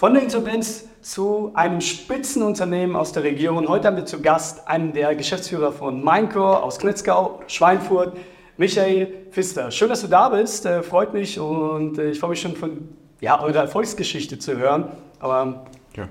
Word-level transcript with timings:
Von 0.00 0.14
der 0.14 0.22
Insolvenz 0.22 0.88
zu 1.02 1.50
einem 1.52 1.82
Spitzenunternehmen 1.82 2.96
aus 2.96 3.12
der 3.12 3.22
Region. 3.22 3.68
Heute 3.68 3.86
haben 3.86 3.98
wir 3.98 4.06
zu 4.06 4.22
Gast 4.22 4.66
einen 4.66 4.94
der 4.94 5.14
Geschäftsführer 5.14 5.72
von 5.72 6.02
Minecore 6.02 6.62
aus 6.62 6.78
Knetzgau, 6.78 7.42
Schweinfurt, 7.48 8.16
Michael 8.56 9.26
Pfister. 9.30 9.70
Schön, 9.70 9.90
dass 9.90 10.00
du 10.00 10.06
da 10.06 10.30
bist, 10.30 10.64
äh, 10.64 10.82
freut 10.82 11.12
mich 11.12 11.38
und 11.38 11.98
äh, 11.98 12.12
ich 12.12 12.18
freue 12.18 12.30
mich 12.30 12.40
schon 12.40 12.56
von 12.56 12.88
ja, 13.20 13.42
eurer 13.42 13.58
Erfolgsgeschichte 13.58 14.38
zu 14.38 14.56
hören. 14.56 14.88
Aber 15.18 15.66
ja, 15.94 16.08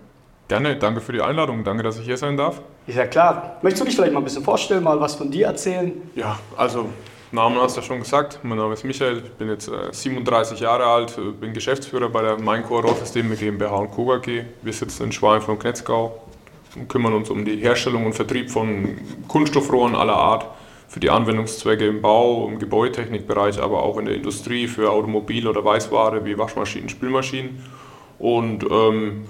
gerne, 0.48 0.76
danke 0.76 1.02
für 1.02 1.14
die 1.14 1.22
Einladung, 1.24 1.64
danke, 1.64 1.82
dass 1.82 1.98
ich 1.98 2.06
hier 2.06 2.18
sein 2.18 2.38
darf. 2.38 2.62
Ist 2.86 2.96
ja 2.96 3.08
klar. 3.08 3.58
Möchtest 3.64 3.82
du 3.82 3.86
dich 3.86 3.96
vielleicht 3.96 4.14
mal 4.14 4.20
ein 4.20 4.24
bisschen 4.24 4.44
vorstellen, 4.44 4.84
mal 4.84 5.02
was 5.02 5.16
von 5.16 5.32
dir 5.32 5.48
erzählen? 5.48 6.00
Ja, 6.14 6.38
also 6.56 6.90
Namen 7.32 7.60
hast 7.60 7.78
du 7.78 7.84
schon 7.84 8.00
gesagt. 8.00 8.40
Mein 8.42 8.58
Name 8.58 8.74
ist 8.74 8.84
Michael, 8.84 9.22
ich 9.24 9.32
bin 9.34 9.50
jetzt 9.50 9.68
äh, 9.68 9.94
37 9.94 10.62
Jahre 10.62 10.86
alt, 10.86 11.16
äh, 11.16 11.32
bin 11.32 11.54
Geschäftsführer 11.54 12.10
bei 12.10 12.24
der 12.24 12.40
Minecore 12.40 12.88
Rohrsysteme 12.88 13.36
GmbH 13.36 13.76
und 13.76 13.92
Co. 13.92 14.12
AG. 14.14 14.26
Wir 14.64 14.74
sitzen 14.74 15.04
in 15.04 15.12
Schwein 15.12 15.40
von 15.40 15.60
Knetzgau 15.60 16.24
und 16.76 16.90
kümmern 16.90 17.14
uns 17.14 17.30
um 17.30 17.46
die 17.46 17.58
Herstellung 17.58 18.08
und 18.08 18.14
Vertrieb 18.14 18.50
von 18.50 18.98
Kunststoffrohren 19.28 19.96
aller 19.96 20.16
Art 20.16 20.48
für 20.88 21.00
die 21.00 21.12
Anwendungszwecke 21.12 21.86
im 21.86 22.02
Bau, 22.02 22.48
im 22.48 22.58
Gebäudetechnikbereich, 22.58 23.62
aber 23.62 23.84
auch 23.84 24.00
in 24.00 24.06
der 24.06 24.16
Industrie 24.16 24.68
für 24.68 24.90
Automobil- 24.90 25.48
oder 25.48 25.64
Weißware 25.64 26.26
wie 26.26 26.36
Waschmaschinen, 26.36 26.90
Spülmaschinen. 26.90 27.64
Und 28.18 28.66
ähm, 28.72 29.26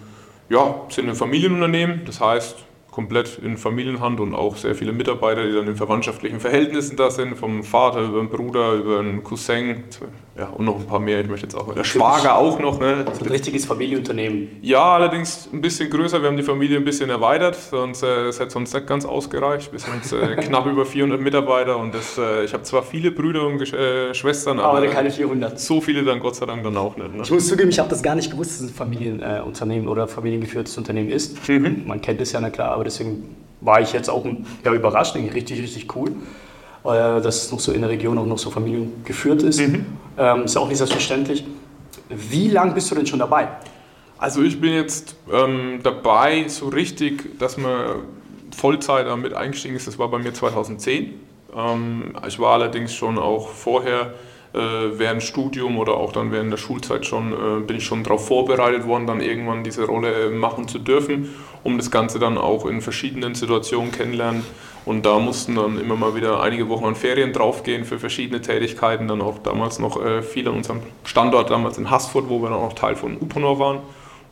ja, 0.48 0.86
sind 0.88 1.10
ein 1.10 1.16
Familienunternehmen, 1.16 2.04
das 2.06 2.22
heißt, 2.22 2.64
komplett 3.00 3.40
in 3.42 3.56
Familienhand 3.56 4.20
und 4.20 4.36
auch 4.36 4.58
sehr 4.58 4.76
viele 4.76 4.92
Mitarbeiter, 4.92 5.48
die 5.48 5.54
dann 5.54 5.68
in 5.68 5.78
verwandtschaftlichen 5.78 6.42
Verhältnissen 6.42 6.98
da 6.98 7.10
sind, 7.10 7.38
vom 7.38 7.64
Vater 7.64 8.02
über 8.02 8.20
den 8.20 8.28
Bruder, 8.28 8.74
über 8.74 9.00
einen 9.00 9.24
Cousin 9.24 9.86
ja, 10.40 10.48
und 10.48 10.64
noch 10.64 10.80
ein 10.80 10.86
paar 10.86 11.00
mehr. 11.00 11.20
Ich 11.20 11.28
möchte 11.28 11.48
jetzt 11.48 11.56
auch, 11.56 11.74
der 11.74 11.84
Schwager 11.84 12.38
auch 12.38 12.60
noch. 12.60 12.80
Ne? 12.80 13.04
So 13.18 13.26
ein 13.26 13.32
richtiges 13.32 13.66
Familienunternehmen. 13.66 14.48
Ja, 14.62 14.94
allerdings 14.94 15.50
ein 15.52 15.60
bisschen 15.60 15.90
größer. 15.90 16.22
Wir 16.22 16.30
haben 16.30 16.38
die 16.38 16.44
Familie 16.44 16.78
ein 16.78 16.86
bisschen 16.86 17.10
erweitert, 17.10 17.56
sonst 17.56 18.04
äh, 18.04 18.28
es 18.28 18.40
hätte 18.40 18.52
sonst 18.52 18.74
nicht 18.74 18.88
ganz 18.88 19.04
ausgereicht. 19.06 19.72
Wir 19.74 19.80
sind 19.80 19.96
jetzt 19.96 20.14
äh, 20.14 20.36
knapp 20.42 20.66
über 20.66 20.86
400 20.86 21.20
Mitarbeiter 21.20 21.78
und 21.78 21.94
das, 21.94 22.18
äh, 22.18 22.46
ich 22.46 22.54
habe 22.54 22.64
zwar 22.64 22.84
viele 22.84 23.12
Brüder 23.12 23.46
und 23.46 23.62
äh, 23.74 24.14
Schwestern, 24.14 24.60
aber, 24.60 24.78
aber 24.78 24.88
keine 24.88 25.12
400. 25.12 25.60
So 25.60 25.82
viele 25.82 26.04
dann 26.04 26.22
Gott 26.22 26.36
sei 26.36 26.46
Dank 26.46 26.64
dann 26.64 26.78
auch 26.78 26.96
nicht. 26.96 27.14
Ne? 27.14 27.24
Ich 27.24 27.32
muss 27.32 27.48
zugeben, 27.48 27.70
ich 27.70 27.80
habe 27.80 27.90
das 27.90 28.02
gar 28.02 28.16
nicht 28.16 28.32
gewusst, 28.32 28.52
dass 28.52 28.62
es 28.62 28.72
ein 28.72 28.74
Familienunternehmen 28.74 29.90
oder 29.90 30.08
familiengeführtes 30.08 30.78
Unternehmen 30.78 31.10
ist. 31.10 31.50
Mhm. 31.50 31.84
Man 31.86 32.02
kennt 32.02 32.22
es 32.22 32.32
ja, 32.32 32.40
na 32.40 32.50
klar, 32.50 32.72
aber 32.72 32.86
deswegen 32.86 33.36
war 33.60 33.82
ich 33.82 33.92
jetzt 33.92 34.10
auch 34.10 34.26
ja, 34.64 34.74
überrascht, 34.74 35.16
richtig, 35.16 35.62
richtig 35.62 35.94
cool, 35.96 36.12
äh, 36.94 37.22
dass 37.22 37.44
es 37.44 37.52
noch 37.52 37.60
so 37.60 37.72
in 37.72 37.82
der 37.82 37.90
Region 37.90 38.18
auch 38.18 38.26
noch 38.26 38.38
so 38.38 38.50
familiengeführt 38.50 39.44
ist. 39.44 39.60
Mhm. 39.60 39.86
Ähm, 40.18 40.44
ist 40.44 40.56
ja 40.56 40.62
auch 40.62 40.68
nicht 40.68 40.78
selbstverständlich. 40.78 41.46
Wie 42.10 42.50
lange 42.50 42.74
bist 42.74 42.90
du 42.92 42.96
denn 42.96 43.06
schon 43.06 43.20
dabei? 43.20 43.48
Also 44.18 44.42
ich 44.42 44.60
bin 44.60 44.74
jetzt 44.74 45.16
ähm, 45.32 45.80
dabei, 45.82 46.48
so 46.48 46.68
richtig, 46.68 47.40
dass 47.40 47.58
man 47.58 48.04
Vollzeit 48.56 49.08
damit 49.08 49.34
eingestiegen 49.34 49.76
ist, 49.76 49.88
das 49.88 49.98
war 49.98 50.10
bei 50.10 50.18
mir 50.18 50.34
2010. 50.34 51.14
Ähm, 51.56 52.16
ich 52.28 52.40
war 52.40 52.54
allerdings 52.54 52.94
schon 52.94 53.18
auch 53.18 53.48
vorher 53.50 54.14
äh, 54.54 54.58
während 54.98 55.24
Studium 55.24 55.78
oder 55.78 55.94
auch 55.94 56.12
dann 56.12 56.32
während 56.32 56.52
der 56.52 56.58
Schulzeit 56.58 57.06
schon, 57.06 57.34
äh, 57.34 57.62
bin 57.62 57.78
ich 57.78 57.86
schon 57.86 58.04
darauf 58.04 58.28
vorbereitet 58.28 58.88
worden, 58.88 59.06
dann 59.06 59.22
irgendwann 59.22 59.64
diese 59.64 59.86
Rolle 59.86 60.12
äh, 60.12 60.30
machen 60.32 60.68
zu 60.68 60.80
dürfen, 60.80 61.30
um 61.64 61.78
das 61.78 61.92
Ganze 61.92 62.20
dann 62.20 62.38
auch 62.38 62.66
in 62.66 62.82
verschiedenen 62.82 63.36
Situationen 63.36 63.92
kennenlernen. 63.92 64.44
Und 64.90 65.06
da 65.06 65.20
mussten 65.20 65.54
dann 65.54 65.80
immer 65.80 65.96
mal 65.96 66.16
wieder 66.16 66.42
einige 66.42 66.68
Wochen 66.68 66.86
an 66.86 66.96
Ferien 66.96 67.32
draufgehen 67.32 67.86
für 67.86 68.00
verschiedene 68.00 68.42
Tätigkeiten. 68.42 69.08
Dann 69.08 69.22
auch 69.22 69.38
damals 69.38 69.78
noch 69.78 70.04
äh, 70.04 70.24
viel 70.24 70.48
an 70.48 70.56
unserem 70.56 70.80
Standort, 71.04 71.52
damals 71.52 71.78
in 71.78 71.92
Haßfurt, 71.92 72.28
wo 72.28 72.42
wir 72.42 72.50
dann 72.50 72.58
auch 72.58 72.74
Teil 72.74 72.96
von 72.96 73.16
Uponor 73.18 73.60
waren. 73.60 73.82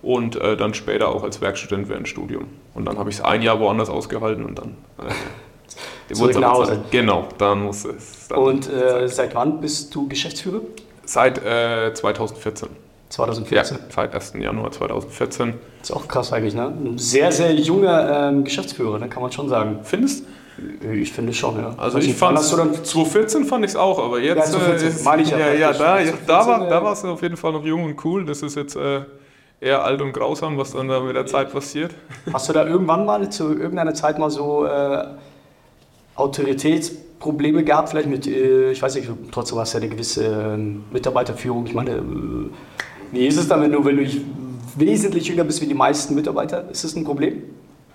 Und 0.01 0.35
äh, 0.35 0.57
dann 0.57 0.73
später 0.73 1.09
auch 1.09 1.21
als 1.21 1.41
Werkstudent 1.41 1.89
während 1.89 2.07
Studium. 2.07 2.45
Und 2.73 2.85
dann 2.85 2.97
habe 2.97 3.11
ich 3.11 3.17
es 3.17 3.21
ein 3.21 3.43
Jahr 3.43 3.59
woanders 3.59 3.91
ausgehalten 3.91 4.43
und 4.45 4.57
dann 4.57 4.75
äh, 4.97 6.15
Zurück 6.15 6.39
nach 6.39 6.53
Hause. 6.53 6.79
Genau, 6.89 7.27
dann 7.37 7.65
muss 7.65 7.85
es. 7.85 8.27
Dann 8.27 8.39
Und 8.39 8.67
äh, 8.67 9.07
seit 9.07 9.35
wann 9.35 9.61
bist 9.61 9.93
du 9.93 10.07
Geschäftsführer? 10.07 10.61
Seit 11.05 11.37
äh, 11.37 11.93
2014. 11.93 12.69
2014? 13.09 13.55
Ja, 13.55 13.63
seit 13.63 14.11
1. 14.11 14.33
Januar 14.39 14.71
2014. 14.71 15.53
Das 15.81 15.91
ist 15.91 15.95
auch 15.95 16.07
krass 16.07 16.33
eigentlich, 16.33 16.55
ne? 16.55 16.65
Ein 16.65 16.97
sehr, 16.97 17.31
sehr 17.31 17.53
junger 17.53 18.29
ähm, 18.29 18.43
Geschäftsführer, 18.43 18.97
ne? 18.97 19.07
kann 19.07 19.21
man 19.21 19.31
schon 19.31 19.49
sagen. 19.49 19.81
Findest 19.83 20.25
ich 20.93 21.11
finde 21.11 21.33
schon, 21.33 21.57
ja. 21.57 21.73
Also 21.77 21.97
ich 21.97 22.15
fand 22.15 22.39
es, 22.39 22.49
2014 22.49 23.45
fand 23.45 23.65
ich 23.65 23.71
es 23.71 23.75
auch, 23.75 24.03
aber 24.03 24.19
jetzt... 24.19 24.53
Ja, 24.53 24.59
2014 24.59 24.99
äh, 24.99 25.03
meine 25.03 25.21
ich 25.21 25.29
ja. 25.29 25.37
Ja, 25.37 25.53
ja 25.53 25.73
da, 25.73 25.99
da, 26.25 26.47
war, 26.47 26.67
da 26.67 26.83
war 26.83 26.93
es 26.93 27.03
auf 27.05 27.21
jeden 27.21 27.37
Fall 27.37 27.53
noch 27.53 27.63
jung 27.63 27.83
und 27.83 28.03
cool. 28.05 28.25
Das 28.25 28.41
ist 28.41 28.55
jetzt 28.55 28.75
äh, 28.75 29.01
eher 29.59 29.83
alt 29.83 30.01
und 30.01 30.13
grausam, 30.13 30.57
was 30.57 30.71
dann 30.71 30.87
da 30.87 30.99
mit 30.99 31.15
der 31.15 31.25
Zeit 31.25 31.51
passiert. 31.51 31.93
Hast 32.31 32.49
du 32.49 32.53
da 32.53 32.65
irgendwann 32.65 33.05
mal 33.05 33.29
zu 33.29 33.49
irgendeiner 33.57 33.93
Zeit 33.93 34.19
mal 34.19 34.29
so... 34.29 34.65
Äh, 34.65 35.05
Autoritätsprobleme 36.17 37.63
gehabt, 37.63 37.89
vielleicht 37.89 38.09
mit, 38.09 38.27
äh, 38.27 38.71
ich 38.71 38.81
weiß 38.81 38.95
nicht, 38.95 39.09
trotzdem 39.31 39.59
hast 39.59 39.73
du 39.73 39.77
ja 39.77 39.83
eine 39.83 39.91
gewisse 39.91 40.25
ähm, 40.25 40.83
Mitarbeiterführung. 40.91 41.65
Ich 41.67 41.73
meine, 41.73 41.91
äh, 41.91 42.01
wie 43.11 43.27
ist 43.27 43.37
es 43.37 43.47
dann, 43.47 43.61
wenn 43.61 43.71
du, 43.71 43.85
wenn 43.85 43.97
du 43.97 44.05
wesentlich 44.75 45.27
jünger 45.27 45.43
bist 45.43 45.61
wie 45.61 45.67
die 45.67 45.75
meisten 45.75 46.15
Mitarbeiter? 46.15 46.69
Ist 46.69 46.83
das 46.83 46.95
ein 46.95 47.03
Problem? 47.03 47.43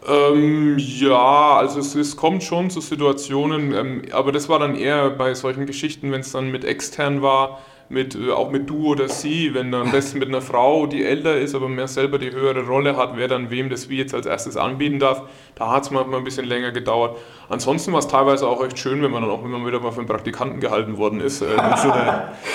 Ähm, 0.06 0.76
ja, 0.78 1.56
also 1.56 1.78
es, 1.78 1.94
es, 1.94 2.16
kommt 2.16 2.42
schon 2.42 2.70
zu 2.70 2.80
Situationen, 2.80 3.72
ähm, 3.72 4.02
aber 4.12 4.32
das 4.32 4.48
war 4.48 4.58
dann 4.58 4.74
eher 4.74 5.10
bei 5.10 5.34
solchen 5.34 5.66
Geschichten, 5.66 6.10
wenn 6.10 6.22
es 6.22 6.32
dann 6.32 6.50
mit 6.50 6.64
extern 6.64 7.22
war, 7.22 7.60
mit, 7.92 8.14
äh, 8.14 8.30
auch 8.30 8.50
mit 8.50 8.68
du 8.68 8.88
oder 8.88 9.08
sie, 9.08 9.54
wenn 9.54 9.70
dann 9.70 9.82
am 9.82 9.92
besten 9.92 10.18
mit 10.18 10.28
einer 10.28 10.40
Frau, 10.40 10.86
die 10.86 11.04
älter 11.04 11.36
ist, 11.36 11.54
aber 11.54 11.68
mehr 11.68 11.88
selber 11.88 12.18
die 12.18 12.32
höhere 12.32 12.66
Rolle 12.66 12.96
hat, 12.96 13.16
wer 13.16 13.28
dann 13.28 13.50
wem 13.50 13.68
das 13.68 13.88
wie 13.88 13.98
jetzt 13.98 14.14
als 14.14 14.26
erstes 14.26 14.56
anbieten 14.56 14.98
darf. 14.98 15.22
Da 15.54 15.70
hat 15.70 15.84
es 15.84 15.90
manchmal 15.90 16.18
ein 16.18 16.24
bisschen 16.24 16.46
länger 16.46 16.72
gedauert. 16.72 17.18
Ansonsten 17.48 17.92
war 17.92 17.98
es 17.98 18.08
teilweise 18.08 18.48
auch 18.48 18.64
echt 18.64 18.78
schön, 18.78 19.02
wenn 19.02 19.10
man 19.10 19.22
dann 19.22 19.30
auch 19.30 19.44
immer 19.44 19.64
wieder 19.66 19.80
mal 19.80 19.92
für 19.92 19.98
einen 19.98 20.08
Praktikanten 20.08 20.60
gehalten 20.60 20.96
worden 20.96 21.20
ist. 21.20 21.42
Äh, 21.42 21.46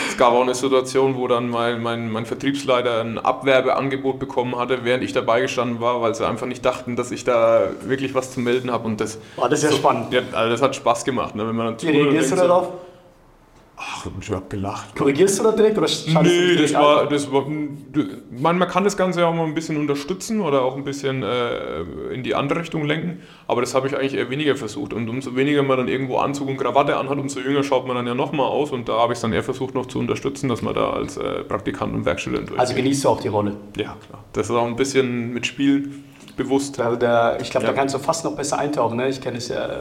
es 0.09 0.17
gab 0.17 0.33
auch 0.33 0.41
eine 0.41 0.55
Situation, 0.55 1.15
wo 1.15 1.27
dann 1.27 1.49
mein, 1.49 1.81
mein, 1.81 2.11
mein 2.11 2.25
Vertriebsleiter 2.25 3.01
ein 3.01 3.19
Abwerbeangebot 3.19 4.19
bekommen 4.19 4.57
hatte, 4.57 4.79
während 4.83 5.03
ich 5.03 5.13
dabei 5.13 5.41
gestanden 5.41 5.79
war, 5.79 6.01
weil 6.01 6.15
sie 6.15 6.27
einfach 6.27 6.47
nicht 6.47 6.65
dachten, 6.65 6.95
dass 6.95 7.11
ich 7.11 7.23
da 7.23 7.69
wirklich 7.85 8.15
was 8.15 8.33
zu 8.33 8.39
melden 8.39 8.71
habe. 8.71 8.87
Und 8.87 8.99
das, 8.99 9.19
war 9.35 9.49
das 9.49 9.61
ja 9.61 9.69
so, 9.69 9.77
spannend. 9.77 10.11
Ja, 10.11 10.21
also 10.33 10.49
das 10.49 10.61
hat 10.61 10.75
Spaß 10.75 11.05
gemacht. 11.05 11.35
Ne, 11.35 11.47
wenn 11.47 11.55
man 11.55 11.79
Wie 11.79 11.89
reagierst 11.89 12.31
du 12.31 12.35
darauf? 12.35 12.69
Ach, 13.79 14.07
ich 14.19 14.31
habe 14.31 14.45
gelacht. 14.49 14.95
Korrigierst 14.95 15.37
du 15.37 15.43
da 15.43 15.51
direkt 15.51 15.77
oder 15.77 15.87
Nee, 16.23 16.55
das 16.55 16.73
war, 16.73 17.07
das 17.07 17.31
war, 17.31 17.45
man, 17.47 18.57
man 18.57 18.67
kann 18.67 18.83
das 18.83 18.97
Ganze 18.97 19.21
ja 19.21 19.27
auch 19.27 19.35
mal 19.35 19.45
ein 19.45 19.53
bisschen 19.53 19.77
unterstützen 19.77 20.41
oder 20.41 20.63
auch 20.63 20.75
ein 20.75 20.83
bisschen 20.83 21.21
äh, 21.21 21.81
in 22.11 22.23
die 22.23 22.33
andere 22.33 22.61
Richtung 22.61 22.85
lenken, 22.85 23.21
aber 23.45 23.61
das 23.61 23.75
habe 23.75 23.87
ich 23.87 23.95
eigentlich 23.95 24.15
eher 24.15 24.31
weniger 24.31 24.55
versucht. 24.55 24.93
Und 24.93 25.07
umso 25.07 25.35
weniger 25.35 25.61
man 25.61 25.77
dann 25.77 25.87
irgendwo 25.89 26.17
Anzug 26.17 26.47
und 26.47 26.57
Krawatte 26.57 26.97
anhat, 26.97 27.19
umso 27.19 27.39
jünger 27.39 27.61
schaut 27.61 27.85
man 27.85 27.95
dann 27.95 28.07
ja 28.07 28.15
nochmal 28.15 28.47
aus 28.47 28.71
und 28.71 28.89
da 28.89 28.93
habe 28.93 29.13
ich 29.13 29.17
es 29.17 29.21
dann 29.21 29.31
eher 29.31 29.43
versucht 29.43 29.75
noch 29.75 29.85
zu 29.85 29.99
unterstützen, 29.99 30.49
dass 30.49 30.63
man 30.63 30.73
da 30.73 30.89
als 30.89 31.17
äh, 31.17 31.43
Praktikant 31.43 31.93
und 31.93 32.03
Werkstudent 32.03 32.57
Also 32.57 32.73
genießt 32.73 33.03
du 33.03 33.09
auch 33.09 33.21
die 33.21 33.27
Rolle? 33.27 33.57
Ja, 33.75 33.95
klar. 34.07 34.23
Das 34.33 34.49
ist 34.49 34.55
auch 34.55 34.65
ein 34.65 34.75
bisschen 34.75 35.33
mit 35.33 35.45
Spiel 35.45 35.91
bewusst. 36.35 36.79
Also 36.79 36.95
der, 36.97 37.37
ich 37.41 37.51
glaube, 37.51 37.67
ja. 37.67 37.73
da 37.73 37.77
kannst 37.77 37.93
du 37.93 37.99
fast 37.99 38.25
noch 38.25 38.35
besser 38.35 38.57
eintauchen. 38.57 38.97
Ne? 38.97 39.07
Ich 39.09 39.21
kenne 39.21 39.37
es 39.37 39.49
ja 39.49 39.65
äh, 39.65 39.79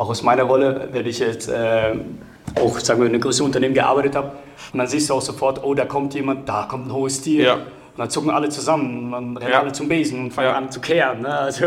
auch 0.00 0.08
aus 0.08 0.22
meiner 0.22 0.44
Rolle, 0.44 0.88
wenn 0.92 1.06
ich 1.06 1.18
jetzt 1.18 1.48
äh, 1.50 1.94
auch 2.58 2.78
sagen 2.78 3.00
wir, 3.00 3.06
in 3.06 3.12
einem 3.12 3.20
größeren 3.20 3.46
Unternehmen 3.46 3.74
gearbeitet 3.74 4.16
habe. 4.16 4.32
Und 4.72 4.78
dann 4.78 4.86
siehst 4.86 5.10
du 5.10 5.14
auch 5.14 5.20
sofort, 5.20 5.62
oh, 5.62 5.74
da 5.74 5.84
kommt 5.84 6.14
jemand, 6.14 6.48
da 6.48 6.66
kommt 6.68 6.86
ein 6.86 6.92
hohes 6.92 7.20
Tier. 7.20 7.44
Ja. 7.44 7.54
Und 7.54 7.98
dann 7.98 8.08
zucken 8.08 8.30
alle 8.30 8.48
zusammen, 8.48 9.10
dann 9.10 9.36
rennen 9.36 9.52
ja. 9.52 9.60
alle 9.60 9.72
zum 9.72 9.88
Besen 9.88 10.20
und 10.20 10.30
fangen 10.30 10.48
ja. 10.48 10.56
an 10.56 10.70
zu 10.70 10.80
kehren. 10.80 11.20
Ne? 11.20 11.28
Also 11.28 11.66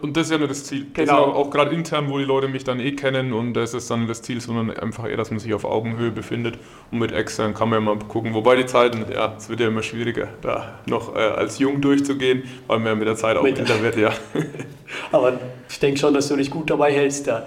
und 0.00 0.16
das 0.16 0.26
ist 0.26 0.32
ja 0.32 0.38
nicht 0.38 0.50
das 0.50 0.64
Ziel. 0.64 0.86
Genau. 0.94 1.04
Das 1.04 1.10
auch, 1.10 1.34
auch 1.34 1.50
gerade 1.50 1.74
intern, 1.74 2.08
wo 2.08 2.16
die 2.16 2.24
Leute 2.24 2.48
mich 2.48 2.64
dann 2.64 2.80
eh 2.80 2.92
kennen 2.92 3.34
und 3.34 3.52
das 3.52 3.74
ist 3.74 3.90
dann 3.90 4.08
das 4.08 4.22
Ziel, 4.22 4.40
sondern 4.40 4.70
einfach 4.78 5.06
eher, 5.06 5.18
dass 5.18 5.30
man 5.30 5.40
sich 5.40 5.52
auf 5.52 5.66
Augenhöhe 5.66 6.10
befindet. 6.10 6.58
Und 6.90 7.00
mit 7.00 7.12
extern 7.12 7.52
kann 7.52 7.68
man 7.68 7.80
ja 7.80 7.94
mal 7.94 7.98
gucken. 7.98 8.32
Wobei 8.32 8.56
die 8.56 8.64
Zeiten, 8.64 9.04
ja, 9.12 9.34
es 9.36 9.50
wird 9.50 9.60
ja 9.60 9.68
immer 9.68 9.82
schwieriger, 9.82 10.28
da 10.40 10.78
noch 10.86 11.14
äh, 11.14 11.18
als 11.18 11.58
Jung 11.58 11.82
durchzugehen, 11.82 12.44
weil 12.66 12.78
man 12.78 12.86
ja 12.86 12.94
mit 12.94 13.08
der 13.08 13.16
Zeit 13.16 13.36
auch 13.36 13.44
älter 13.44 13.82
wird, 13.82 13.96
ja. 13.96 14.12
Aber 15.12 15.34
ich 15.68 15.80
denke 15.80 15.98
schon, 15.98 16.14
dass 16.14 16.28
du 16.28 16.36
dich 16.36 16.50
gut 16.50 16.70
dabei 16.70 16.92
hältst, 16.92 17.26
da 17.26 17.46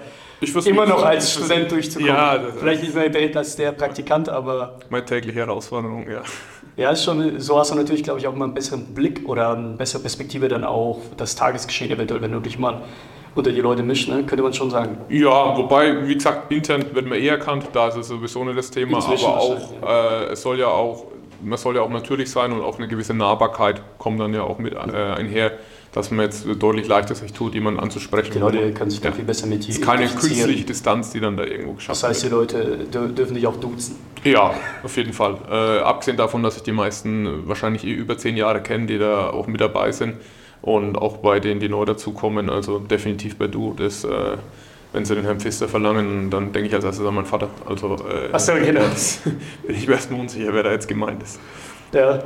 immer 0.66 0.86
noch 0.86 1.02
als 1.02 1.32
Student 1.34 1.70
durchzukommen. 1.70 2.14
Ja, 2.14 2.38
Vielleicht 2.58 2.82
ist 2.84 2.96
er 2.96 3.14
älter 3.14 3.40
als 3.40 3.56
der 3.56 3.72
Praktikant, 3.72 4.28
aber. 4.28 4.78
Meine 4.90 5.04
tägliche 5.04 5.38
Herausforderung, 5.38 6.08
ja. 6.08 6.22
Ja, 6.76 6.90
ist 6.90 7.04
schon, 7.04 7.40
so 7.40 7.58
hast 7.58 7.72
du 7.72 7.74
natürlich, 7.74 8.04
glaube 8.04 8.20
ich, 8.20 8.26
auch 8.28 8.34
mal 8.34 8.44
einen 8.44 8.54
besseren 8.54 8.94
Blick 8.94 9.28
oder 9.28 9.50
eine 9.50 9.76
bessere 9.76 10.00
Perspektive 10.00 10.46
dann 10.46 10.62
auch 10.62 11.00
das 11.16 11.34
Tagesgeschehen 11.34 11.90
eventuell, 11.90 12.22
wenn 12.22 12.30
du 12.30 12.38
dich 12.38 12.58
mal 12.58 12.82
unter 13.34 13.50
die 13.50 13.60
Leute 13.60 13.82
mischst, 13.82 14.08
ne? 14.08 14.24
könnte 14.24 14.42
man 14.42 14.52
schon 14.52 14.70
sagen. 14.70 14.98
Ja, 15.08 15.56
wobei, 15.56 16.06
wie 16.06 16.14
gesagt, 16.14 16.52
intern 16.52 16.84
wird 16.92 17.06
man 17.06 17.18
eh 17.18 17.26
erkannt, 17.26 17.66
da 17.72 17.88
ist 17.88 17.96
es 17.96 18.08
sowieso 18.08 18.44
nicht 18.44 18.58
das 18.58 18.70
Thema, 18.70 18.98
Inzwischen 18.98 19.26
aber 19.26 19.40
auch, 19.40 19.72
äh, 19.86 20.32
es 20.32 20.42
soll 20.42 20.58
ja 20.58 20.68
auch 20.68 21.06
man 21.40 21.58
soll 21.58 21.76
ja 21.76 21.82
auch 21.82 21.90
natürlich 21.90 22.30
sein 22.30 22.52
und 22.52 22.62
auch 22.62 22.78
eine 22.78 22.88
gewisse 22.88 23.14
Nahbarkeit 23.14 23.80
kommt 23.98 24.20
dann 24.20 24.34
ja 24.34 24.42
auch 24.42 24.58
mit 24.58 24.74
äh, 24.74 24.76
einher, 24.76 25.52
dass 25.92 26.10
man 26.10 26.20
jetzt 26.26 26.46
deutlich 26.58 26.86
leichter 26.86 27.14
sich 27.14 27.32
tut, 27.32 27.54
jemanden 27.54 27.80
anzusprechen. 27.80 28.32
Die 28.32 28.38
Leute 28.38 28.72
können 28.72 28.90
sich 28.90 29.00
da 29.00 29.10
viel 29.12 29.24
besser 29.24 29.46
mit 29.46 29.60
Es 29.62 29.70
ist 29.70 29.82
keine 29.82 30.06
künstliche 30.06 30.64
Distanz, 30.64 31.10
die 31.10 31.20
dann 31.20 31.36
da 31.36 31.44
irgendwo 31.44 31.72
geschafft 31.74 32.02
Das 32.02 32.08
heißt, 32.08 32.24
die 32.24 32.28
Leute 32.28 32.86
dür- 32.92 33.08
dürfen 33.12 33.34
dich 33.34 33.46
auch 33.46 33.56
duzen. 33.56 33.96
Ja, 34.24 34.52
auf 34.82 34.96
jeden 34.96 35.12
Fall. 35.12 35.36
Äh, 35.50 35.80
abgesehen 35.80 36.16
davon, 36.16 36.42
dass 36.42 36.56
ich 36.56 36.62
die 36.62 36.72
meisten 36.72 37.46
wahrscheinlich 37.48 37.84
eh 37.84 37.92
über 37.92 38.18
zehn 38.18 38.36
Jahre 38.36 38.60
kenne, 38.62 38.86
die 38.86 38.98
da 38.98 39.30
auch 39.30 39.46
mit 39.46 39.60
dabei 39.60 39.92
sind 39.92 40.16
und 40.60 40.96
auch 40.96 41.18
bei 41.18 41.40
denen, 41.40 41.60
die 41.60 41.68
neu 41.68 41.84
dazukommen, 41.84 42.50
also 42.50 42.80
definitiv 42.80 43.36
bei 43.36 43.46
du, 43.46 43.74
das, 43.78 44.04
äh, 44.04 44.36
wenn 44.92 45.04
sie 45.04 45.14
den 45.14 45.24
Herrn 45.24 45.38
Pfister 45.40 45.68
verlangen, 45.68 46.30
dann 46.30 46.52
denke 46.52 46.68
ich 46.68 46.74
als 46.74 46.84
erstes 46.84 47.06
an 47.06 47.14
meinen 47.14 47.26
Vater. 47.26 47.48
Also 47.66 47.94
äh, 47.94 48.28
Ach 48.32 48.40
so, 48.40 48.52
genau. 48.54 48.80
das 48.80 49.20
bin 49.66 49.76
ich 49.76 49.86
mir 49.86 49.94
erstmal 49.94 50.20
unsicher, 50.20 50.52
wer 50.52 50.62
da 50.64 50.72
jetzt 50.72 50.88
gemeint 50.88 51.22
ist. 51.22 51.38
Ja. 51.94 52.22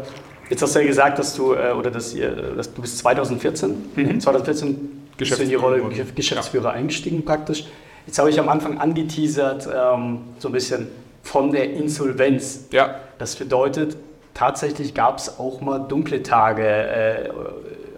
Jetzt 0.53 0.61
hast 0.61 0.75
du 0.77 0.81
ja 0.81 0.87
gesagt, 0.87 1.19
dass 1.19 1.35
du, 1.35 1.55
äh, 1.55 1.73
oder 1.73 1.91
dass, 1.91 2.13
ihr, 2.13 2.31
dass 2.31 2.75
du 2.75 2.83
bis 2.83 2.99
2014, 2.99 4.21
2014 4.21 5.07
bist 5.17 5.39
du 5.39 5.43
in 5.43 5.49
die 5.49 5.55
Rolle 5.55 5.79
Mhm. 5.79 5.89
Geschäftsführer. 5.89 6.15
Geschäftsführer 6.15 6.71
eingestiegen 6.73 7.25
praktisch. 7.25 7.65
Jetzt 8.07 8.19
habe 8.19 8.29
ich 8.29 8.39
am 8.39 8.51
Anfang 8.51 8.77
angeteasert, 8.77 9.67
ähm, 9.75 10.19
so 10.39 10.51
ein 10.51 10.53
bisschen 10.53 10.89
von 11.23 11.53
der 11.53 11.73
Insolvenz. 11.73 12.67
Ja, 12.71 12.97
Das 13.19 13.35
bedeutet, 13.37 13.97
tatsächlich 14.35 14.93
gab 14.93 15.17
es 15.17 15.39
auch 15.39 15.63
mal 15.63 15.79
dunkle 15.79 16.23
Tage 16.23 16.67
äh, 16.67 17.31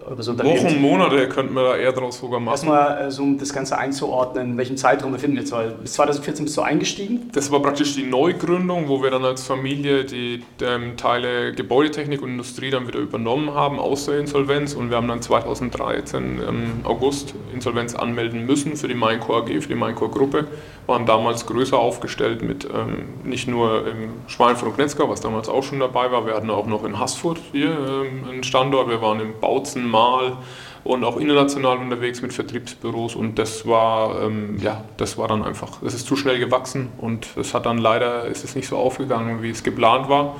eures 0.07 0.27
Unternehmens. 0.27 0.63
Wochen, 0.63 0.81
Monate 0.81 1.29
könnten 1.29 1.53
wir 1.53 1.63
da 1.63 1.75
eher 1.75 1.91
draus 1.91 2.19
sogar 2.19 2.39
machen. 2.39 2.53
Erstmal, 2.53 3.07
äh, 3.07 3.11
so, 3.11 3.23
um 3.23 3.37
das 3.37 3.53
Ganze 3.53 3.77
einzuordnen, 3.77 4.51
in 4.51 4.57
welchem 4.57 4.77
Zeitraum 4.77 5.11
befinden 5.11 5.35
wir 5.35 5.43
uns. 5.43 5.51
Weil 5.51 5.71
bis 5.71 5.93
2014 5.93 6.45
bist 6.45 6.57
du 6.57 6.61
eingestiegen. 6.61 7.29
Das 7.33 7.51
war 7.51 7.61
praktisch 7.61 7.95
die 7.95 8.03
Neugründung, 8.03 8.87
wo 8.87 9.01
wir 9.01 9.11
dann 9.11 9.25
als 9.25 9.43
Familie 9.43 10.05
die 10.05 10.43
ähm, 10.61 10.97
Teile 10.97 11.53
Gebäudetechnik 11.53 12.21
und 12.21 12.29
Industrie 12.29 12.69
dann 12.69 12.87
wieder 12.87 12.99
übernommen 12.99 13.53
haben 13.53 13.79
aus 13.79 14.05
der 14.05 14.19
Insolvenz 14.19 14.73
und 14.73 14.89
wir 14.89 14.97
haben 14.97 15.07
dann 15.07 15.21
2013 15.21 16.41
im 16.41 16.85
August 16.85 17.33
Insolvenz 17.53 17.95
anmelden 17.95 18.45
müssen 18.45 18.75
für 18.75 18.87
die 18.87 18.95
Mainco 18.95 19.37
AG, 19.37 19.47
für 19.47 19.67
die 19.67 19.75
Mainco 19.75 20.09
Gruppe. 20.09 20.47
Waren 20.87 21.07
damals 21.07 21.47
größer 21.47 21.79
aufgestellt 21.79 22.43
mit 22.43 22.65
ähm, 22.65 23.05
nicht 23.23 23.47
nur 23.47 23.87
im 23.87 24.09
Schweinfurt 24.27 24.69
und 24.69 24.75
Knetzgau, 24.75 25.09
was 25.09 25.19
damals 25.19 25.49
auch 25.49 25.63
schon 25.63 25.79
dabei 25.79 26.11
war, 26.11 26.27
wir 26.27 26.35
hatten 26.35 26.51
auch 26.51 26.67
noch 26.67 26.83
in 26.83 26.99
Haßfurt 26.99 27.39
hier 27.51 27.71
ähm, 27.71 28.29
einen 28.29 28.43
Standort, 28.43 28.89
wir 28.89 29.01
waren 29.01 29.19
in 29.19 29.39
Bautzen, 29.39 29.89
Mahl, 29.95 30.37
und 30.85 31.03
auch 31.03 31.17
international 31.17 31.79
unterwegs 31.79 32.21
mit 32.21 32.31
Vertriebsbüros 32.31 33.15
und 33.15 33.39
das 33.39 33.67
war 33.67 34.21
ähm, 34.21 34.57
ja 34.61 34.83
das 34.97 35.17
war 35.17 35.27
dann 35.27 35.43
einfach 35.43 35.81
es 35.81 35.95
ist 35.95 36.05
zu 36.05 36.15
schnell 36.15 36.37
gewachsen 36.39 36.89
und 36.99 37.27
es 37.37 37.53
hat 37.55 37.65
dann 37.65 37.79
leider 37.79 38.25
ist 38.25 38.43
es 38.45 38.55
nicht 38.55 38.67
so 38.67 38.77
aufgegangen 38.77 39.41
wie 39.41 39.49
es 39.49 39.63
geplant 39.63 40.07
war 40.09 40.35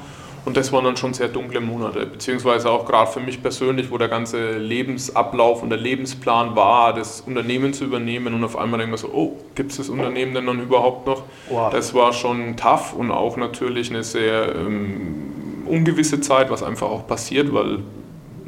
und 0.45 0.55
das 0.55 0.71
waren 0.71 0.85
dann 0.85 0.97
schon 0.97 1.15
sehr 1.15 1.29
dunkle 1.29 1.61
Monate 1.61 2.05
beziehungsweise 2.05 2.69
auch 2.69 2.85
gerade 2.85 3.11
für 3.11 3.21
mich 3.21 3.41
persönlich 3.41 3.89
wo 3.89 3.97
der 3.97 4.07
ganze 4.07 4.59
Lebensablauf 4.59 5.63
und 5.63 5.71
der 5.71 5.79
Lebensplan 5.79 6.55
war 6.55 6.93
das 6.93 7.21
Unternehmen 7.21 7.73
zu 7.73 7.83
übernehmen 7.83 8.35
und 8.35 8.43
auf 8.43 8.55
einmal 8.55 8.77
denken 8.77 8.93
wir 8.93 8.99
so 8.99 9.09
oh 9.11 9.37
gibt 9.55 9.71
es 9.71 9.77
das 9.77 9.89
Unternehmen 9.89 10.35
denn 10.35 10.45
dann 10.45 10.61
überhaupt 10.61 11.07
noch 11.07 11.23
Wow. 11.49 11.71
das 11.71 11.95
war 11.95 12.13
schon 12.13 12.55
tough 12.55 12.93
und 12.93 13.09
auch 13.09 13.35
natürlich 13.35 13.89
eine 13.89 14.03
sehr 14.03 14.53
ähm, 14.53 15.63
ungewisse 15.65 16.21
Zeit 16.21 16.51
was 16.51 16.61
einfach 16.61 16.87
auch 16.87 17.07
passiert 17.07 17.51
weil 17.51 17.79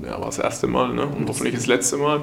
ja, 0.04 0.20
war 0.20 0.28
das 0.28 0.40
erste 0.40 0.68
Mal 0.68 0.94
ne? 0.94 1.06
und 1.06 1.28
hoffentlich 1.28 1.56
das 1.56 1.68
letzte 1.68 1.98
Mal. 1.98 2.22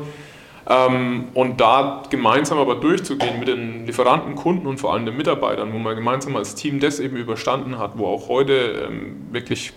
Ähm, 0.66 1.28
und 1.34 1.60
da 1.60 2.02
gemeinsam 2.08 2.58
aber 2.58 2.76
durchzugehen 2.76 3.38
mit 3.38 3.48
den 3.48 3.86
Lieferanten, 3.86 4.34
Kunden 4.34 4.66
und 4.66 4.78
vor 4.78 4.94
allem 4.94 5.04
den 5.04 5.16
Mitarbeitern, 5.16 5.72
wo 5.72 5.78
man 5.78 5.94
gemeinsam 5.94 6.36
als 6.36 6.54
Team 6.54 6.80
das 6.80 7.00
eben 7.00 7.16
überstanden 7.16 7.78
hat, 7.78 7.98
wo 7.98 8.06
auch 8.06 8.28
heute 8.28 8.86
ähm, 8.88 9.26
wirklich, 9.30 9.72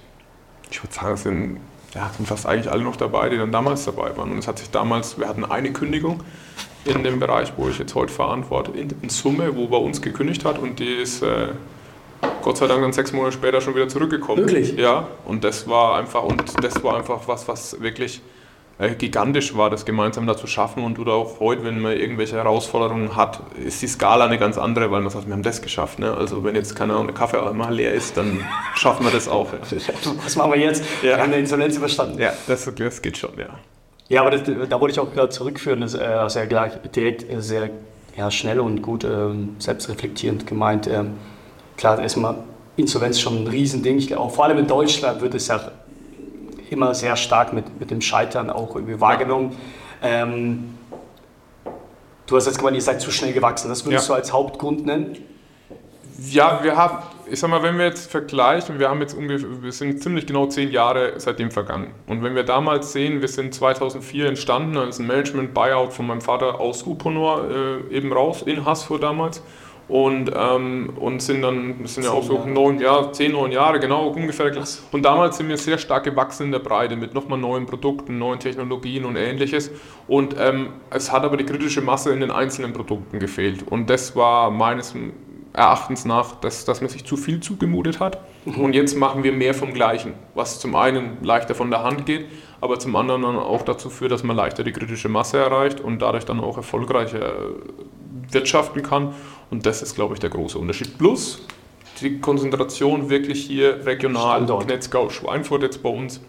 ich 0.72 0.82
würde 0.82 0.94
sagen, 0.94 1.18
sind, 1.18 1.58
ja, 1.94 2.10
sind 2.16 2.26
fast 2.26 2.46
eigentlich 2.46 2.72
alle 2.72 2.84
noch 2.84 2.96
dabei, 2.96 3.28
die 3.30 3.38
dann 3.38 3.52
damals 3.52 3.84
dabei 3.84 4.16
waren. 4.16 4.32
Und 4.32 4.38
es 4.38 4.48
hat 4.48 4.60
sich 4.60 4.70
damals, 4.70 5.20
wir 5.20 5.28
hatten 5.28 5.44
eine 5.44 5.74
Kündigung 5.74 6.24
in 6.86 7.04
dem 7.04 7.20
Bereich, 7.20 7.52
wo 7.58 7.68
ich 7.68 7.80
jetzt 7.80 7.94
heute 7.96 8.14
verantworte, 8.14 8.72
in, 8.72 8.90
in 9.02 9.10
Summe, 9.10 9.58
wo 9.58 9.68
bei 9.68 9.78
uns 9.78 10.02
gekündigt 10.02 10.46
hat 10.46 10.58
und 10.58 10.80
die 10.80 10.94
ist 10.94 11.22
äh, 11.22 11.50
Gott 12.42 12.58
sei 12.58 12.68
Dank 12.68 12.81
dann 12.81 12.94
sechs 12.94 13.12
Monate 13.14 13.34
später 13.34 13.62
schon 13.62 13.75
wieder 13.75 13.88
zurückgekommen. 13.88 14.40
Wirklich? 14.40 14.78
Ja, 14.78 15.08
und 15.25 15.44
das 15.44 15.68
war 15.68 15.98
einfach, 15.98 16.24
und 16.24 16.42
das 16.64 16.84
war 16.84 16.98
einfach 16.98 17.28
was, 17.28 17.48
was 17.48 17.81
wirklich 17.81 18.22
äh, 18.80 18.94
gigantisch 18.96 19.56
war, 19.58 19.69
das 19.69 19.86
gemeinsam 19.86 20.28
da 20.28 20.38
zu 20.38 20.48
schaffen. 20.48 20.84
Und 20.84 21.00
oder 21.00 21.14
auch 21.14 21.40
heute, 21.40 21.64
wenn 21.64 21.80
man 21.80 21.94
irgendwelche 21.94 22.36
Herausforderungen 22.36 23.16
hat, 23.16 23.42
ist 23.64 23.81
die 23.81 23.88
Skala 23.88 24.25
eine 24.25 24.38
ganz 24.38 24.58
andere, 24.58 24.92
weil 24.92 25.02
man 25.02 25.10
sagt, 25.10 25.28
wir 25.28 25.34
haben 25.34 25.44
das 25.44 25.62
geschafft. 25.62 26.00
Ne? 26.00 26.14
Also 26.14 26.44
wenn 26.44 26.56
jetzt, 26.56 26.75
keine 26.75 26.94
Ahnung, 26.94 27.08
der 27.08 27.16
Kaffee 27.16 27.42
mal 27.54 27.74
leer 27.74 27.94
ist, 27.94 28.18
dann 28.18 28.46
schaffen 28.75 29.06
wir 29.06 29.12
das 29.12 29.28
auch. 29.28 29.52
Ja, 29.54 29.60
Was 30.24 30.36
machen 30.36 30.52
wir 30.52 30.60
jetzt? 30.60 30.84
Ja. 31.02 31.10
Wir 31.10 31.18
haben 31.18 31.31
eine 31.31 31.38
Insolvenz 31.38 31.75
überstanden. 31.78 32.19
ja 32.19 32.34
das, 32.48 32.72
das 32.74 33.02
geht 33.02 33.18
schon, 33.18 33.31
ja. 33.38 33.48
Ja, 34.10 34.22
aber 34.22 34.31
das, 34.31 34.42
da 34.69 34.80
wollte 34.80 34.94
ich 34.94 35.00
auch 35.00 35.12
gerade 35.12 35.30
zurückführen, 35.30 35.81
das 35.81 35.94
ist 35.94 36.00
äh, 36.00 36.30
sehr 36.30 36.48
gleich, 36.48 36.74
direkt 36.96 37.30
äh, 37.30 37.42
sehr 37.42 37.69
ja, 38.16 38.31
schnell 38.31 38.62
und 38.62 38.81
gut 38.81 39.04
ähm, 39.04 39.56
selbstreflektierend 39.60 40.48
gemeint. 40.48 40.88
Ähm, 40.88 41.16
klar, 41.78 42.00
erstmal 42.02 42.36
Insolvenz 42.76 43.20
schon 43.20 43.44
ein 43.44 43.48
Riesending. 43.48 43.98
Ich, 43.98 44.08
glaub, 44.08 44.20
auch 44.20 44.32
vor 44.32 44.46
allem 44.46 44.58
in 44.58 44.68
Deutschland 44.68 45.22
wird 45.22 45.34
es 45.36 45.48
ja 45.48 45.72
immer 46.70 46.94
sehr 46.94 47.16
stark 47.16 47.54
mit, 47.54 47.80
mit 47.80 47.92
dem 47.92 48.02
Scheitern 48.02 48.50
auch 48.50 48.76
irgendwie 48.76 49.00
wahrgenommen. 49.00 49.56
Ähm, 50.04 50.78
du 52.26 52.36
hast 52.36 52.46
jetzt 52.46 52.58
gemeint, 52.58 52.76
ihr 52.76 52.82
seid 52.82 53.02
zu 53.02 53.12
schnell 53.12 53.34
gewachsen. 53.34 53.70
Das 53.70 53.86
würdest 53.86 54.08
Ja. 54.10 54.16
du 54.16 54.20
als 54.20 54.34
Hauptgrund 54.34 54.86
nennen? 54.86 55.18
Ja, 56.30 56.60
wir 56.64 56.76
haben, 56.76 56.98
ich 57.30 57.40
sag 57.40 57.50
mal, 57.50 57.62
wenn 57.62 57.78
wir 57.78 57.86
jetzt 57.86 58.10
vergleichen, 58.10 58.80
wir 58.80 58.90
haben 58.90 59.02
jetzt 59.02 59.14
ungefähr, 59.16 59.62
wir 59.62 59.72
sind 59.72 60.02
ziemlich 60.02 60.26
genau 60.26 60.48
zehn 60.48 60.72
Jahre 60.72 61.14
seitdem 61.18 61.52
vergangen. 61.52 61.92
Und 62.08 62.24
wenn 62.24 62.34
wir 62.34 62.42
damals 62.44 62.92
sehen, 62.92 63.22
wir 63.22 63.28
sind 63.28 63.54
2004 63.54 64.26
entstanden 64.28 64.78
als 64.78 64.98
ein 65.00 65.06
Management-Buyout 65.06 65.94
von 65.94 66.08
meinem 66.08 66.22
Vater 66.22 66.60
aus 66.60 66.84
Uponor 66.84 67.44
äh, 67.50 67.96
eben 67.96 68.12
raus, 68.12 68.42
in 68.42 68.66
Haßfurt 68.66 69.04
damals. 69.04 69.44
Und, 69.88 70.31
ähm, 70.36 70.89
und 71.00 71.22
sind 71.22 71.42
dann, 71.42 71.86
sind 71.86 72.04
ja 72.04 72.12
auch 72.12 72.24
so 72.24 72.36
Jahre. 72.36 72.50
neun 72.50 72.80
Jahre, 72.80 73.12
zehn, 73.13 73.31
neun 73.31 73.51
Jahre, 73.54 73.80
genau, 73.80 74.07
ungefähr. 74.10 74.51
Und 74.92 75.04
damals 75.04 75.38
sind 75.38 75.48
wir 75.48 75.57
sehr 75.57 75.78
stark 75.78 76.04
gewachsen 76.04 76.48
in 76.48 76.51
der 76.51 76.60
Breite 76.60 76.98
mit 76.98 77.13
nochmal 77.13 77.39
neuen 77.39 77.66
Produkten, 77.66 78.18
neuen 78.18 78.39
Technologien 78.39 79.06
und 79.06 79.16
ähnliches. 79.16 79.72
Und 80.07 80.36
ähm, 80.38 80.69
es 80.89 81.12
hat 81.12 81.24
aber 81.24 81.38
die 81.38 81.45
kritische 81.45 81.81
Masse 81.81 82.12
in 82.12 82.19
den 82.19 82.31
einzelnen 82.31 82.74
Produkten 82.74 83.19
gefehlt. 83.19 83.63
Und 83.66 83.89
das 83.89 84.13
war 84.13 84.51
meines 84.51 84.94
Erachtens 85.54 86.06
nach, 86.06 86.36
dass, 86.36 86.66
dass 86.66 86.81
man 86.81 86.90
sich 86.90 87.06
zu 87.06 87.18
viel 87.18 87.40
zugemutet 87.40 88.00
hat. 88.00 88.19
Und 88.45 88.74
jetzt 88.74 88.95
machen 88.95 89.24
wir 89.24 89.31
mehr 89.31 89.54
vom 89.54 89.74
Gleichen, 89.74 90.13
was 90.36 90.60
zum 90.60 90.75
einen 90.75 91.18
leichter 91.24 91.56
von 91.56 91.72
der 91.72 91.83
Hand 91.83 92.06
geht, 92.06 92.28
aber 92.62 92.78
zum 92.78 92.95
anderen 92.95 93.24
dann 93.24 93.38
auch 93.38 93.63
dazu 93.63 93.90
führt, 93.90 94.12
dass 94.12 94.24
man 94.24 94.36
leichter 94.36 94.63
die 94.63 94.72
kritische 94.72 95.10
Masse 95.10 95.38
erreicht 95.38 95.80
und 95.80 96.01
dadurch 96.01 96.25
dann 96.25 96.40
auch 96.40 96.57
erfolgreicher 96.57 97.33
wirtschaften 98.31 98.83
kann. 98.83 99.13
Und 99.50 99.66
das 99.66 99.82
ist, 99.82 99.96
glaube 99.96 100.14
ich, 100.14 100.20
der 100.20 100.30
große 100.30 100.58
Unterschied. 100.58 100.98
Plus 100.98 101.42
die 102.02 102.20
Konzentration 102.20 103.10
wirklich 103.10 103.44
hier 103.46 103.86
regional, 103.86 104.38
Standort. 104.38 104.68
Knetzgau, 104.68 105.10
Schweinfurt 105.10 105.64
jetzt 105.64 105.82
bei 105.82 105.90
uns, 105.90 106.22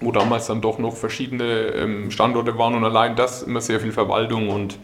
wo 0.00 0.10
damals 0.12 0.46
dann 0.46 0.60
doch 0.60 0.78
noch 0.78 0.96
verschiedene 0.96 1.44
ähm, 1.44 2.10
Standorte 2.10 2.58
waren 2.58 2.74
und 2.74 2.84
allein 2.84 3.14
das 3.16 3.42
immer 3.42 3.60
sehr 3.60 3.80
viel 3.80 3.92
Verwaltung 3.92 4.48
und 4.48 4.78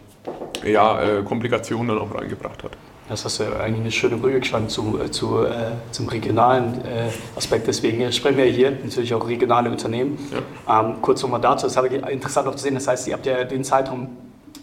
ja, 0.65 1.01
äh, 1.01 1.23
Komplikationen 1.23 1.89
dann 1.89 1.99
auch 1.99 2.15
reingebracht 2.15 2.63
hat. 2.63 2.71
Das 3.09 3.25
hast 3.25 3.39
du 3.39 3.43
ja 3.43 3.59
eigentlich 3.59 3.81
eine 3.81 3.91
schöne 3.91 4.15
Brücke 4.15 4.39
geschlagen 4.39 4.69
zu, 4.69 4.97
äh, 5.03 5.11
zu, 5.11 5.43
äh, 5.43 5.71
zum 5.91 6.07
regionalen 6.07 6.75
äh, 6.85 7.09
Aspekt. 7.35 7.67
Deswegen 7.67 7.99
äh, 8.01 8.11
sprechen 8.11 8.37
wir 8.37 8.45
hier 8.45 8.71
natürlich 8.71 9.13
auch 9.13 9.27
regionale 9.27 9.69
Unternehmen. 9.69 10.17
Ähm, 10.69 10.95
kurz 11.01 11.21
nochmal 11.21 11.41
dazu, 11.41 11.65
das 11.65 11.75
habe 11.75 11.89
ich 11.89 11.93
interessant 11.93 12.47
auch 12.47 12.55
zu 12.55 12.63
sehen. 12.63 12.75
Das 12.75 12.87
heißt, 12.87 13.07
ihr 13.09 13.13
habt 13.15 13.25
ja 13.25 13.43
den 13.43 13.65
Zeitraum, 13.65 14.15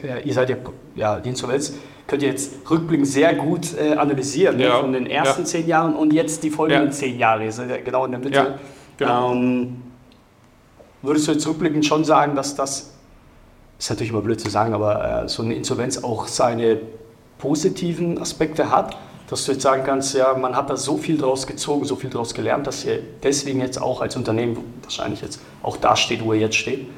äh, 0.02 0.22
ihr 0.26 0.34
seid 0.34 0.50
ja, 0.50 0.56
ja 0.94 1.20
die 1.20 1.30
Insolvenz, 1.30 1.74
könnt 2.06 2.22
ihr 2.22 2.30
jetzt 2.30 2.68
rückblickend 2.70 3.06
sehr 3.06 3.34
gut 3.34 3.76
äh, 3.78 3.94
analysieren. 3.94 4.56
Ne? 4.56 4.64
Ja. 4.64 4.80
Von 4.80 4.92
den 4.92 5.06
ersten 5.06 5.42
Ja. 5.42 5.46
zehn 5.46 5.66
Jahren 5.66 5.94
und 5.94 6.12
jetzt 6.12 6.42
die 6.42 6.50
folgenden 6.50 6.92
zehn 6.92 7.18
Jahre. 7.18 7.44
Ihr 7.44 7.52
seid 7.52 7.70
ja 7.70 7.76
genau 7.78 8.04
in 8.04 8.12
der 8.12 8.20
Mitte. 8.20 8.58
Genau. 8.96 9.32
ähm, 9.32 9.82
würdest 11.02 11.28
du 11.28 11.32
jetzt 11.32 11.46
rückblickend 11.46 11.86
schon 11.86 12.04
sagen, 12.04 12.34
dass 12.34 12.54
das, 12.54 12.94
ist 13.78 13.90
natürlich 13.90 14.10
immer 14.10 14.22
blöd 14.22 14.40
zu 14.40 14.50
sagen, 14.50 14.74
aber 14.74 15.24
äh, 15.24 15.28
so 15.28 15.42
eine 15.42 15.54
Insolvenz 15.54 16.02
auch 16.02 16.26
seine 16.26 16.80
positiven 17.38 18.18
Aspekte 18.18 18.70
hat, 18.70 18.96
dass 19.30 19.44
du 19.44 19.52
jetzt 19.52 19.62
sagen 19.62 19.82
kannst, 19.84 20.14
ja, 20.14 20.34
man 20.34 20.56
hat 20.56 20.70
da 20.70 20.76
so 20.76 20.96
viel 20.96 21.18
draus 21.18 21.46
gezogen, 21.46 21.84
so 21.84 21.96
viel 21.96 22.10
draus 22.10 22.34
gelernt, 22.34 22.66
dass 22.66 22.84
ihr 22.84 23.00
deswegen 23.22 23.60
jetzt 23.60 23.80
auch 23.80 24.00
als 24.00 24.16
Unternehmen 24.16 24.56
wahrscheinlich 24.82 25.20
jetzt 25.20 25.40
auch 25.62 25.76
da 25.76 25.94
steht, 25.96 26.24
wo 26.24 26.32
ihr 26.32 26.40
jetzt 26.40 26.56
steht. 26.56 26.88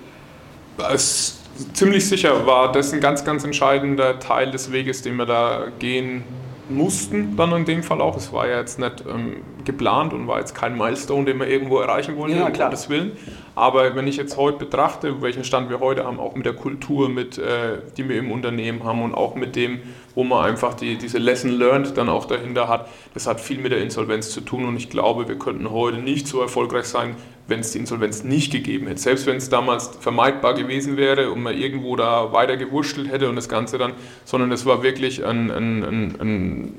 Es, 0.92 1.39
ziemlich 1.72 2.08
sicher 2.08 2.46
war 2.46 2.72
das 2.72 2.92
ein 2.92 3.00
ganz, 3.00 3.24
ganz 3.24 3.44
entscheidender 3.44 4.18
Teil 4.18 4.50
des 4.50 4.72
Weges, 4.72 5.02
den 5.02 5.16
wir 5.16 5.26
da 5.26 5.66
gehen 5.78 6.24
mussten, 6.68 7.36
dann 7.36 7.52
in 7.52 7.64
dem 7.64 7.82
Fall 7.82 8.00
auch. 8.00 8.16
Es 8.16 8.32
war 8.32 8.46
ja 8.48 8.58
jetzt 8.58 8.78
nicht 8.78 9.04
ähm, 9.12 9.36
geplant 9.64 10.12
und 10.12 10.26
war 10.28 10.38
jetzt 10.38 10.54
kein 10.54 10.76
Milestone, 10.76 11.24
den 11.24 11.38
wir 11.38 11.48
irgendwo 11.48 11.80
erreichen 11.80 12.16
wollen, 12.16 12.36
Ja, 12.36 12.46
um 12.46 12.52
klar. 12.52 12.68
Gottes 12.70 12.88
Willen. 12.88 13.12
Aber 13.60 13.94
wenn 13.94 14.06
ich 14.06 14.16
jetzt 14.16 14.38
heute 14.38 14.56
betrachte, 14.56 15.20
welchen 15.20 15.44
Stand 15.44 15.68
wir 15.68 15.80
heute 15.80 16.04
haben, 16.04 16.18
auch 16.18 16.34
mit 16.34 16.46
der 16.46 16.54
Kultur, 16.54 17.10
mit, 17.10 17.36
äh, 17.36 17.76
die 17.94 18.08
wir 18.08 18.18
im 18.18 18.32
Unternehmen 18.32 18.84
haben 18.84 19.02
und 19.02 19.12
auch 19.12 19.34
mit 19.34 19.54
dem, 19.54 19.80
wo 20.14 20.24
man 20.24 20.46
einfach 20.46 20.72
die, 20.72 20.96
diese 20.96 21.18
Lesson 21.18 21.50
learned 21.50 21.94
dann 21.98 22.08
auch 22.08 22.24
dahinter 22.24 22.68
hat, 22.68 22.88
das 23.12 23.26
hat 23.26 23.38
viel 23.38 23.58
mit 23.58 23.70
der 23.70 23.82
Insolvenz 23.82 24.30
zu 24.30 24.40
tun 24.40 24.64
und 24.64 24.78
ich 24.78 24.88
glaube, 24.88 25.28
wir 25.28 25.38
könnten 25.38 25.70
heute 25.70 25.98
nicht 25.98 26.26
so 26.26 26.40
erfolgreich 26.40 26.86
sein, 26.86 27.16
wenn 27.48 27.60
es 27.60 27.72
die 27.72 27.78
Insolvenz 27.80 28.24
nicht 28.24 28.50
gegeben 28.50 28.86
hätte. 28.86 29.02
Selbst 29.02 29.26
wenn 29.26 29.36
es 29.36 29.50
damals 29.50 29.88
vermeidbar 30.00 30.54
gewesen 30.54 30.96
wäre 30.96 31.30
und 31.30 31.42
man 31.42 31.54
irgendwo 31.54 31.96
da 31.96 32.32
weiter 32.32 32.56
gewurschtelt 32.56 33.12
hätte 33.12 33.28
und 33.28 33.36
das 33.36 33.50
Ganze 33.50 33.76
dann, 33.76 33.92
sondern 34.24 34.50
es 34.52 34.64
war 34.64 34.82
wirklich 34.82 35.22
ein, 35.22 35.50
ein, 35.50 35.84
ein, 35.84 36.74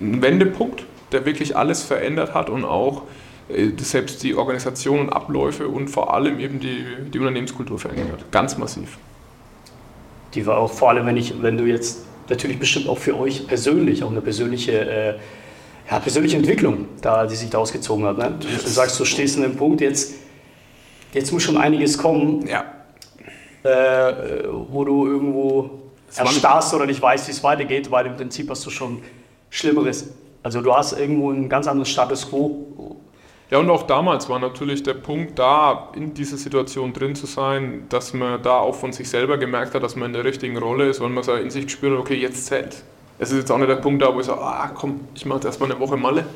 ein 0.00 0.22
Wendepunkt, 0.22 0.82
der 1.12 1.24
wirklich 1.24 1.56
alles 1.56 1.84
verändert 1.84 2.34
hat 2.34 2.50
und 2.50 2.64
auch 2.64 3.02
selbst 3.78 4.22
die 4.22 4.34
Organisation 4.34 5.00
und 5.00 5.08
Abläufe 5.10 5.68
und 5.68 5.88
vor 5.88 6.12
allem 6.12 6.38
eben 6.38 6.60
die, 6.60 6.84
die 7.12 7.18
Unternehmenskultur 7.18 7.78
verändert. 7.78 8.24
Ganz 8.30 8.58
massiv. 8.58 8.98
Die 10.34 10.46
war 10.46 10.58
auch 10.58 10.70
vor 10.70 10.90
allem, 10.90 11.06
wenn, 11.06 11.16
ich, 11.16 11.42
wenn 11.42 11.56
du 11.56 11.64
jetzt 11.64 12.04
natürlich 12.28 12.58
bestimmt 12.58 12.88
auch 12.88 12.98
für 12.98 13.18
euch 13.18 13.46
persönlich 13.46 14.04
auch 14.04 14.10
eine 14.10 14.20
persönliche, 14.20 14.72
äh, 14.72 15.14
ja, 15.90 15.98
persönliche 15.98 16.36
Entwicklung, 16.36 16.86
da, 17.00 17.26
die 17.26 17.36
sich 17.36 17.48
da 17.48 17.58
ausgezogen 17.58 18.04
hat. 18.04 18.18
Ne? 18.18 18.34
Du, 18.38 18.46
du 18.46 18.68
sagst, 18.68 19.00
du 19.00 19.06
stehst 19.06 19.38
an 19.38 19.44
einem 19.44 19.56
Punkt, 19.56 19.80
jetzt, 19.80 20.14
jetzt 21.14 21.32
muss 21.32 21.42
schon 21.42 21.56
einiges 21.56 21.96
kommen, 21.96 22.46
ja. 22.46 22.64
äh, 23.62 24.44
wo 24.68 24.84
du 24.84 25.06
irgendwo 25.06 25.70
erstarrst 26.14 26.74
oder 26.74 26.84
nicht 26.84 27.00
weißt, 27.00 27.28
wie 27.28 27.32
es 27.32 27.42
weitergeht, 27.42 27.90
weil 27.90 28.06
im 28.06 28.16
Prinzip 28.16 28.50
hast 28.50 28.66
du 28.66 28.70
schon 28.70 29.02
Schlimmeres. 29.48 30.10
Also 30.42 30.60
du 30.60 30.74
hast 30.74 30.92
irgendwo 30.92 31.30
einen 31.30 31.48
ganz 31.48 31.66
anderen 31.66 31.86
Status 31.86 32.28
quo 32.28 32.97
ja, 33.50 33.58
und 33.58 33.70
auch 33.70 33.84
damals 33.84 34.28
war 34.28 34.38
natürlich 34.38 34.82
der 34.82 34.94
Punkt 34.94 35.38
da, 35.38 35.88
in 35.94 36.12
dieser 36.12 36.36
Situation 36.36 36.92
drin 36.92 37.14
zu 37.14 37.26
sein, 37.26 37.86
dass 37.88 38.12
man 38.12 38.42
da 38.42 38.58
auch 38.58 38.74
von 38.74 38.92
sich 38.92 39.08
selber 39.08 39.38
gemerkt 39.38 39.74
hat, 39.74 39.82
dass 39.82 39.96
man 39.96 40.08
in 40.08 40.12
der 40.12 40.24
richtigen 40.24 40.58
Rolle 40.58 40.88
ist, 40.88 41.00
weil 41.00 41.08
man 41.08 41.24
so 41.24 41.32
in 41.34 41.50
sich 41.50 41.64
gespürt 41.64 41.92
hat, 41.92 42.00
okay, 42.00 42.16
jetzt 42.16 42.46
zählt. 42.46 42.82
Es 43.18 43.30
ist 43.30 43.38
jetzt 43.38 43.50
auch 43.50 43.58
nicht 43.58 43.70
der 43.70 43.76
Punkt 43.76 44.02
da, 44.02 44.14
wo 44.14 44.20
ich 44.20 44.26
sage, 44.26 44.40
ah 44.40 44.70
komm, 44.74 45.00
ich 45.14 45.24
mache 45.24 45.38
jetzt 45.38 45.46
erstmal 45.46 45.70
eine 45.70 45.80
Woche 45.80 45.96
Malle, 45.96 46.26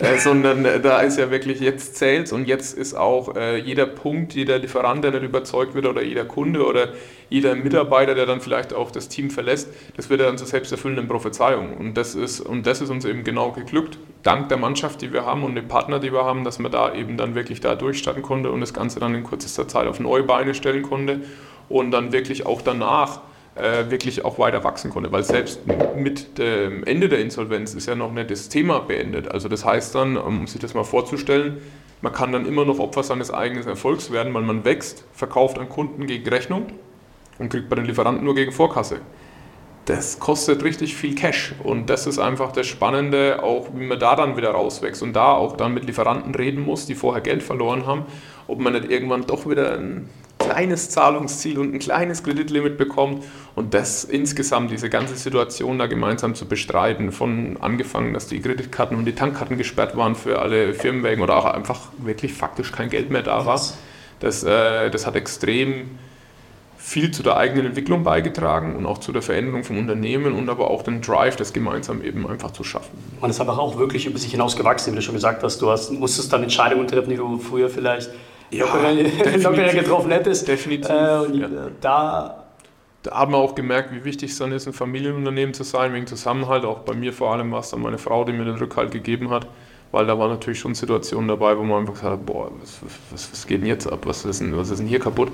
äh, 0.00 0.18
sondern 0.18 0.64
äh, 0.64 0.80
da 0.80 1.00
ist 1.00 1.18
ja 1.18 1.30
wirklich, 1.30 1.60
jetzt 1.60 1.96
zählt 1.96 2.32
und 2.32 2.48
jetzt 2.48 2.76
ist 2.76 2.94
auch 2.94 3.36
äh, 3.36 3.58
jeder 3.58 3.86
Punkt, 3.86 4.34
jeder 4.34 4.58
Lieferant, 4.58 5.04
der 5.04 5.10
nicht 5.10 5.22
überzeugt 5.22 5.74
wird 5.74 5.86
oder 5.86 6.02
jeder 6.02 6.24
Kunde 6.24 6.64
oder 6.64 6.88
jeder 7.28 7.54
Mitarbeiter, 7.54 8.14
der 8.14 8.26
dann 8.26 8.40
vielleicht 8.40 8.72
auch 8.72 8.90
das 8.90 9.08
Team 9.08 9.30
verlässt, 9.30 9.68
das 9.96 10.10
wird 10.10 10.20
dann 10.20 10.38
zur 10.38 10.46
selbsterfüllenden 10.46 11.06
Prophezeiung. 11.06 11.76
Und 11.76 11.94
das, 11.94 12.14
ist, 12.14 12.40
und 12.40 12.66
das 12.66 12.80
ist 12.80 12.90
uns 12.90 13.04
eben 13.04 13.24
genau 13.24 13.52
geglückt, 13.52 13.98
dank 14.22 14.48
der 14.48 14.58
Mannschaft, 14.58 15.02
die 15.02 15.12
wir 15.12 15.26
haben 15.26 15.44
und 15.44 15.54
dem 15.54 15.68
Partner, 15.68 15.98
die 15.98 16.12
wir 16.12 16.24
haben, 16.24 16.44
dass 16.44 16.58
man 16.58 16.72
da 16.72 16.94
eben 16.94 17.16
dann 17.16 17.34
wirklich 17.34 17.60
da 17.60 17.74
durchstarten 17.74 18.22
konnte 18.22 18.50
und 18.50 18.60
das 18.60 18.74
Ganze 18.74 19.00
dann 19.00 19.14
in 19.14 19.24
kürzester 19.24 19.68
Zeit 19.68 19.86
auf 19.86 20.00
neue 20.00 20.22
Beine 20.22 20.54
stellen 20.54 20.82
konnte 20.82 21.20
und 21.68 21.90
dann 21.90 22.12
wirklich 22.12 22.46
auch 22.46 22.62
danach 22.62 23.20
äh, 23.54 23.90
wirklich 23.90 24.24
auch 24.24 24.38
weiter 24.38 24.64
wachsen 24.64 24.90
konnte. 24.90 25.12
Weil 25.12 25.24
selbst 25.24 25.60
mit 25.96 26.38
dem 26.38 26.84
Ende 26.84 27.08
der 27.08 27.20
Insolvenz 27.20 27.74
ist 27.74 27.86
ja 27.86 27.94
noch 27.94 28.12
nicht 28.12 28.30
das 28.30 28.48
Thema 28.48 28.80
beendet. 28.80 29.30
Also 29.30 29.48
das 29.48 29.64
heißt 29.64 29.94
dann, 29.94 30.16
um 30.16 30.46
sich 30.46 30.60
das 30.60 30.74
mal 30.74 30.84
vorzustellen, 30.84 31.58
man 32.02 32.12
kann 32.12 32.32
dann 32.32 32.46
immer 32.46 32.64
noch 32.64 32.78
Opfer 32.78 33.02
seines 33.02 33.30
eigenen 33.30 33.66
Erfolgs 33.66 34.10
werden, 34.10 34.32
weil 34.32 34.42
man 34.42 34.64
wächst, 34.64 35.04
verkauft 35.12 35.58
an 35.58 35.68
Kunden 35.68 36.06
gegen 36.06 36.26
Rechnung 36.28 36.66
und 37.38 37.50
kriegt 37.50 37.68
bei 37.68 37.76
den 37.76 37.84
Lieferanten 37.84 38.24
nur 38.24 38.34
gegen 38.34 38.52
Vorkasse. 38.52 39.00
Das 39.84 40.18
kostet 40.18 40.62
richtig 40.62 40.94
viel 40.94 41.14
Cash 41.14 41.54
und 41.64 41.90
das 41.90 42.06
ist 42.06 42.18
einfach 42.18 42.52
das 42.52 42.66
Spannende, 42.66 43.42
auch 43.42 43.68
wie 43.74 43.84
man 43.84 43.98
da 43.98 44.14
dann 44.14 44.36
wieder 44.36 44.50
rauswächst 44.50 45.02
und 45.02 45.14
da 45.14 45.32
auch 45.32 45.56
dann 45.56 45.74
mit 45.74 45.84
Lieferanten 45.84 46.34
reden 46.34 46.64
muss, 46.64 46.86
die 46.86 46.94
vorher 46.94 47.22
Geld 47.22 47.42
verloren 47.42 47.86
haben, 47.86 48.04
ob 48.46 48.60
man 48.60 48.74
nicht 48.74 48.90
irgendwann 48.90 49.26
doch 49.26 49.48
wieder 49.48 49.76
ein 49.76 50.08
kleines 50.50 50.90
Zahlungsziel 50.90 51.58
und 51.58 51.74
ein 51.74 51.78
kleines 51.78 52.22
Kreditlimit 52.22 52.76
bekommt 52.76 53.24
und 53.54 53.74
das 53.74 54.04
insgesamt, 54.04 54.70
diese 54.70 54.90
ganze 54.90 55.16
Situation 55.16 55.78
da 55.78 55.86
gemeinsam 55.86 56.34
zu 56.34 56.46
bestreiten, 56.46 57.12
von 57.12 57.56
angefangen, 57.60 58.14
dass 58.14 58.26
die 58.26 58.40
Kreditkarten 58.40 58.96
und 58.96 59.04
die 59.04 59.14
Tankkarten 59.14 59.56
gesperrt 59.58 59.96
waren 59.96 60.14
für 60.14 60.40
alle 60.40 60.74
Firmenwägen 60.74 61.22
oder 61.22 61.36
auch 61.36 61.44
einfach 61.44 61.88
wirklich 61.98 62.32
faktisch 62.32 62.72
kein 62.72 62.90
Geld 62.90 63.10
mehr 63.10 63.22
da 63.22 63.46
war, 63.46 63.60
das, 64.20 64.44
äh, 64.44 64.90
das 64.90 65.06
hat 65.06 65.16
extrem 65.16 65.98
viel 66.76 67.10
zu 67.10 67.22
der 67.22 67.36
eigenen 67.36 67.66
Entwicklung 67.66 68.02
beigetragen 68.02 68.74
und 68.74 68.86
auch 68.86 68.98
zu 68.98 69.12
der 69.12 69.22
Veränderung 69.22 69.64
vom 69.64 69.78
Unternehmen 69.78 70.32
und 70.32 70.48
aber 70.48 70.70
auch 70.70 70.82
den 70.82 71.02
Drive, 71.02 71.36
das 71.36 71.52
gemeinsam 71.52 72.02
eben 72.02 72.26
einfach 72.26 72.50
zu 72.50 72.64
schaffen. 72.64 72.90
Man 73.20 73.30
ist 73.30 73.40
einfach 73.40 73.58
auch 73.58 73.78
wirklich 73.78 74.06
über 74.06 74.18
sich 74.18 74.32
hinaus 74.32 74.56
gewachsen, 74.56 74.92
wie 74.92 74.96
du 74.96 75.02
schon 75.02 75.14
gesagt 75.14 75.42
hast. 75.42 75.60
Du 75.60 75.70
hast, 75.70 75.92
musstest 75.92 76.32
dann 76.32 76.42
Entscheidungen 76.42 76.88
treffen, 76.88 77.10
die 77.10 77.16
du 77.16 77.38
früher 77.38 77.68
vielleicht 77.68 78.10
ja, 78.50 78.64
lockerer 79.36 79.72
getroffen 79.74 80.10
hättest. 80.10 80.48
Definitiv. 80.48 80.90
Äh, 80.90 81.18
und 81.18 81.34
ja. 81.34 81.48
da, 81.80 82.44
da 83.02 83.10
haben 83.12 83.32
wir 83.32 83.38
auch 83.38 83.54
gemerkt, 83.54 83.92
wie 83.92 84.04
wichtig 84.04 84.32
es 84.32 84.38
dann 84.38 84.52
ist, 84.52 84.66
ein 84.66 84.72
Familienunternehmen 84.72 85.54
zu 85.54 85.62
sein, 85.62 85.92
wegen 85.94 86.06
Zusammenhalt. 86.06 86.64
Auch 86.64 86.80
bei 86.80 86.94
mir 86.94 87.12
vor 87.12 87.32
allem 87.32 87.52
war 87.52 87.60
es 87.60 87.70
dann 87.70 87.80
meine 87.80 87.98
Frau, 87.98 88.24
die 88.24 88.32
mir 88.32 88.44
den 88.44 88.56
Rückhalt 88.56 88.90
gegeben 88.90 89.30
hat, 89.30 89.46
weil 89.92 90.06
da 90.06 90.18
waren 90.18 90.30
natürlich 90.30 90.60
schon 90.60 90.74
Situationen 90.74 91.28
dabei, 91.28 91.56
wo 91.56 91.62
man 91.62 91.80
einfach 91.80 91.94
gesagt 91.94 92.12
hat, 92.12 92.26
boah, 92.26 92.50
was, 92.60 92.80
was, 93.10 93.32
was 93.32 93.46
geht 93.46 93.60
denn 93.60 93.68
jetzt 93.68 93.90
ab, 93.90 94.00
was 94.04 94.24
ist 94.24 94.40
denn, 94.40 94.56
was 94.56 94.70
ist 94.70 94.80
denn 94.80 94.86
hier 94.86 95.00
kaputt? 95.00 95.30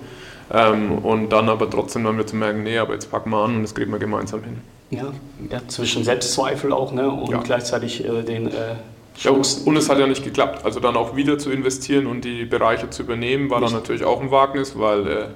Ähm, 0.52 0.98
und 0.98 1.30
dann 1.30 1.48
aber 1.48 1.68
trotzdem 1.68 2.04
dann 2.04 2.14
wieder 2.14 2.26
zu 2.26 2.36
merken, 2.36 2.62
nee, 2.62 2.78
aber 2.78 2.94
jetzt 2.94 3.10
packen 3.10 3.30
wir 3.30 3.38
an 3.38 3.56
und 3.56 3.62
das 3.62 3.74
kriegen 3.74 3.90
wir 3.90 3.98
gemeinsam 3.98 4.44
hin. 4.44 4.60
Ja, 4.90 5.12
ja 5.50 5.60
zwischen 5.66 6.04
Selbstzweifel 6.04 6.72
auch 6.72 6.92
ne? 6.92 7.10
und 7.10 7.30
ja. 7.30 7.40
gleichzeitig 7.42 8.04
äh, 8.04 8.22
den... 8.22 8.48
Äh 8.48 8.76
ja, 9.18 9.30
und 9.30 9.76
es 9.76 9.88
hat 9.88 9.98
ja 9.98 10.06
nicht 10.06 10.24
geklappt. 10.24 10.64
Also 10.64 10.80
dann 10.80 10.96
auch 10.96 11.16
wieder 11.16 11.38
zu 11.38 11.50
investieren 11.50 12.06
und 12.06 12.24
die 12.24 12.44
Bereiche 12.44 12.90
zu 12.90 13.02
übernehmen, 13.02 13.50
war 13.50 13.60
dann 13.60 13.72
natürlich 13.72 14.04
auch 14.04 14.20
ein 14.20 14.30
Wagnis, 14.30 14.78
weil 14.78 15.06
äh, 15.06 15.26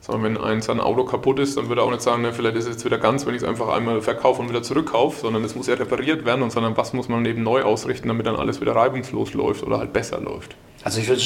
sagen 0.00 0.22
wir, 0.22 0.30
wenn 0.30 0.36
eins 0.38 0.68
ein 0.68 0.80
Auto 0.80 1.04
kaputt 1.04 1.38
ist, 1.38 1.56
dann 1.56 1.68
würde 1.68 1.82
er 1.82 1.84
auch 1.84 1.90
nicht 1.90 2.02
sagen, 2.02 2.22
ne, 2.22 2.32
vielleicht 2.32 2.56
ist 2.56 2.64
es 2.64 2.72
jetzt 2.72 2.84
wieder 2.84 2.98
ganz, 2.98 3.26
wenn 3.26 3.34
ich 3.34 3.42
es 3.42 3.48
einfach 3.48 3.68
einmal 3.68 4.00
verkaufe 4.00 4.42
und 4.42 4.48
wieder 4.48 4.62
zurückkaufe, 4.62 5.20
sondern 5.20 5.44
es 5.44 5.54
muss 5.54 5.66
ja 5.66 5.74
repariert 5.74 6.24
werden 6.24 6.42
und 6.42 6.50
sondern 6.50 6.76
was 6.76 6.92
muss 6.92 7.08
man 7.08 7.24
eben 7.26 7.42
neu 7.42 7.62
ausrichten, 7.62 8.08
damit 8.08 8.26
dann 8.26 8.36
alles 8.36 8.60
wieder 8.60 8.74
reibungslos 8.74 9.34
läuft 9.34 9.62
oder 9.62 9.78
halt 9.78 9.92
besser 9.92 10.20
läuft. 10.20 10.56
Also 10.82 11.00
ich 11.00 11.08
würde 11.08 11.22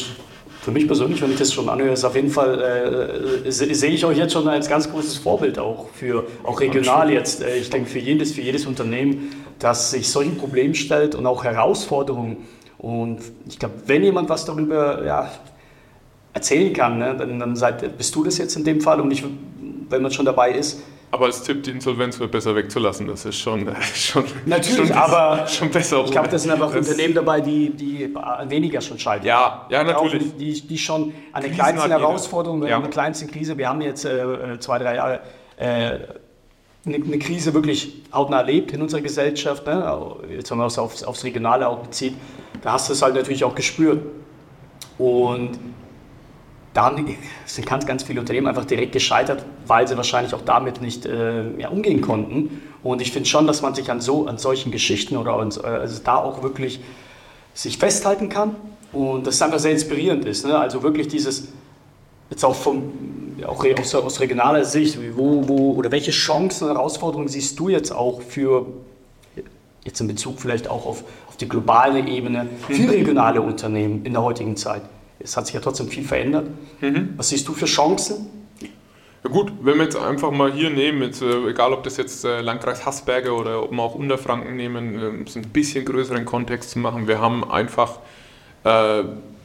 für 0.65 0.71
mich 0.71 0.87
persönlich, 0.87 1.21
wenn 1.21 1.31
ich 1.31 1.39
das 1.39 1.53
schon 1.53 1.69
anhöre, 1.69 1.93
ist 1.93 2.05
auf 2.05 2.15
jeden 2.15 2.31
Fall, 2.31 3.45
äh, 3.45 3.51
sehe 3.51 3.91
ich 3.91 4.05
euch 4.05 4.17
jetzt 4.17 4.33
schon 4.33 4.49
als 4.49 4.67
ganz 4.67 4.91
großes 4.91 5.19
Vorbild 5.19 5.59
auch 5.59 5.89
für, 5.93 6.27
auch 6.43 6.59
regional 6.59 7.11
jetzt. 7.13 7.43
Äh, 7.43 7.59
ich 7.59 7.69
denke 7.69 7.91
für 7.91 7.99
jedes, 7.99 8.33
für 8.33 8.41
jedes 8.41 8.65
Unternehmen, 8.65 9.44
das 9.59 9.91
sich 9.91 10.11
solchen 10.11 10.37
Problemen 10.37 10.75
stellt 10.75 11.15
und 11.15 11.27
auch 11.27 11.45
Herausforderungen. 11.45 12.39
Und 12.79 13.21
ich 13.47 13.59
glaube, 13.59 13.75
wenn 13.87 14.03
jemand 14.03 14.29
was 14.29 14.45
darüber 14.45 15.05
ja, 15.05 15.31
erzählen 16.33 16.73
kann, 16.73 16.99
ne, 16.99 17.17
dann, 17.17 17.39
dann 17.39 17.57
seid, 17.57 17.97
bist 17.97 18.15
du 18.15 18.25
das 18.25 18.39
jetzt 18.39 18.57
in 18.57 18.65
dem 18.65 18.81
Fall 18.81 19.01
und 19.01 19.11
ich, 19.11 19.25
wenn 19.89 20.03
man 20.03 20.11
schon 20.11 20.27
dabei 20.27 20.53
ist, 20.53 20.83
aber 21.15 21.27
als 21.27 21.45
Tipp, 21.45 21.63
die 21.63 21.71
Insolvenz 21.71 22.19
wird 22.19 22.33
besser 22.33 22.57
wegzulassen, 22.57 23.07
das 23.07 23.25
ist 23.25 23.39
schon, 23.39 23.69
schon 23.95 24.25
Natürlich, 24.47 24.89
schon, 24.89 24.97
aber 24.97 25.47
schon 25.47 25.71
besser. 25.71 26.03
Ich 26.05 26.11
glaube, 26.11 26.27
das 26.27 26.43
sind 26.43 26.51
einfach 26.51 26.75
Unternehmen 26.75 27.15
dabei, 27.15 27.41
die, 27.41 27.71
die 27.71 28.13
weniger 28.49 28.81
schon 28.81 28.99
scheitern. 28.99 29.25
Ja, 29.25 29.65
ja 29.71 29.85
natürlich. 29.85 30.33
Auch 30.33 30.37
die, 30.37 30.67
die 30.67 30.77
schon 30.77 31.15
an 31.33 31.43
der 31.43 31.53
kleinsten 31.53 31.89
Herausforderung, 31.89 32.67
ja. 32.67 32.75
an 32.75 32.83
der 32.83 32.91
kleinsten 32.91 33.31
Krise, 33.31 33.57
wir 33.57 33.69
haben 33.69 33.81
jetzt 33.81 34.05
äh, 34.05 34.59
zwei, 34.59 34.81
drei 34.81 34.97
Jahre 34.97 35.21
äh, 35.57 35.99
eine, 36.87 36.97
eine, 36.97 37.19
Krise 37.19 37.55
wirklich 37.55 38.03
hautnah 38.13 38.39
erlebt 38.39 38.73
in 38.73 38.83
unserer 38.83 39.01
Gesellschaft, 39.01 39.67
ne? 39.67 40.17
jetzt 40.31 40.51
wenn 40.51 40.59
man 40.59 40.67
es 40.67 40.79
aufs, 40.79 41.03
aufs 41.03 41.25
Regionale 41.25 41.69
auch 41.69 41.79
bezieht, 41.79 42.15
da 42.63 42.73
hast 42.73 42.89
du 42.89 42.93
es 42.93 43.03
halt 43.03 43.15
natürlich 43.15 43.45
auch 43.45 43.55
gespürt. 43.55 44.03
Und 44.99 45.59
dann 46.73 47.17
sind 47.47 47.67
ganz, 47.67 47.87
ganz 47.87 48.03
viele 48.03 48.21
Unternehmen 48.21 48.49
einfach 48.49 48.65
direkt 48.65 48.93
gescheitert, 48.93 49.45
weil 49.67 49.87
sie 49.87 49.97
wahrscheinlich 49.97 50.35
auch 50.35 50.43
damit 50.43 50.81
nicht 50.81 51.07
äh, 51.07 51.59
ja, 51.59 51.69
umgehen 51.69 52.01
konnten. 52.01 52.63
Und 52.83 53.01
ich 53.01 53.13
finde 53.13 53.29
schon, 53.29 53.47
dass 53.47 53.63
man 53.63 53.75
sich 53.75 53.91
an, 53.91 54.01
so, 54.01 54.27
an 54.27 54.39
solchen 54.39 54.73
Geschichten 54.73 55.17
oder 55.17 55.35
an, 55.35 55.53
also 55.63 56.01
da 56.03 56.17
auch 56.17 56.43
wirklich 56.43 56.81
sich 57.55 57.79
festhalten 57.79 58.29
kann 58.29 58.57
und 58.93 59.27
das 59.27 59.41
einfach 59.41 59.61
sehr 59.61 59.71
inspirierend 59.71 60.25
ist. 60.25 60.45
Ne? 60.45 60.59
Also 60.59 60.83
wirklich 60.83 61.09
dieses, 61.09 61.49
jetzt 62.31 62.45
auch, 62.45 62.55
vom, 62.55 62.93
auch 63.47 63.65
aus, 63.79 63.95
aus 63.95 64.21
regionaler 64.21 64.65
Sicht, 64.65 64.99
wo, 65.17 65.49
wo, 65.49 65.73
oder 65.73 65.91
welche 65.91 66.11
Chancen 66.11 66.69
und 66.69 66.75
Herausforderungen 66.75 67.29
siehst 67.29 67.59
du 67.59 67.69
jetzt 67.69 67.93
auch 67.93 68.21
für, 68.23 68.67
jetzt 69.85 70.01
in 70.01 70.09
Bezug 70.09 70.41
vielleicht 70.41 70.69
auch 70.69 70.87
auf, 70.87 71.05
auf 71.29 71.37
die 71.37 71.49
globale 71.49 72.07
Ebene, 72.07 72.49
für 72.69 72.91
regionale 72.91 73.41
Unternehmen 73.41 74.05
in 74.05 74.13
der 74.13 74.23
heutigen 74.23 74.57
Zeit? 74.57 74.83
es 75.25 75.37
hat 75.37 75.47
sich 75.47 75.55
ja 75.55 75.61
trotzdem 75.61 75.89
viel 75.89 76.05
verändert. 76.05 76.47
Mhm. 76.81 77.15
Was 77.17 77.31
siehst 77.31 77.49
du 77.49 77.55
für 77.55 77.65
Chancen? 77.67 78.27
Ja 79.25 79.31
gut, 79.31 79.53
wenn 79.63 79.79
wir 79.79 79.85
jetzt 79.85 79.97
einfach 79.97 80.31
mal 80.31 80.53
hier 80.53 80.69
nehmen, 80.69 81.03
jetzt, 81.03 81.23
äh, 81.23 81.49
egal 81.49 81.73
ob 81.73 81.83
das 81.83 81.97
jetzt 81.97 82.25
äh, 82.27 82.43
Landkreis 82.43 82.85
Haßberge 82.85 83.33
oder 83.33 83.63
ob 83.63 83.73
wir 83.73 83.83
auch 83.83 83.95
Unterfranken 83.95 84.55
nehmen, 84.55 84.99
äh, 85.01 85.07
um 85.07 85.23
es 85.23 85.35
ein 85.35 85.49
bisschen 85.49 85.85
größeren 85.87 86.27
Kontext 86.27 86.71
zu 86.71 86.79
machen, 86.79 87.09
wir 87.09 87.21
haben 87.21 87.51
einfach 87.51 87.99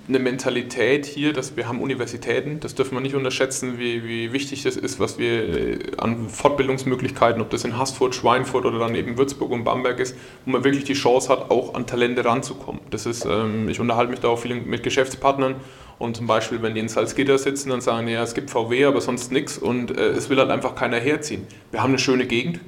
eine 0.10 0.20
Mentalität 0.20 1.06
hier, 1.06 1.34
dass 1.34 1.56
wir 1.56 1.68
haben 1.68 1.82
Universitäten, 1.82 2.60
das 2.60 2.74
dürfen 2.74 2.96
wir 2.96 3.02
nicht 3.02 3.14
unterschätzen, 3.14 3.78
wie, 3.78 4.04
wie 4.04 4.34
wichtig 4.34 4.64
das 4.64 4.76
ist, 4.76 5.00
was 5.00 5.20
wir 5.20 5.50
äh, 5.50 5.80
an 5.98 6.30
Fortbildungsmöglichkeiten, 6.30 7.42
ob 7.42 7.52
das 7.52 7.64
in 7.64 7.78
Haßfurt, 7.78 8.16
Schweinfurt 8.16 8.66
oder 8.66 8.80
dann 8.80 8.96
eben 8.96 9.20
Würzburg 9.20 9.52
und 9.52 9.64
Bamberg 9.64 10.00
ist, 10.00 10.18
wo 10.46 10.52
man 10.52 10.64
wirklich 10.64 10.84
die 10.84 10.94
Chance 10.94 11.30
hat, 11.30 11.52
auch 11.52 11.76
an 11.76 11.86
Talente 11.86 12.26
ranzukommen. 12.26 12.82
Das 12.90 13.06
ist, 13.06 13.26
ähm, 13.26 13.70
ich 13.70 13.80
unterhalte 13.80 14.10
mich 14.10 14.20
da 14.20 14.30
auch 14.30 14.40
viel 14.40 14.56
mit 14.56 14.82
Geschäftspartnern 14.82 15.56
Und 16.00 16.18
zum 16.18 16.26
Beispiel, 16.26 16.62
wenn 16.64 16.74
die 16.74 16.80
in 16.80 16.90
Salzgitter 16.90 17.38
sitzen, 17.38 17.70
dann 17.70 17.82
sagen 17.82 18.08
die, 18.08 18.14
ja, 18.14 18.24
es 18.24 18.34
gibt 18.34 18.50
VW, 18.50 18.86
aber 18.86 19.02
sonst 19.02 19.32
nichts 19.32 19.60
und 19.60 19.96
äh, 19.96 20.10
es 20.10 20.30
will 20.32 20.40
halt 20.40 20.50
einfach 20.50 20.74
keiner 20.74 20.98
herziehen. 20.98 21.46
Wir 21.70 21.84
haben 21.84 21.92
eine 21.92 22.00
schöne 22.00 22.26
Gegend, 22.26 22.60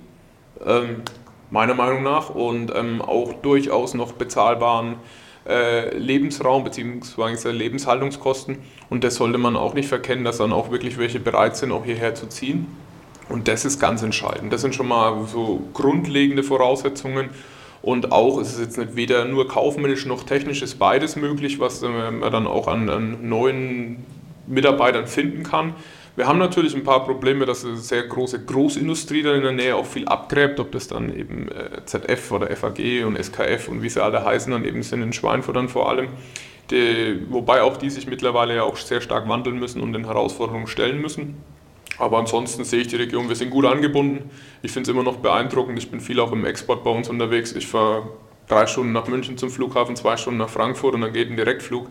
ähm, 0.63 0.97
meiner 1.49 1.73
Meinung 1.73 2.03
nach, 2.03 2.29
und 2.29 2.71
ähm, 2.75 3.01
auch 3.01 3.33
durchaus 3.33 3.95
noch 3.95 4.11
bezahlbaren 4.11 4.97
äh, 5.47 5.95
Lebensraum 5.97 6.63
bzw. 6.63 7.51
Lebenshaltungskosten. 7.51 8.57
Und 8.89 9.03
das 9.03 9.15
sollte 9.15 9.37
man 9.37 9.55
auch 9.55 9.73
nicht 9.73 9.89
verkennen, 9.89 10.23
dass 10.23 10.37
dann 10.37 10.53
auch 10.53 10.71
wirklich 10.71 10.97
welche 10.97 11.19
bereit 11.19 11.57
sind, 11.57 11.71
auch 11.71 11.85
hierher 11.85 12.15
zu 12.15 12.27
ziehen. 12.27 12.67
Und 13.29 13.47
das 13.47 13.65
ist 13.65 13.79
ganz 13.79 14.03
entscheidend. 14.03 14.51
Das 14.51 14.61
sind 14.61 14.75
schon 14.75 14.87
mal 14.87 15.25
so 15.27 15.61
grundlegende 15.73 16.43
Voraussetzungen. 16.43 17.29
Und 17.81 18.11
auch 18.11 18.39
ist 18.39 18.53
es 18.53 18.59
jetzt 18.59 18.77
nicht 18.77 18.95
weder 18.95 19.25
nur 19.25 19.47
kaufmännisch 19.47 20.05
noch 20.05 20.23
technisch, 20.23 20.61
ist 20.61 20.77
beides 20.77 21.15
möglich, 21.15 21.59
was 21.59 21.81
man 21.81 22.21
dann 22.21 22.45
auch 22.45 22.67
an, 22.67 22.89
an 22.89 23.27
neuen 23.27 24.05
Mitarbeitern 24.45 25.07
finden 25.07 25.43
kann. 25.43 25.73
Wir 26.15 26.27
haben 26.27 26.39
natürlich 26.39 26.75
ein 26.75 26.83
paar 26.83 27.05
Probleme, 27.05 27.45
dass 27.45 27.63
eine 27.65 27.77
sehr 27.77 28.03
große 28.03 28.43
Großindustrie 28.43 29.23
dann 29.23 29.35
in 29.35 29.43
der 29.43 29.51
Nähe 29.53 29.75
auch 29.75 29.85
viel 29.85 30.05
abgräbt, 30.05 30.59
ob 30.59 30.71
das 30.71 30.87
dann 30.87 31.15
eben 31.15 31.47
äh, 31.49 31.85
ZF 31.85 32.31
oder 32.31 32.53
FAG 32.55 33.05
und 33.05 33.17
SKF 33.17 33.69
und 33.69 33.81
wie 33.81 33.89
sie 33.89 34.03
alle 34.03 34.25
heißen, 34.25 34.51
dann 34.51 34.65
eben 34.65 34.83
sind 34.83 35.01
in 35.01 35.13
Schweinfurt 35.13 35.55
dann 35.55 35.69
vor 35.69 35.89
allem. 35.89 36.09
Die, 36.69 37.21
wobei 37.29 37.61
auch 37.61 37.77
die 37.77 37.89
sich 37.89 38.07
mittlerweile 38.07 38.55
ja 38.55 38.63
auch 38.63 38.75
sehr 38.75 39.01
stark 39.01 39.27
wandeln 39.29 39.57
müssen 39.57 39.81
und 39.81 39.93
den 39.93 40.05
Herausforderungen 40.05 40.67
stellen 40.67 41.01
müssen. 41.01 41.37
Aber 41.97 42.17
ansonsten 42.17 42.63
sehe 42.63 42.81
ich 42.81 42.87
die 42.87 42.95
Region, 42.95 43.29
wir 43.29 43.35
sind 43.35 43.49
gut 43.49 43.65
angebunden. 43.65 44.29
Ich 44.61 44.71
finde 44.71 44.89
es 44.89 44.93
immer 44.93 45.03
noch 45.03 45.17
beeindruckend. 45.17 45.77
Ich 45.77 45.91
bin 45.91 45.99
viel 45.99 46.19
auch 46.19 46.31
im 46.31 46.45
Export 46.45 46.83
bei 46.83 46.89
uns 46.89 47.09
unterwegs. 47.09 47.53
Ich 47.53 47.67
fahre 47.67 48.09
drei 48.47 48.67
Stunden 48.67 48.91
nach 48.91 49.07
München 49.07 49.37
zum 49.37 49.49
Flughafen, 49.49 49.95
zwei 49.95 50.17
Stunden 50.17 50.39
nach 50.39 50.49
Frankfurt 50.49 50.95
und 50.95 51.01
dann 51.01 51.13
geht 51.13 51.29
ein 51.29 51.35
Direktflug. 51.35 51.87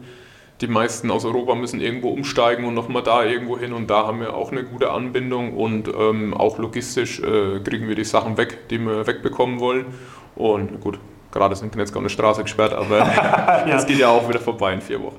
Die 0.61 0.67
meisten 0.67 1.11
aus 1.11 1.25
Europa 1.25 1.55
müssen 1.55 1.81
irgendwo 1.81 2.11
umsteigen 2.11 2.65
und 2.65 2.75
nochmal 2.75 3.03
da 3.03 3.25
irgendwo 3.25 3.59
hin 3.59 3.73
und 3.73 3.89
da 3.89 4.07
haben 4.07 4.21
wir 4.21 4.35
auch 4.35 4.53
eine 4.53 4.63
gute 4.65 4.91
Anbindung 4.91 5.57
und 5.57 5.89
ähm, 5.89 6.35
auch 6.35 6.59
logistisch 6.59 7.21
äh, 7.21 7.61
kriegen 7.61 7.89
wir 7.89 7.95
die 7.95 8.05
Sachen 8.05 8.37
weg, 8.37 8.69
die 8.69 8.79
wir 8.79 9.07
wegbekommen 9.07 9.59
wollen. 9.59 9.87
Und 10.37 10.81
gut, 10.81 10.99
gerade 11.33 11.55
ist 11.55 11.63
in 11.63 11.71
Knetzgau 11.71 12.01
eine 12.01 12.11
Straße 12.11 12.43
gesperrt, 12.43 12.75
aber 12.75 12.99
ja. 12.99 13.65
das 13.67 13.87
geht 13.87 13.99
ja 13.99 14.09
auch 14.09 14.29
wieder 14.29 14.41
vorbei 14.41 14.75
in 14.75 14.83
vier 14.83 15.03
Wochen. 15.03 15.19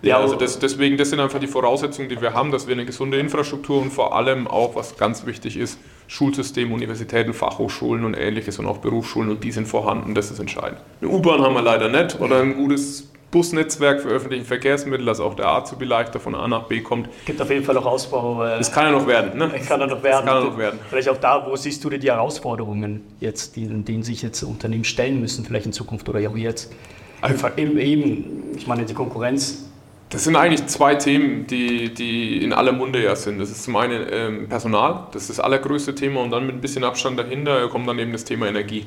Ja, 0.00 0.18
also 0.18 0.36
das, 0.36 0.60
deswegen, 0.60 0.96
das 0.96 1.10
sind 1.10 1.18
einfach 1.18 1.40
die 1.40 1.48
Voraussetzungen, 1.48 2.08
die 2.08 2.20
wir 2.20 2.32
haben, 2.32 2.52
dass 2.52 2.68
wir 2.68 2.74
eine 2.74 2.84
gesunde 2.84 3.18
Infrastruktur 3.18 3.82
und 3.82 3.90
vor 3.90 4.14
allem 4.14 4.46
auch, 4.46 4.76
was 4.76 4.96
ganz 4.96 5.26
wichtig 5.26 5.56
ist, 5.56 5.80
Schulsystem, 6.06 6.72
Universitäten, 6.72 7.34
Fachhochschulen 7.34 8.04
und 8.04 8.14
ähnliches 8.14 8.60
und 8.60 8.66
auch 8.66 8.78
Berufsschulen 8.78 9.28
und 9.28 9.42
die 9.42 9.50
sind 9.50 9.66
vorhanden, 9.66 10.14
das 10.14 10.30
ist 10.30 10.38
entscheidend. 10.38 10.80
Eine 11.00 11.10
U-Bahn 11.10 11.42
haben 11.42 11.54
wir 11.54 11.62
leider 11.62 11.88
nicht 11.88 12.20
oder 12.20 12.40
ein 12.40 12.54
gutes 12.54 13.07
Busnetzwerk 13.30 14.00
für 14.00 14.08
öffentliche 14.08 14.44
Verkehrsmittel, 14.44 15.04
dass 15.04 15.20
auch 15.20 15.34
der 15.34 15.48
Azubi 15.48 15.84
leichter 15.84 16.18
von 16.18 16.34
A 16.34 16.48
nach 16.48 16.64
B 16.64 16.80
kommt. 16.80 17.08
Gibt 17.26 17.40
auf 17.40 17.50
jeden 17.50 17.64
Fall 17.64 17.74
noch 17.74 17.84
Ausbau. 17.84 18.44
Äh, 18.44 18.58
das 18.58 18.72
kann 18.72 18.86
ja 18.86 18.92
noch 18.92 19.06
werden, 19.06 19.38
ne? 19.38 19.50
Kann 19.66 19.80
ja 19.80 19.86
noch 19.86 20.02
werden. 20.02 20.24
Das 20.26 20.34
kann 20.34 20.44
ja 20.44 20.50
noch 20.50 20.58
werden. 20.58 20.80
Vielleicht 20.88 21.08
auch 21.08 21.18
da, 21.18 21.46
wo 21.46 21.54
siehst 21.56 21.84
du 21.84 21.90
denn 21.90 22.00
die 22.00 22.10
Herausforderungen 22.10 23.04
jetzt, 23.20 23.56
die, 23.56 23.66
denen 23.66 24.02
sich 24.02 24.22
jetzt 24.22 24.42
Unternehmen 24.42 24.84
stellen 24.84 25.20
müssen, 25.20 25.44
vielleicht 25.44 25.66
in 25.66 25.72
Zukunft 25.72 26.08
oder 26.08 26.20
auch 26.28 26.36
jetzt? 26.36 26.72
Also, 27.20 27.48
eben, 27.56 28.56
ich 28.56 28.66
meine, 28.66 28.84
die 28.84 28.94
Konkurrenz 28.94 29.68
das 30.10 30.24
sind 30.24 30.36
eigentlich 30.36 30.66
zwei 30.68 30.94
Themen, 30.94 31.46
die, 31.46 31.92
die 31.92 32.42
in 32.42 32.54
aller 32.54 32.72
Munde 32.72 33.02
ja 33.02 33.14
sind. 33.14 33.38
Das 33.38 33.50
ist 33.50 33.64
zum 33.64 33.76
einen 33.76 34.06
ähm, 34.10 34.48
Personal, 34.48 35.06
das 35.12 35.22
ist 35.22 35.30
das 35.32 35.40
allergrößte 35.40 35.94
Thema 35.94 36.22
und 36.22 36.30
dann 36.30 36.46
mit 36.46 36.54
ein 36.56 36.60
bisschen 36.62 36.82
Abstand 36.82 37.18
dahinter 37.18 37.68
kommt 37.68 37.86
dann 37.86 37.98
eben 37.98 38.12
das 38.12 38.24
Thema 38.24 38.46
Energie. 38.46 38.86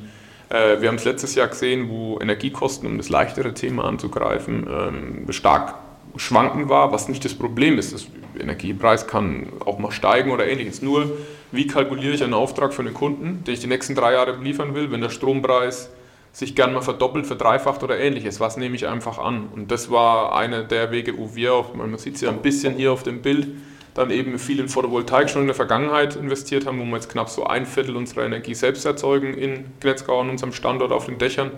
Äh, 0.52 0.82
wir 0.82 0.90
haben 0.90 0.96
es 0.96 1.06
letztes 1.06 1.36
Jahr 1.36 1.48
gesehen, 1.48 1.90
wo 1.90 2.20
Energiekosten, 2.20 2.88
um 2.88 2.98
das 2.98 3.10
leichtere 3.10 3.54
Thema 3.54 3.86
anzugreifen, 3.86 4.68
ähm, 4.70 5.32
stark 5.32 5.76
schwanken 6.18 6.68
war, 6.68 6.92
was 6.92 7.08
nicht 7.08 7.24
das 7.24 7.34
Problem 7.34 7.78
ist. 7.80 8.10
Der 8.36 8.42
Energiepreis 8.42 9.08
kann 9.08 9.48
auch 9.66 9.80
mal 9.80 9.92
steigen 9.92 10.32
oder 10.32 10.46
ähnliches. 10.46 10.82
Nur, 10.82 11.18
wie 11.54 11.68
kalkuliere 11.68 12.14
ich 12.14 12.24
einen 12.24 12.34
Auftrag 12.34 12.74
für 12.74 12.82
einen 12.82 12.94
Kunden, 12.94 13.44
den 13.46 13.54
ich 13.54 13.62
die 13.62 13.68
nächsten 13.68 13.96
drei 13.96 14.14
Jahre 14.14 14.36
liefern 14.38 14.76
will, 14.76 14.92
wenn 14.92 15.00
der 15.02 15.10
Strompreis 15.10 15.90
sich 16.34 16.56
gern 16.56 16.74
mal 16.74 16.82
verdoppelt, 16.82 17.28
verdreifacht 17.28 17.84
oder 17.84 17.98
ähnliches. 17.98 18.40
Was 18.40 18.58
nehme 18.58 18.76
ich 18.76 18.88
einfach 18.88 19.20
an? 19.20 19.48
Und 19.54 19.72
das 19.72 19.90
war 19.90 20.36
einer 20.36 20.64
der 20.64 20.92
Wege, 20.92 21.18
wo 21.18 21.34
wir 21.36 21.54
auch, 21.54 21.74
man 21.76 21.98
sieht 21.98 22.16
es 22.16 22.22
ja 22.22 22.30
ein 22.30 22.42
bisschen 22.42 22.76
hier 22.76 22.92
auf 22.92 23.04
dem 23.04 23.22
Bild, 23.22 23.48
dann 23.94 24.10
eben 24.12 24.40
viel 24.40 24.60
in 24.60 24.70
Photovoltaik 24.70 25.30
schon 25.30 25.42
in 25.42 25.48
der 25.48 25.56
Vergangenheit 25.56 26.16
investiert 26.16 26.66
haben, 26.66 26.80
wo 26.80 26.86
wir 26.86 26.96
jetzt 26.96 27.10
knapp 27.10 27.30
so 27.30 27.46
ein 27.46 27.66
Viertel 27.66 27.96
unserer 27.96 28.26
Energie 28.26 28.54
selbst 28.54 28.86
erzeugen 28.86 29.34
in 29.34 29.66
Gnetzgau 29.80 30.22
an 30.22 30.30
unserem 30.30 30.54
Standort 30.54 30.92
auf 30.92 31.08
den 31.08 31.18
Dächern 31.18 31.52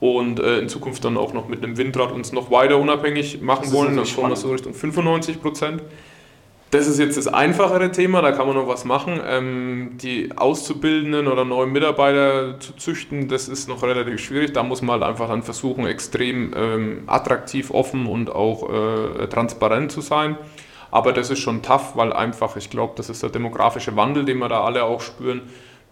und 0.00 0.40
äh, 0.40 0.58
in 0.58 0.68
Zukunft 0.68 1.04
dann 1.04 1.16
auch 1.16 1.32
noch 1.32 1.48
mit 1.48 1.62
einem 1.62 1.76
Windrad 1.76 2.10
uns 2.10 2.32
noch 2.32 2.50
weiter 2.50 2.78
unabhängig 2.78 3.40
machen 3.42 3.70
wollen. 3.72 3.96
Das 3.96 4.14
kommen 4.14 4.30
wir 4.30 4.36
so 4.36 4.50
Richtung 4.50 4.74
95 4.74 5.40
Prozent. 5.40 5.82
Das 6.70 6.86
ist 6.86 7.00
jetzt 7.00 7.16
das 7.16 7.26
einfachere 7.26 7.90
Thema, 7.90 8.22
da 8.22 8.30
kann 8.30 8.46
man 8.46 8.54
noch 8.54 8.68
was 8.68 8.84
machen. 8.84 9.20
Ähm, 9.26 9.90
die 10.00 10.30
Auszubildenden 10.36 11.26
oder 11.26 11.44
neuen 11.44 11.72
Mitarbeiter 11.72 12.60
zu 12.60 12.74
züchten, 12.74 13.26
das 13.26 13.48
ist 13.48 13.68
noch 13.68 13.82
relativ 13.82 14.20
schwierig. 14.20 14.52
Da 14.52 14.62
muss 14.62 14.80
man 14.80 15.00
halt 15.00 15.10
einfach 15.10 15.28
dann 15.28 15.42
versuchen, 15.42 15.84
extrem 15.86 16.54
ähm, 16.56 17.02
attraktiv, 17.08 17.72
offen 17.72 18.06
und 18.06 18.30
auch 18.30 18.70
äh, 18.70 19.26
transparent 19.26 19.90
zu 19.90 20.00
sein. 20.00 20.38
Aber 20.90 21.12
das 21.12 21.30
ist 21.30 21.38
schon 21.38 21.62
tough, 21.62 21.96
weil 21.96 22.12
einfach, 22.12 22.56
ich 22.56 22.70
glaube, 22.70 22.94
das 22.96 23.08
ist 23.10 23.22
der 23.22 23.30
demografische 23.30 23.94
Wandel, 23.96 24.24
den 24.24 24.38
wir 24.38 24.48
da 24.48 24.64
alle 24.64 24.84
auch 24.84 25.00
spüren. 25.00 25.42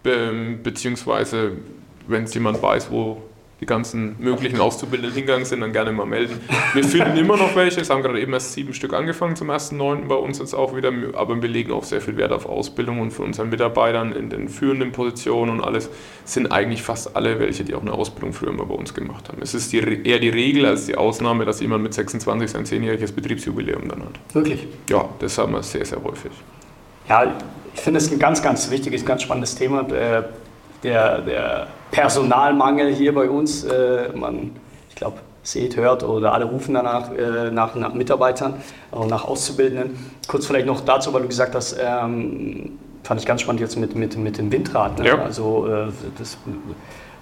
Be 0.02 0.58
beziehungsweise, 0.62 1.52
wenn 2.06 2.24
es 2.24 2.34
jemand 2.34 2.62
weiß, 2.62 2.90
wo 2.90 3.22
die 3.60 3.66
ganzen 3.66 4.14
möglichen 4.20 4.60
Auszubildenden 4.60 5.14
hingegangen 5.14 5.44
sind, 5.44 5.60
dann 5.60 5.72
gerne 5.72 5.90
mal 5.90 6.06
melden. 6.06 6.38
Wir 6.74 6.84
finden 6.84 7.16
immer 7.16 7.36
noch 7.36 7.56
welche, 7.56 7.80
es 7.80 7.90
haben 7.90 8.02
gerade 8.02 8.20
eben 8.20 8.32
erst 8.32 8.52
sieben 8.52 8.72
Stück 8.72 8.94
angefangen 8.94 9.34
zum 9.34 9.50
1.9. 9.50 10.06
bei 10.06 10.14
uns 10.14 10.38
jetzt 10.38 10.54
auch 10.54 10.76
wieder, 10.76 10.92
aber 11.14 11.42
wir 11.42 11.48
legen 11.48 11.72
auch 11.72 11.82
sehr 11.82 12.00
viel 12.00 12.16
Wert 12.16 12.30
auf 12.30 12.46
Ausbildung 12.46 13.00
und 13.00 13.10
von 13.10 13.26
unseren 13.26 13.48
Mitarbeitern 13.48 14.12
in 14.12 14.30
den 14.30 14.48
führenden 14.48 14.92
Positionen 14.92 15.58
und 15.58 15.64
alles 15.64 15.90
sind 16.24 16.52
eigentlich 16.52 16.82
fast 16.82 17.16
alle 17.16 17.40
welche, 17.40 17.64
die 17.64 17.74
auch 17.74 17.80
eine 17.80 17.92
Ausbildung 17.92 18.32
früher 18.32 18.52
mal 18.52 18.66
bei 18.66 18.74
uns 18.74 18.94
gemacht 18.94 19.28
haben. 19.28 19.42
Es 19.42 19.54
ist 19.54 19.72
die, 19.72 19.78
eher 19.78 20.20
die 20.20 20.28
Regel 20.28 20.64
als 20.64 20.86
die 20.86 20.96
Ausnahme, 20.96 21.44
dass 21.44 21.60
jemand 21.60 21.82
mit 21.82 21.94
26 21.94 22.50
sein 22.50 22.64
zehnjähriges 22.64 23.10
Betriebsjubiläum 23.10 23.88
dann 23.88 24.02
hat. 24.02 24.34
Wirklich? 24.34 24.68
Ja, 24.88 25.08
das 25.18 25.36
haben 25.36 25.52
wir 25.52 25.62
sehr, 25.64 25.84
sehr 25.84 26.02
häufig. 26.02 26.32
Ja, 27.08 27.34
ich 27.74 27.80
finde 27.80 27.98
es 27.98 28.12
ein 28.12 28.18
ganz, 28.18 28.40
ganz 28.40 28.70
wichtiges, 28.70 29.04
ganz 29.04 29.22
spannendes 29.22 29.56
Thema. 29.56 29.82
Der, 29.82 30.28
der 30.82 31.68
Personalmangel 31.90 32.94
hier 32.94 33.14
bei 33.14 33.28
uns. 33.28 33.64
Äh, 33.64 34.10
man, 34.14 34.52
ich 34.88 34.94
glaube, 34.94 35.18
seht, 35.42 35.76
hört 35.76 36.02
oder 36.02 36.32
alle 36.32 36.44
rufen 36.44 36.74
danach 36.74 37.10
äh, 37.12 37.50
nach, 37.50 37.74
nach 37.74 37.94
Mitarbeitern 37.94 38.54
und 38.90 39.08
nach 39.08 39.24
Auszubildenden. 39.24 39.98
Kurz 40.26 40.46
vielleicht 40.46 40.66
noch 40.66 40.80
dazu, 40.82 41.12
weil 41.12 41.22
du 41.22 41.28
gesagt 41.28 41.54
hast, 41.54 41.76
ähm, 41.80 42.78
fand 43.02 43.20
ich 43.20 43.26
ganz 43.26 43.40
spannend 43.40 43.60
jetzt 43.60 43.76
mit, 43.76 43.94
mit, 43.94 44.16
mit 44.16 44.38
dem 44.38 44.52
Windrad. 44.52 44.98
Ne? 44.98 45.06
Ja. 45.06 45.22
Also 45.22 45.66
äh, 45.66 45.86
das 46.18 46.36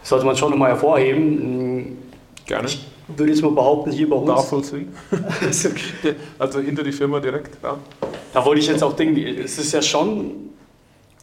sollte 0.02 0.26
man 0.26 0.36
schon 0.36 0.50
nochmal 0.50 0.70
hervorheben. 0.70 1.98
Gerne. 2.46 2.66
Ich 2.66 2.86
würde 3.08 3.32
jetzt 3.32 3.42
mal 3.42 3.52
behaupten, 3.52 3.92
hier 3.92 4.08
bei 4.08 4.16
uns. 4.16 4.28
Nachvollziehen. 4.28 4.92
also 6.38 6.60
hinter 6.60 6.82
die 6.82 6.92
Firma 6.92 7.20
direkt, 7.20 7.62
ja. 7.62 7.76
Da 8.32 8.44
wollte 8.44 8.60
ich 8.60 8.66
jetzt 8.66 8.82
auch 8.82 8.94
denken, 8.94 9.16
es 9.42 9.58
ist 9.58 9.72
ja 9.72 9.80
schon 9.80 10.50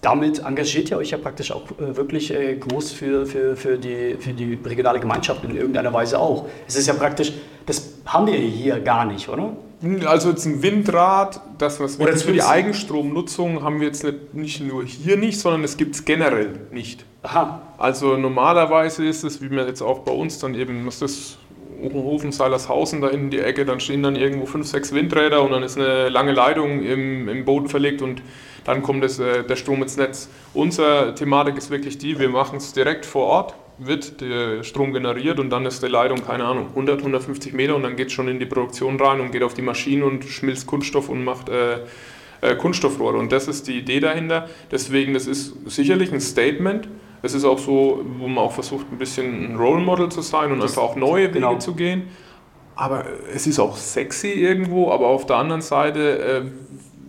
damit 0.03 0.39
engagiert 0.45 0.91
ihr 0.91 0.97
euch 0.97 1.11
ja 1.11 1.17
praktisch 1.17 1.51
auch 1.51 1.63
äh, 1.79 1.95
wirklich 1.95 2.31
äh, 2.31 2.55
groß 2.57 2.91
für, 2.91 3.25
für, 3.25 3.55
für, 3.55 3.77
die, 3.77 4.17
für 4.19 4.33
die 4.33 4.59
regionale 4.63 4.99
Gemeinschaft 4.99 5.43
in 5.45 5.55
irgendeiner 5.55 5.93
Weise 5.93 6.19
auch. 6.19 6.47
Es 6.67 6.75
ist 6.75 6.87
ja 6.87 6.93
praktisch, 6.93 7.33
das 7.65 7.93
haben 8.05 8.27
wir 8.27 8.35
hier 8.35 8.79
gar 8.81 9.05
nicht, 9.05 9.29
oder? 9.29 9.55
Hm, 9.81 10.05
also 10.05 10.29
jetzt 10.29 10.45
ein 10.45 10.61
Windrad, 10.61 11.39
das 11.57 11.79
was 11.79 11.97
wir 11.97 12.07
jetzt 12.07 12.23
für 12.23 12.33
die 12.33 12.43
Eigenstromnutzung 12.43 13.63
haben 13.63 13.79
wir 13.79 13.87
jetzt 13.87 14.03
nicht, 14.03 14.33
nicht 14.33 14.61
nur 14.61 14.83
hier 14.83 15.17
nicht, 15.17 15.39
sondern 15.39 15.63
es 15.63 15.77
gibt 15.77 15.95
es 15.95 16.03
generell 16.03 16.67
nicht. 16.71 17.05
Aha. 17.23 17.61
Also 17.77 18.17
normalerweise 18.17 19.05
ist 19.05 19.23
es, 19.23 19.41
wie 19.41 19.49
wir 19.49 19.65
jetzt 19.65 19.81
auch 19.81 19.99
bei 19.99 20.11
uns 20.11 20.37
dann 20.39 20.53
eben, 20.55 20.85
was 20.85 20.99
das 20.99 21.37
Obenhofen, 21.81 22.31
Seilershausen, 22.31 23.01
da 23.01 23.07
in 23.07 23.29
die 23.29 23.39
Ecke, 23.39 23.65
dann 23.65 23.79
stehen 23.79 24.03
dann 24.03 24.15
irgendwo 24.15 24.45
fünf, 24.45 24.67
sechs 24.67 24.93
Windräder 24.93 25.43
und 25.43 25.51
dann 25.51 25.63
ist 25.63 25.77
eine 25.77 26.09
lange 26.09 26.31
Leitung 26.31 26.83
im, 26.83 27.27
im 27.29 27.45
Boden 27.45 27.67
verlegt 27.67 28.01
und 28.01 28.21
dann 28.63 28.81
kommt 28.81 29.03
das, 29.03 29.19
äh, 29.19 29.43
der 29.43 29.55
Strom 29.55 29.81
ins 29.81 29.97
Netz. 29.97 30.29
Unsere 30.53 31.15
Thematik 31.15 31.57
ist 31.57 31.69
wirklich 31.69 31.97
die, 31.97 32.19
wir 32.19 32.29
machen 32.29 32.57
es 32.57 32.73
direkt 32.73 33.05
vor 33.05 33.27
Ort, 33.27 33.55
wird 33.77 34.21
der 34.21 34.63
Strom 34.63 34.93
generiert 34.93 35.39
und 35.39 35.49
dann 35.49 35.65
ist 35.65 35.83
die 35.83 35.87
Leitung, 35.87 36.23
keine 36.25 36.45
Ahnung, 36.45 36.67
100, 36.69 36.99
150 36.99 37.53
Meter 37.53 37.75
und 37.75 37.83
dann 37.83 37.95
geht 37.95 38.07
es 38.07 38.13
schon 38.13 38.27
in 38.27 38.39
die 38.39 38.45
Produktion 38.45 38.99
rein 38.99 39.19
und 39.19 39.31
geht 39.31 39.43
auf 39.43 39.53
die 39.53 39.61
Maschine 39.61 40.05
und 40.05 40.25
schmilzt 40.25 40.67
Kunststoff 40.67 41.09
und 41.09 41.23
macht 41.23 41.49
äh, 41.49 41.79
äh, 42.43 42.55
Kunststoffrohre. 42.55 43.17
Und 43.17 43.31
das 43.31 43.47
ist 43.47 43.67
die 43.67 43.77
Idee 43.79 43.99
dahinter. 43.99 44.49
Deswegen, 44.71 45.13
das 45.13 45.27
ist 45.27 45.55
sicherlich 45.65 46.11
ein 46.11 46.19
Statement. 46.19 46.87
Es 47.23 47.33
ist 47.33 47.45
auch 47.45 47.57
so, 47.57 48.03
wo 48.19 48.27
man 48.27 48.43
auch 48.43 48.51
versucht, 48.51 48.91
ein 48.91 48.97
bisschen 48.97 49.53
ein 49.53 49.55
Role 49.55 49.81
Model 49.81 50.09
zu 50.09 50.21
sein 50.21 50.51
und 50.51 50.59
das 50.59 50.77
einfach 50.77 50.91
auch 50.91 50.95
neue 50.97 51.29
Wege 51.29 51.35
genau. 51.35 51.57
zu 51.57 51.73
gehen. 51.73 52.09
Aber 52.75 53.05
es 53.33 53.47
ist 53.47 53.59
auch 53.59 53.77
sexy 53.77 54.31
irgendwo, 54.31 54.91
aber 54.91 55.07
auf 55.07 55.25
der 55.25 55.37
anderen 55.37 55.61
Seite 55.61 56.19
äh, 56.19 56.41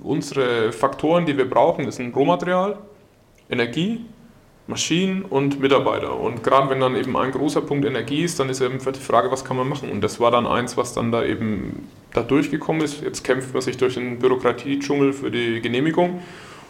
unsere 0.04 0.70
Faktoren, 0.70 1.26
die 1.26 1.36
wir 1.36 1.50
brauchen, 1.50 1.84
das 1.84 1.96
sind 1.96 2.14
Rohmaterial, 2.14 2.78
Energie, 3.50 4.04
Maschinen 4.68 5.22
und 5.22 5.58
Mitarbeiter. 5.58 6.16
Und 6.18 6.44
gerade 6.44 6.70
wenn 6.70 6.78
dann 6.78 6.94
eben 6.94 7.16
ein 7.16 7.32
großer 7.32 7.62
Punkt 7.62 7.84
Energie 7.84 8.22
ist, 8.22 8.38
dann 8.38 8.48
ist 8.48 8.60
eben 8.60 8.78
die 8.78 9.00
Frage, 9.00 9.32
was 9.32 9.44
kann 9.44 9.56
man 9.56 9.68
machen? 9.68 9.90
Und 9.90 10.00
das 10.00 10.20
war 10.20 10.30
dann 10.30 10.46
eins, 10.46 10.76
was 10.76 10.94
dann 10.94 11.10
da 11.10 11.24
eben 11.24 11.88
da 12.12 12.22
durchgekommen 12.22 12.82
ist. 12.82 13.02
Jetzt 13.02 13.24
kämpft 13.24 13.52
man 13.52 13.62
sich 13.62 13.78
durch 13.78 13.94
den 13.94 14.20
Bürokratiedschungel 14.20 15.12
für 15.12 15.32
die 15.32 15.60
Genehmigung. 15.60 16.20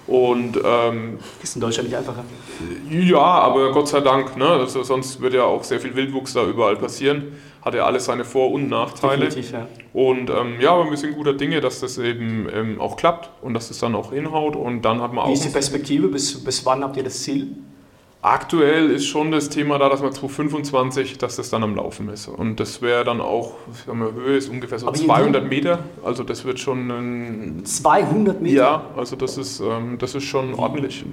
Und 0.07 0.59
ähm, 0.63 1.19
ist 1.43 1.55
in 1.55 1.63
Deutschland 1.63 1.89
nicht 1.89 1.97
einfacher. 1.97 2.25
Ja, 2.91 3.19
aber 3.19 3.73
Gott 3.73 3.89
sei 3.89 4.01
Dank, 4.01 4.37
ne? 4.37 4.47
also 4.47 4.83
sonst 4.83 5.21
würde 5.21 5.39
ja 5.39 5.45
auch 5.45 5.65
sehr 5.65 5.81
viel 5.81 5.95
Wildwuchs 5.95 6.35
da 6.35 6.45
überall 6.45 6.77
passieren. 6.77 7.33
Hat 7.63 7.75
ja 7.75 7.87
alles 7.87 8.05
seine 8.05 8.27
Vor- 8.27 8.53
und 8.53 8.69
Nachteile. 8.69 9.29
Ja. 9.29 9.67
Und 9.95 10.29
ähm, 10.29 10.61
ja, 10.61 10.73
aber 10.73 10.91
wir 10.91 10.99
sind 10.99 11.15
guter 11.15 11.33
Dinge, 11.33 11.63
dass 11.63 11.81
das 11.81 11.97
eben 11.97 12.47
ähm, 12.53 12.79
auch 12.79 12.97
klappt 12.97 13.31
und 13.41 13.55
dass 13.55 13.65
es 13.65 13.69
das 13.71 13.79
dann 13.79 13.95
auch 13.95 14.13
hinhaut. 14.13 14.57
Und 14.57 14.83
dann 14.83 15.01
hat 15.01 15.15
man 15.15 15.25
Wie 15.25 15.29
auch. 15.29 15.29
Wie 15.31 15.33
ist 15.33 15.45
die 15.45 15.49
Perspektive? 15.49 16.09
Bis, 16.09 16.45
bis 16.45 16.67
wann 16.67 16.85
habt 16.85 16.99
ihr 16.99 17.05
das 17.05 17.23
Ziel? 17.23 17.49
Aktuell 18.25 18.89
ist 18.91 19.05
schon 19.05 19.31
das 19.31 19.51
Thema 19.51 19.79
da, 19.79 19.91
dass 19.91 20.01
man 20.01 20.11
2025, 20.11 21.19
dass 21.19 21.37
das 21.37 21.51
dann 21.51 21.63
am 21.63 21.77
Laufen 21.77 22.09
ist. 22.09 22.27
Und 22.27 22.59
das 22.59 22.81
wäre 22.81 23.05
dann 23.05 23.21
auch, 23.21 23.53
sagen 23.85 24.01
wir, 24.01 24.15
Höhe 24.15 24.39
ist 24.39 24.49
ungefähr 24.49 24.79
so 24.79 24.87
Aber 24.87 24.97
200 24.97 25.47
Meter. 25.47 25.81
Also 26.03 26.25
das 26.25 26.47
wird 26.47 26.59
schon 26.59 26.91
ein... 26.91 27.67
200 27.67 28.41
Meter? 28.41 28.55
Ja, 28.55 28.83
also 28.97 29.17
das 29.17 29.37
ist, 29.37 29.61
ähm, 29.61 29.99
das 29.99 30.15
ist 30.15 30.25
schon 30.25 30.55
ordentlich. 30.55 31.05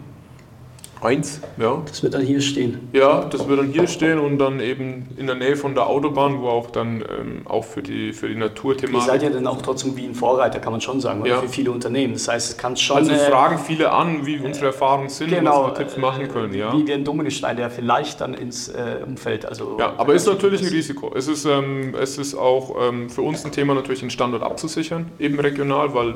Eins, 1.02 1.42
ja. 1.58 1.82
Das 1.88 2.04
wird 2.04 2.14
dann 2.14 2.22
hier 2.22 2.42
stehen. 2.42 2.90
Ja, 2.94 3.26
das 3.26 3.48
wird 3.48 3.60
dann 3.60 3.72
hier 3.72 3.88
stehen 3.88 4.20
und 4.20 4.38
dann 4.38 4.60
eben 4.60 5.08
in 5.18 5.26
der 5.26 5.36
Nähe 5.36 5.56
von 5.56 5.74
der 5.74 5.88
Autobahn, 5.88 6.40
wo 6.42 6.48
auch 6.48 6.70
dann 6.70 7.02
ähm, 7.02 7.42
auch 7.46 7.66
für 7.66 7.82
die, 7.82 8.14
für 8.14 8.28
die 8.28 8.36
Naturthematik. 8.36 8.94
Ihr 8.94 9.02
seid 9.02 9.24
ja 9.24 9.32
dann 9.32 9.48
auch 9.48 9.64
trotzdem 9.64 9.98
wie 9.98 10.06
ein 10.06 10.14
Vorreiter, 10.14 10.60
kann 10.60 10.72
man 10.72 10.80
schon 10.80 11.02
sagen, 11.02 11.26
ja. 11.26 11.42
für 11.42 11.50
viele 11.50 11.72
Unternehmen. 11.72 12.14
Das 12.14 12.28
heißt, 12.28 12.52
es 12.52 12.58
kann 12.58 12.78
schon. 12.78 12.98
Also 12.98 13.16
fragen 13.16 13.58
viele 13.58 13.92
an, 13.92 14.28
wie 14.28 14.38
unsere 14.38 14.68
Erfahrungen 14.68 15.10
sind 15.10 15.32
genau, 15.32 15.64
was 15.64 15.72
wir 15.72 15.86
Tipps 15.86 15.98
machen 15.98 16.28
können. 16.28 16.54
Ja. 16.54 16.72
Wie 16.72 16.94
ein 16.94 17.04
Dominostein, 17.04 17.58
der 17.58 17.72
vielleicht 17.72 18.22
dann 18.22 18.36
ins 18.36 18.70
äh, 18.70 18.98
Umfeld. 19.04 19.48
Also 19.48 19.78
ja, 19.80 19.96
aber 19.98 20.14
ist 20.14 20.28
natürlich 20.28 20.62
ein 20.62 20.68
Risiko. 20.68 21.12
Es 21.16 21.28
ist, 21.28 21.46
ähm, 21.46 21.96
es 22.00 22.20
ist 22.20 22.36
auch 22.36 22.76
ähm, 22.80 23.10
für 23.10 23.24
uns 23.24 23.44
ein 23.44 23.52
Thema, 23.52 23.74
natürlich 23.74 24.02
den 24.02 24.12
Standort 24.12 24.44
abzusichern, 24.44 25.08
eben 25.18 25.40
regional, 25.40 25.96
weil 25.96 26.14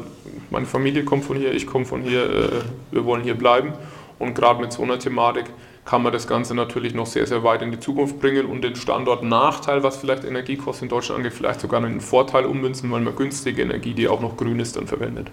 meine 0.52 0.68
Familie 0.68 1.04
kommt 1.04 1.26
von 1.26 1.38
hier, 1.38 1.54
ich 1.56 1.66
komme 1.66 1.86
von 1.86 2.04
hier, 2.04 2.24
äh, 2.24 2.50
wir 2.92 3.04
wollen 3.06 3.24
hier 3.24 3.36
bleiben. 3.36 3.74
Und 4.20 4.34
gerade 4.34 4.62
mit 4.62 4.72
so 4.72 4.84
einer 4.84 5.00
Thematik 5.00 5.46
kann 5.86 6.02
man 6.02 6.12
das 6.12 6.28
Ganze 6.28 6.56
natürlich 6.56 6.94
noch 6.96 7.06
sehr, 7.06 7.28
sehr 7.28 7.44
weit 7.44 7.62
in 7.62 7.72
die 7.72 7.80
Zukunft 7.80 8.20
bringen 8.20 8.48
und 8.48 8.64
den 8.64 8.76
Standortnachteil, 8.76 9.84
was 9.84 9.98
vielleicht 9.98 10.24
Energiekosten 10.24 10.86
in 10.86 10.90
Deutschland 10.90 11.20
angeht, 11.20 11.34
vielleicht 11.34 11.62
sogar 11.62 11.80
in 11.80 11.86
einen 11.86 12.02
Vorteil 12.02 12.46
ummünzen, 12.46 12.92
weil 12.92 13.02
man 13.02 13.16
günstige 13.16 13.62
Energie, 13.62 13.94
die 13.94 14.08
auch 14.08 14.20
noch 14.20 14.36
grün 14.36 14.60
ist, 14.60 14.76
dann 14.76 14.88
verwendet. 14.88 15.28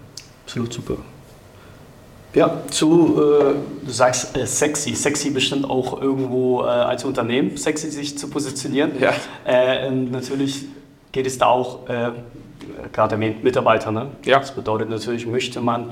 Absolut 0.45 0.71
super. 0.71 0.97
Ja, 2.35 2.63
zu, 2.69 3.15
äh, 3.21 3.85
du 3.85 3.91
sagst 3.91 4.35
äh, 4.35 4.45
sexy, 4.47 4.95
sexy 4.95 5.29
bestimmt 5.29 5.69
auch 5.69 6.01
irgendwo 6.01 6.61
äh, 6.61 6.65
als 6.65 7.05
Unternehmen, 7.05 7.57
sexy 7.57 7.91
sich 7.91 8.17
zu 8.17 8.27
positionieren. 8.27 8.93
Ja. 8.99 9.13
Äh, 9.45 9.91
natürlich 9.91 10.65
geht 11.11 11.27
es 11.27 11.37
da 11.37 11.47
auch, 11.47 11.87
äh, 11.87 12.11
gerade 12.91 13.17
mit 13.17 13.43
Mitarbeitern, 13.43 13.93
ne? 13.93 14.07
ja. 14.25 14.39
das 14.39 14.53
bedeutet 14.53 14.89
natürlich, 14.89 15.27
möchte 15.27 15.61
man 15.61 15.91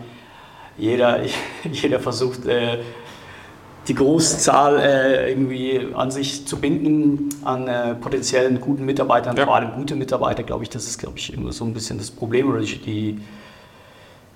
jeder, 0.82 1.20
jeder 1.72 2.00
versucht, 2.00 2.46
äh, 2.46 2.80
die 3.88 3.96
Großzahl 3.96 4.80
äh, 4.80 5.30
irgendwie 5.30 5.88
an 5.94 6.12
sich 6.12 6.46
zu 6.46 6.60
binden, 6.60 7.30
an 7.44 7.68
äh, 7.68 7.96
potenziellen 7.96 8.60
guten 8.60 8.86
Mitarbeitern, 8.86 9.36
ja. 9.38 9.46
vor 9.46 9.56
allem 9.56 9.72
gute 9.74 9.96
Mitarbeiter, 9.96 10.44
glaube 10.44 10.64
ich, 10.64 10.70
das 10.70 10.86
ist, 10.86 11.00
glaube 11.00 11.18
ich, 11.18 11.34
immer 11.34 11.52
so 11.52 11.66
ein 11.66 11.74
bisschen 11.74 11.98
das 11.98 12.12
Problem 12.12 12.50
oder 12.50 12.60
die, 12.60 13.20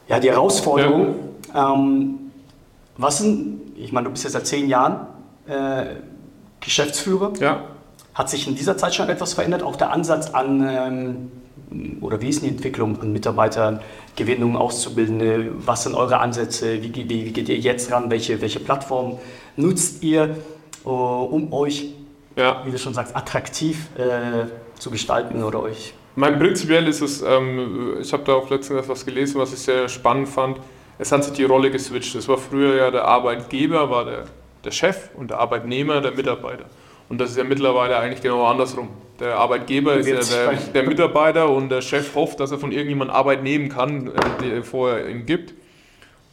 ja, 0.08 0.20
die 0.20 0.30
Herausforderung. 0.30 1.16
Ja. 1.54 1.74
Ähm, 1.74 2.16
was 2.98 3.20
sind, 3.20 3.62
ich 3.78 3.92
meine, 3.92 4.06
du 4.06 4.12
bist 4.12 4.24
jetzt 4.24 4.34
seit 4.34 4.48
zehn 4.48 4.70
Jahren 4.70 5.08
äh, 5.48 5.96
Geschäftsführer. 6.62 7.34
Ja. 7.40 7.66
Hat 8.14 8.30
sich 8.30 8.48
in 8.48 8.56
dieser 8.56 8.78
Zeit 8.78 8.96
schon 8.96 9.10
etwas 9.10 9.34
verändert? 9.34 9.62
Auch 9.62 9.76
der 9.76 9.92
Ansatz 9.92 10.30
an, 10.32 10.68
ähm, 10.68 11.32
oder 12.02 12.22
wie 12.22 12.30
ist 12.30 12.44
die 12.44 12.48
Entwicklung 12.48 13.00
an 13.02 13.12
Mitarbeitern? 13.12 13.80
Gewinnung, 14.16 14.56
Auszubildende, 14.56 15.52
was 15.58 15.84
sind 15.84 15.96
eure 15.96 16.20
Ansätze, 16.20 16.82
wie, 16.82 16.94
wie, 16.96 17.10
wie 17.10 17.32
geht 17.32 17.50
ihr 17.50 17.58
jetzt 17.58 17.92
ran, 17.92 18.10
welche, 18.10 18.42
welche 18.42 18.60
Plattform 18.60 19.20
nutzt 19.56 20.04
ihr, 20.04 20.38
uh, 20.86 20.90
um 20.90 21.52
euch, 21.54 21.94
ja. 22.36 22.62
wie 22.66 22.72
du 22.72 22.78
schon 22.78 22.94
sagst, 22.94 23.16
attraktiv 23.16 23.88
äh, 23.98 24.46
zu 24.80 24.92
gestalten 24.92 25.44
oder 25.44 25.62
euch? 25.62 25.94
Mein 26.16 26.40
prinzipiell 26.40 26.88
ist 26.88 27.02
es, 27.02 27.22
ähm, 27.22 27.98
ich 28.02 28.14
habe 28.14 28.24
da 28.24 28.34
auch 28.34 28.50
letztens 28.50 28.84
etwas 28.84 29.06
gelesen, 29.06 29.40
was 29.40 29.52
ich 29.52 29.60
sehr 29.60 29.90
spannend 29.90 30.30
fand, 30.30 30.58
es 30.98 31.12
hat 31.12 31.24
sich 31.24 31.34
die 31.34 31.44
Rolle 31.44 31.72
geswitcht. 31.72 32.16
Es 32.16 32.28
war 32.28 32.38
früher 32.38 32.76
ja 32.76 32.92
der 32.92 33.06
Arbeitgeber, 33.06 33.90
war 33.90 34.06
der, 34.06 34.24
der 34.64 34.72
Chef 34.72 35.10
und 35.16 35.30
der 35.30 35.40
Arbeitnehmer 35.40 36.00
der 36.02 36.12
Mitarbeiter. 36.12 36.66
Und 37.10 37.20
das 37.20 37.32
ist 37.32 37.38
ja 37.38 37.44
mittlerweile 37.44 37.98
eigentlich 37.98 38.22
genau 38.22 38.46
andersrum. 38.46 38.90
Der 39.20 39.38
Arbeitgeber 39.38 39.94
ist 39.96 40.08
ja 40.08 40.20
der, 40.20 40.58
der, 40.74 40.84
Mitarbeiter 40.84 41.50
und 41.50 41.70
der 41.70 41.82
Chef 41.82 42.16
hofft, 42.16 42.40
dass 42.40 42.52
er 42.52 42.58
von 42.58 42.72
irgendjemandem 42.72 43.16
Arbeit 43.16 43.44
nehmen 43.44 43.70
kann, 43.70 44.08
äh, 44.08 44.12
die 44.42 44.52
er 44.52 44.64
vorher 44.64 45.08
ihm 45.08 45.26
gibt. 45.26 45.54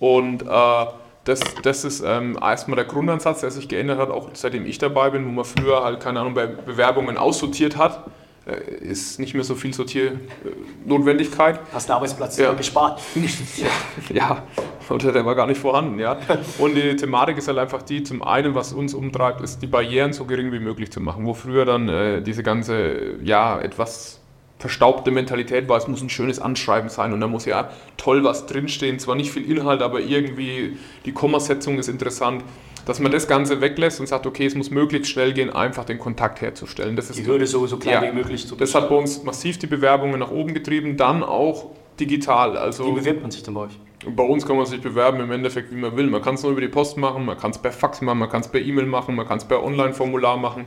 Und 0.01 0.43
äh, 0.43 0.87
das, 1.25 1.41
das 1.63 1.85
ist 1.85 2.03
ähm, 2.05 2.37
erstmal 2.41 2.77
der 2.77 2.85
Grundansatz, 2.87 3.41
der 3.41 3.53
sich 3.53 3.69
geändert 3.69 3.99
hat, 3.99 4.11
auch 4.11 4.31
seitdem 4.33 4.67
ich 4.67 4.79
dabei 4.79 5.11
bin, 5.11 5.25
wo 5.27 5.31
man 5.31 5.45
früher 5.45 5.85
halt, 5.85 6.01
keine 6.01 6.21
Ahnung, 6.21 6.35
bei 6.35 6.47
Bewerbungen 6.47 7.17
aussortiert 7.17 7.77
hat. 7.77 8.05
Äh, 8.45 8.85
ist 8.85 9.21
nicht 9.21 9.35
mehr 9.35 9.45
so 9.45 9.55
viel 9.55 9.73
Sortiernotwendigkeit. 9.73 11.61
Hast 11.73 11.89
den 11.89 11.95
Arbeitsplatz 11.95 12.39
ja. 12.39 12.53
gespart. 12.55 13.01
ja, 14.13 14.43
oder 14.91 15.13
der 15.13 15.25
war 15.25 15.37
gar 15.37 15.47
nicht 15.47 15.61
vorhanden. 15.61 16.01
Ja. 16.01 16.19
Und 16.59 16.75
die 16.75 16.97
Thematik 16.97 17.39
ist 17.39 17.47
halt 17.47 17.59
einfach 17.59 17.83
die, 17.83 18.03
zum 18.03 18.23
einen, 18.23 18.57
was 18.57 18.73
uns 18.73 18.95
umtreibt, 18.95 19.43
ist 19.43 19.63
die 19.63 19.69
Barrieren 19.69 20.13
so 20.13 20.25
gering 20.25 20.51
wie 20.51 20.59
möglich 20.59 20.91
zu 20.91 21.01
machen. 21.01 21.25
Wo 21.25 21.35
früher 21.35 21.65
dann 21.65 21.89
äh, 21.89 22.21
diese 22.21 22.43
ganze, 22.43 23.23
ja, 23.23 23.61
etwas 23.61 24.19
verstaubte 24.59 25.13
Mentalität 25.13 25.69
war, 25.69 25.79
es 25.79 25.87
muss 25.87 26.03
ein 26.03 26.11
schönes 26.11 26.41
Anschreiben 26.41 26.89
sein 26.89 27.13
und 27.13 27.21
da 27.21 27.27
muss 27.27 27.47
ja 27.47 27.71
toll 27.97 28.23
was 28.23 28.47
drinstehen, 28.47 29.01
zwar 29.01 29.17
nicht 29.17 29.33
viel 29.33 29.49
Inhalt, 29.51 29.83
aber 29.83 29.99
irgendwie 29.99 30.79
die 31.05 31.13
Kommasetzung 31.13 31.81
ist 31.81 31.89
interessant 31.89 32.45
dass 32.87 32.99
man 32.99 33.13
das 33.13 33.29
Ganze 33.29 33.61
weglässt 33.61 34.01
und 34.01 34.07
sagt, 34.07 34.27
okay, 34.27 34.47
es 34.47 34.55
muss 34.55 34.71
möglichst 34.71 35.11
schnell 35.11 35.33
gehen, 35.33 35.51
einfach 35.51 35.85
den 35.85 35.99
Kontakt 35.99 36.41
herzustellen. 36.41 36.97
Das 36.97 37.11
ist 37.11 37.19
die 37.19 37.27
Hürde 37.27 37.47
so, 37.47 37.67
so 37.67 37.77
klein 37.77 38.03
ja, 38.03 38.11
wie 38.11 38.15
möglich 38.15 38.47
zu 38.47 38.57
Das 38.57 38.75
hat 38.75 38.89
bei 38.89 38.97
uns 38.97 39.23
massiv 39.23 39.59
die 39.59 39.67
Bewerbungen 39.67 40.19
nach 40.19 40.31
oben 40.31 40.55
getrieben, 40.55 40.97
dann 40.97 41.23
auch 41.23 41.71
digital. 42.01 42.57
Also, 42.57 42.87
wie 42.87 43.01
bewirbt 43.01 43.23
man 43.23 43.31
sich 43.31 43.43
denn 43.43 43.55
bei 43.55 43.63
euch? 43.63 43.79
Bei 44.05 44.25
uns 44.25 44.45
kann 44.45 44.57
man 44.57 44.67
sich 44.67 44.81
bewerben 44.81 45.21
im 45.21 45.31
Endeffekt, 45.31 45.71
wie 45.71 45.77
man 45.77 45.97
will. 45.97 46.09
Man 46.09 46.23
kann 46.23 46.35
es 46.35 46.43
nur 46.43 46.53
über 46.53 46.61
die 46.61 46.69
Post 46.69 46.97
machen, 46.97 47.25
man 47.25 47.39
kann 47.39 47.53
es 47.53 47.59
per 47.59 47.71
Fax 47.71 48.01
machen, 48.01 48.19
man 48.19 48.29
kann 48.29 48.41
es 48.41 48.49
per 48.49 48.61
E-Mail 48.61 48.87
machen, 48.87 49.15
man 49.15 49.29
kann 49.29 49.39
es 49.39 49.45
per 49.45 49.63
Online-Formular 49.63 50.37
machen. 50.37 50.67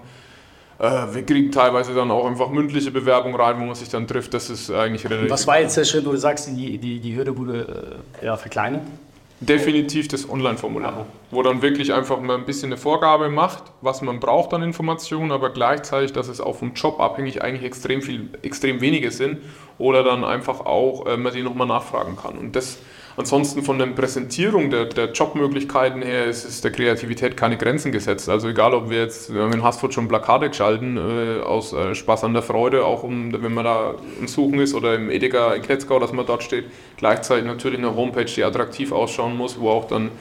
Äh, 0.80 1.13
wir 1.13 1.23
kriegen 1.23 1.51
teilweise 1.51 1.93
dann 1.93 2.12
auch 2.12 2.25
einfach 2.25 2.49
mündliche 2.49 2.91
Bewerbungen 2.91 3.39
rein, 3.39 3.60
wo 3.60 3.65
man 3.65 3.75
sich 3.75 3.89
dann 3.89 4.08
trifft. 4.08 4.34
Das 4.34 4.49
ist 4.49 4.71
eigentlich 4.71 5.10
relativ. 5.10 5.32
Was 5.32 5.47
war 5.47 5.60
jetzt 5.60 5.75
der 5.75 5.84
Schritt, 5.84 6.06
wo 6.06 6.12
du 6.12 6.17
sagst, 6.17 6.47
die, 6.49 6.78
die, 6.78 6.99
die 6.99 7.15
Hürde 7.15 7.38
wurde 7.38 7.99
äh, 8.21 8.25
ja, 8.25 8.38
verkleinert? 8.38 8.84
Definitiv 9.39 10.08
das 10.08 10.30
Online-Formular, 10.30 11.06
wo 11.32 11.43
dann 11.43 11.62
wirklich 11.62 11.93
einfach 11.93 12.19
mal 12.19 12.38
ein 12.38 12.45
bisschen 12.45 12.71
eine 12.71 12.78
Vorgabe 12.78 13.30
macht, 13.30 13.63
was 13.82 14.02
man 14.02 14.19
braucht 14.19 14.54
an 14.54 14.63
Informationen, 14.63 15.32
aber 15.32 15.50
gleichzeitig, 15.50 16.13
dass 16.13 16.28
es 16.28 16.39
auch 16.39 16.56
vom 16.56 16.74
Job 16.74 17.00
abhängig 17.00 17.41
eigentlich 17.41 17.63
extrem 17.63 18.02
viel, 18.02 18.30
extrem 18.41 18.82
wenige 18.82 19.12
sind 19.12 19.39
oder 19.78 20.04
dann 20.04 20.24
einfach 20.24 20.62
auch 20.62 21.06
äh, 21.06 21.17
man 21.17 21.34
die 21.34 21.43
nochmal 21.43 21.67
nachfragen 21.67 22.15
kann. 22.15 22.38
Und 22.38 22.56
das 22.56 22.80
Ansonsten 23.17 23.63
von 23.63 23.80
der 23.80 23.86
Präsentierung 23.88 24.69
der, 24.69 24.86
der 24.86 25.12
Jobmöglichkeiten 25.12 26.01
her 26.01 26.25
ist, 26.25 26.43
ist 26.43 26.65
der 26.65 26.71
Kreativität 26.71 27.38
keine 27.38 27.56
Grenzen 27.58 27.93
gesetzt. 27.93 28.28
Also 28.28 28.49
egal, 28.49 28.73
ob 28.73 28.89
wir 28.89 28.99
jetzt, 28.99 29.34
wir 29.34 29.43
haben 29.43 29.54
in 29.54 29.63
Hasford 29.63 29.93
schon 29.93 30.10
Plakate 30.10 30.49
geschalten, 30.49 30.97
äh, 30.97 31.41
aus 31.41 31.71
äh, 31.71 31.95
Spaß 31.95 32.25
an 32.25 32.34
der 32.34 32.41
Freude, 32.41 32.84
auch 32.84 33.04
um, 33.04 33.32
wenn 33.41 33.54
man 33.54 33.63
da 33.63 33.95
im 34.19 34.28
Suchen 34.28 34.60
ist 34.60 34.73
oder 34.73 34.95
im 34.95 35.10
Edeka 35.10 35.54
in 35.54 35.62
Knetzgau, 35.62 35.97
dass 35.99 36.12
man 36.12 36.25
dort 36.25 36.43
steht. 36.43 36.65
Gleichzeitig 36.97 37.45
natürlich 37.45 37.80
eine 37.80 37.95
Homepage, 37.95 38.25
die 38.25 38.43
attraktiv 38.43 38.91
ausschauen 38.91 39.38
muss, 39.38 39.58
wo 39.58 39.69
auch 39.69 39.86
dann 39.86 40.12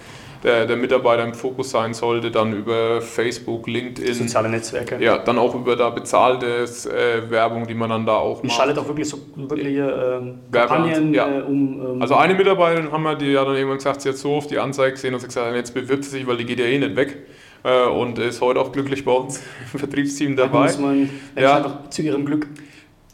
der, 0.44 0.66
der 0.66 0.76
Mitarbeiter 0.76 1.24
im 1.24 1.32
Fokus 1.32 1.70
sein 1.70 1.94
sollte, 1.94 2.30
dann 2.30 2.52
über 2.52 3.00
Facebook, 3.00 3.66
LinkedIn. 3.66 4.14
Soziale 4.14 4.50
Netzwerke. 4.50 5.02
Ja, 5.02 5.18
dann 5.18 5.38
auch 5.38 5.54
über 5.54 5.74
da 5.74 5.88
bezahlte 5.88 6.46
äh, 6.46 7.30
Werbung, 7.30 7.66
die 7.66 7.74
man 7.74 7.88
dann 7.88 8.04
da 8.04 8.16
auch 8.16 8.42
macht. 8.42 8.54
schaltet 8.54 8.78
auch 8.78 8.86
wirklich 8.86 9.08
so 9.08 9.18
wirkliche 9.34 10.36
äh, 10.52 10.56
Kampagnen 10.56 11.14
ja. 11.14 11.38
äh, 11.38 11.42
um, 11.42 11.80
ähm 11.80 12.02
Also 12.02 12.14
eine 12.16 12.34
Mitarbeiterin 12.34 12.92
haben 12.92 13.02
wir, 13.02 13.14
die 13.14 13.36
hat 13.38 13.48
dann 13.48 13.56
irgendwann 13.56 13.78
gesagt, 13.78 14.02
sie 14.02 14.10
hat 14.10 14.18
so 14.18 14.32
oft 14.32 14.50
die 14.50 14.58
Anzeige 14.58 14.92
gesehen 14.92 15.14
und 15.14 15.20
sie 15.20 15.26
gesagt, 15.26 15.54
jetzt 15.56 15.72
bewirbt 15.72 16.04
sie 16.04 16.10
sich, 16.10 16.26
weil 16.26 16.36
die 16.36 16.44
geht 16.44 16.60
ja 16.60 16.66
eh 16.66 16.78
nicht 16.78 16.94
weg 16.94 17.16
äh, 17.62 17.86
und 17.86 18.18
ist 18.18 18.42
heute 18.42 18.60
auch 18.60 18.70
glücklich 18.70 19.04
bei 19.04 19.12
uns 19.12 19.42
im 19.72 19.78
Vertriebsteam 19.78 20.36
dabei. 20.36 20.66
Da 20.66 20.72
muss 20.72 20.78
man 20.78 21.10
ja. 21.36 21.84
zu 21.88 22.02
ihrem 22.02 22.26
Glück 22.26 22.46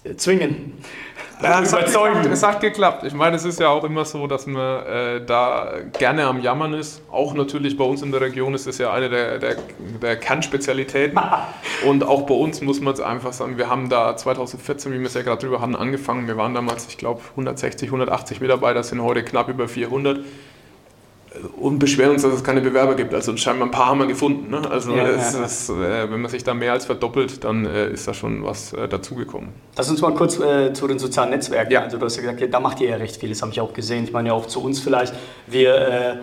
äh, 0.02 0.16
zwingen. 0.16 0.72
Ja, 1.42 1.60
es, 1.62 1.72
hat 1.72 1.86
geklappt, 1.86 2.26
es 2.26 2.42
hat 2.42 2.60
geklappt. 2.60 3.04
Ich 3.04 3.14
meine, 3.14 3.36
es 3.36 3.44
ist 3.44 3.60
ja 3.60 3.68
auch 3.68 3.84
immer 3.84 4.04
so, 4.04 4.26
dass 4.26 4.46
man 4.46 4.84
äh, 4.84 5.24
da 5.24 5.72
gerne 5.98 6.24
am 6.24 6.40
Jammern 6.40 6.74
ist. 6.74 7.02
Auch 7.10 7.32
natürlich 7.34 7.76
bei 7.76 7.84
uns 7.84 8.02
in 8.02 8.12
der 8.12 8.20
Region 8.20 8.54
ist 8.54 8.66
es 8.66 8.78
ja 8.78 8.92
eine 8.92 9.08
der, 9.08 9.38
der, 9.38 9.56
der 10.02 10.16
Kernspezialitäten. 10.16 11.18
Und 11.86 12.04
auch 12.04 12.26
bei 12.26 12.34
uns 12.34 12.60
muss 12.60 12.80
man 12.80 12.92
es 12.92 13.00
einfach 13.00 13.32
sagen, 13.32 13.56
wir 13.56 13.70
haben 13.70 13.88
da 13.88 14.16
2014, 14.16 14.92
wie 14.92 14.98
wir 14.98 15.06
es 15.06 15.14
ja 15.14 15.22
gerade 15.22 15.40
drüber 15.40 15.60
hatten, 15.60 15.76
angefangen. 15.76 16.26
Wir 16.26 16.36
waren 16.36 16.54
damals, 16.54 16.86
ich 16.88 16.98
glaube, 16.98 17.22
160, 17.30 17.88
180 17.88 18.40
Mitarbeiter, 18.40 18.82
sind 18.82 19.02
heute 19.02 19.22
knapp 19.24 19.48
über 19.48 19.66
400 19.66 20.20
und 21.60 21.78
beschweren 21.78 22.10
uns, 22.12 22.22
dass 22.22 22.32
es 22.34 22.42
keine 22.42 22.60
Bewerber 22.60 22.94
gibt. 22.96 23.14
Also 23.14 23.36
scheinbar 23.36 23.68
ein 23.68 23.70
paar 23.70 23.86
haben 23.86 24.00
wir 24.00 24.06
gefunden. 24.06 24.50
Ne? 24.50 24.68
Also 24.68 24.94
Ja, 24.96 25.06
es, 25.08 25.34
ja. 25.34 25.44
es, 25.44 25.68
äh, 25.70 26.10
wenn 26.10 26.20
man 26.20 26.30
sich 26.30 26.42
da 26.42 26.54
mehr 26.54 26.72
als 26.72 26.86
verdoppelt, 26.86 27.44
dann 27.44 27.66
äh, 27.66 27.90
ist 27.90 28.08
da 28.08 28.14
schon 28.14 28.44
was 28.44 28.72
äh, 28.72 28.88
dazugekommen. 28.88 29.50
Lass 29.76 29.88
uns 29.90 30.00
mal 30.00 30.12
kurz 30.14 30.40
äh, 30.40 30.72
zu 30.72 30.88
den 30.88 30.98
sozialen 30.98 31.30
Netzwerken. 31.30 31.72
Ja. 31.72 31.82
Also 31.82 31.98
du 31.98 32.04
hast 32.04 32.16
ja 32.16 32.22
gesagt, 32.22 32.40
ja, 32.40 32.46
da 32.48 32.58
macht 32.58 32.80
ihr 32.80 32.88
ja 32.90 32.96
recht 32.96 33.16
viel, 33.16 33.28
das 33.28 33.42
habe 33.42 33.52
ich 33.52 33.60
auch 33.60 33.72
gesehen. 33.72 34.04
Ich 34.04 34.12
meine 34.12 34.28
ja 34.30 34.34
auch 34.34 34.46
zu 34.46 34.60
uns 34.62 34.80
vielleicht. 34.80 35.14
Wir 35.46 35.74
äh, 35.74 36.16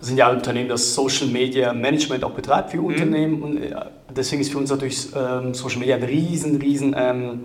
sind 0.00 0.18
ja 0.18 0.28
ein 0.28 0.36
Unternehmen, 0.36 0.68
das 0.68 0.94
Social 0.94 1.28
Media 1.28 1.72
Management 1.72 2.24
auch 2.24 2.32
betreibt 2.32 2.74
Mhm. 2.74 2.78
für 2.78 2.84
Unternehmen. 2.84 3.42
Und 3.42 3.62
äh, 3.62 3.74
deswegen 4.14 4.42
ist 4.42 4.52
für 4.52 4.58
uns 4.58 4.70
natürlich 4.70 5.08
ähm, 5.16 5.54
Social 5.54 5.78
Media 5.80 5.96
ein 5.96 6.02
riesen, 6.02 6.56
riesen, 6.56 6.94
ähm, 6.96 7.40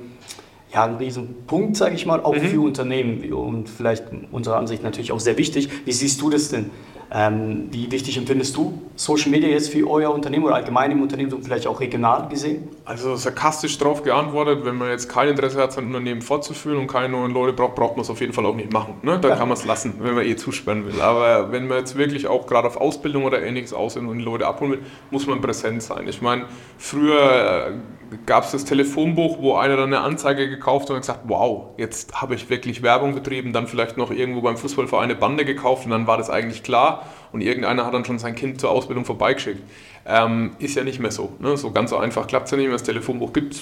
ja, 0.73 0.85
ein 0.85 0.95
riesen 0.95 1.35
Punkt, 1.47 1.75
sage 1.77 1.95
ich 1.95 2.05
mal, 2.05 2.19
Mhm. 2.19 2.25
auch 2.25 2.35
für 2.35 2.61
Unternehmen. 2.61 3.31
Und 3.33 3.67
vielleicht 3.69 4.05
unserer 4.31 4.57
Ansicht 4.57 4.83
natürlich 4.83 5.11
auch 5.11 5.19
sehr 5.19 5.37
wichtig. 5.37 5.69
Wie 5.85 5.91
siehst 5.91 6.21
du 6.21 6.29
das 6.29 6.49
denn? 6.49 6.69
Ähm, 7.13 7.67
wie 7.71 7.91
wichtig 7.91 8.15
empfindest 8.17 8.55
du 8.55 8.81
Social 8.95 9.31
Media 9.31 9.49
jetzt 9.49 9.67
für 9.69 9.85
euer 9.89 10.13
Unternehmen 10.13 10.45
oder 10.45 10.55
allgemein 10.55 10.91
im 10.91 11.01
Unternehmen 11.01 11.33
und 11.33 11.43
vielleicht 11.43 11.67
auch 11.67 11.81
regional 11.81 12.29
gesehen? 12.29 12.69
Also 12.85 13.17
sarkastisch 13.17 13.77
darauf 13.77 14.01
geantwortet, 14.03 14.63
wenn 14.63 14.77
man 14.77 14.91
jetzt 14.91 15.09
kein 15.09 15.27
Interesse 15.27 15.57
hat, 15.61 15.73
sein 15.73 15.87
Unternehmen 15.87 16.21
fortzuführen 16.21 16.77
und 16.77 16.87
keine 16.87 17.09
neuen 17.09 17.33
Leute 17.33 17.51
braucht, 17.51 17.75
braucht 17.75 17.97
man 17.97 18.03
es 18.03 18.09
auf 18.09 18.21
jeden 18.21 18.31
Fall 18.31 18.45
auch 18.45 18.55
nicht 18.55 18.71
machen. 18.71 18.93
Ne? 19.01 19.19
Dann 19.19 19.31
Ja. 19.31 19.35
kann 19.35 19.49
man 19.49 19.57
es 19.57 19.65
lassen, 19.65 19.95
wenn 19.99 20.15
man 20.15 20.25
eh 20.25 20.37
zusperren 20.37 20.85
will. 20.85 21.01
Aber 21.01 21.51
wenn 21.51 21.67
man 21.67 21.79
jetzt 21.79 21.97
wirklich 21.97 22.27
auch 22.27 22.47
gerade 22.47 22.69
auf 22.69 22.77
Ausbildung 22.77 23.25
oder 23.25 23.41
ähnliches 23.43 23.73
aus 23.73 23.97
und 23.97 24.17
die 24.17 24.23
Leute 24.23 24.47
abholen 24.47 24.71
will, 24.71 24.79
muss 25.09 25.27
man 25.27 25.41
präsent 25.41 25.83
sein. 25.83 26.07
Ich 26.07 26.21
meine, 26.21 26.45
früher 26.77 27.73
gab 28.25 28.43
es 28.43 28.51
das 28.51 28.65
Telefonbuch, 28.65 29.37
wo 29.39 29.55
einer 29.55 29.77
dann 29.77 29.93
eine 29.93 30.01
Anzeige 30.01 30.49
gekauft 30.49 30.89
hat 30.89 30.95
und 30.95 31.01
gesagt, 31.01 31.21
wow, 31.25 31.67
jetzt 31.77 32.13
habe 32.13 32.35
ich 32.35 32.49
wirklich 32.49 32.81
Werbung 32.81 33.13
betrieben, 33.15 33.53
dann 33.53 33.67
vielleicht 33.67 33.97
noch 33.97 34.11
irgendwo 34.11 34.41
beim 34.41 34.57
Fußballverein 34.57 35.05
eine 35.05 35.15
Bande 35.15 35.45
gekauft 35.45 35.85
und 35.85 35.91
dann 35.91 36.07
war 36.07 36.17
das 36.17 36.29
eigentlich 36.29 36.63
klar 36.63 37.05
und 37.31 37.41
irgendeiner 37.41 37.85
hat 37.85 37.93
dann 37.93 38.05
schon 38.05 38.19
sein 38.19 38.35
Kind 38.35 38.59
zur 38.59 38.71
Ausbildung 38.71 39.05
vorbeigeschickt. 39.05 39.61
Ähm, 40.05 40.51
ist 40.59 40.75
ja 40.75 40.83
nicht 40.83 40.99
mehr 40.99 41.11
so. 41.11 41.33
Ne? 41.39 41.57
So 41.57 41.71
ganz 41.71 41.91
so 41.91 41.97
einfach 41.97 42.27
klappt 42.27 42.45
es 42.45 42.51
ja 42.51 42.57
nicht 42.57 42.67
mehr. 42.67 42.75
Das 42.75 42.83
Telefonbuch 42.83 43.33
gibt 43.33 43.53
es, 43.53 43.61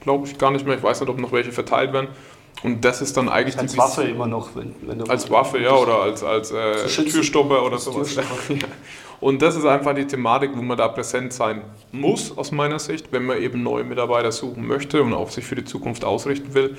glaube 0.00 0.26
ich, 0.26 0.38
gar 0.38 0.50
nicht 0.50 0.66
mehr. 0.66 0.76
Ich 0.76 0.82
weiß 0.82 1.00
nicht, 1.00 1.08
ob 1.08 1.18
noch 1.18 1.32
welche 1.32 1.52
verteilt 1.52 1.92
werden. 1.92 2.08
Und 2.62 2.84
das 2.84 3.00
ist 3.00 3.16
dann 3.16 3.28
eigentlich 3.28 3.58
Als 3.58 3.72
die 3.72 3.78
Waffe 3.78 4.02
immer 4.02 4.26
noch, 4.26 4.54
wenn, 4.54 4.74
wenn 4.82 4.98
du 4.98 5.04
als 5.04 5.30
Waffe, 5.30 5.60
ja, 5.60 5.74
oder 5.74 6.02
als, 6.02 6.24
als 6.24 6.50
äh. 6.50 6.86
Türstopper 6.86 7.64
oder 7.64 7.78
sowas. 7.78 8.14
Türstopper. 8.14 8.66
Und 9.20 9.42
das 9.42 9.56
ist 9.56 9.64
einfach 9.64 9.94
die 9.94 10.06
Thematik, 10.06 10.50
wo 10.54 10.62
man 10.62 10.76
da 10.76 10.88
präsent 10.88 11.32
sein 11.32 11.62
muss, 11.90 12.36
aus 12.36 12.52
meiner 12.52 12.78
Sicht, 12.78 13.10
wenn 13.10 13.26
man 13.26 13.42
eben 13.42 13.62
neue 13.62 13.84
Mitarbeiter 13.84 14.30
suchen 14.30 14.66
möchte 14.66 15.02
und 15.02 15.12
auch 15.12 15.30
sich 15.30 15.44
für 15.44 15.56
die 15.56 15.64
Zukunft 15.64 16.04
ausrichten 16.04 16.54
will. 16.54 16.76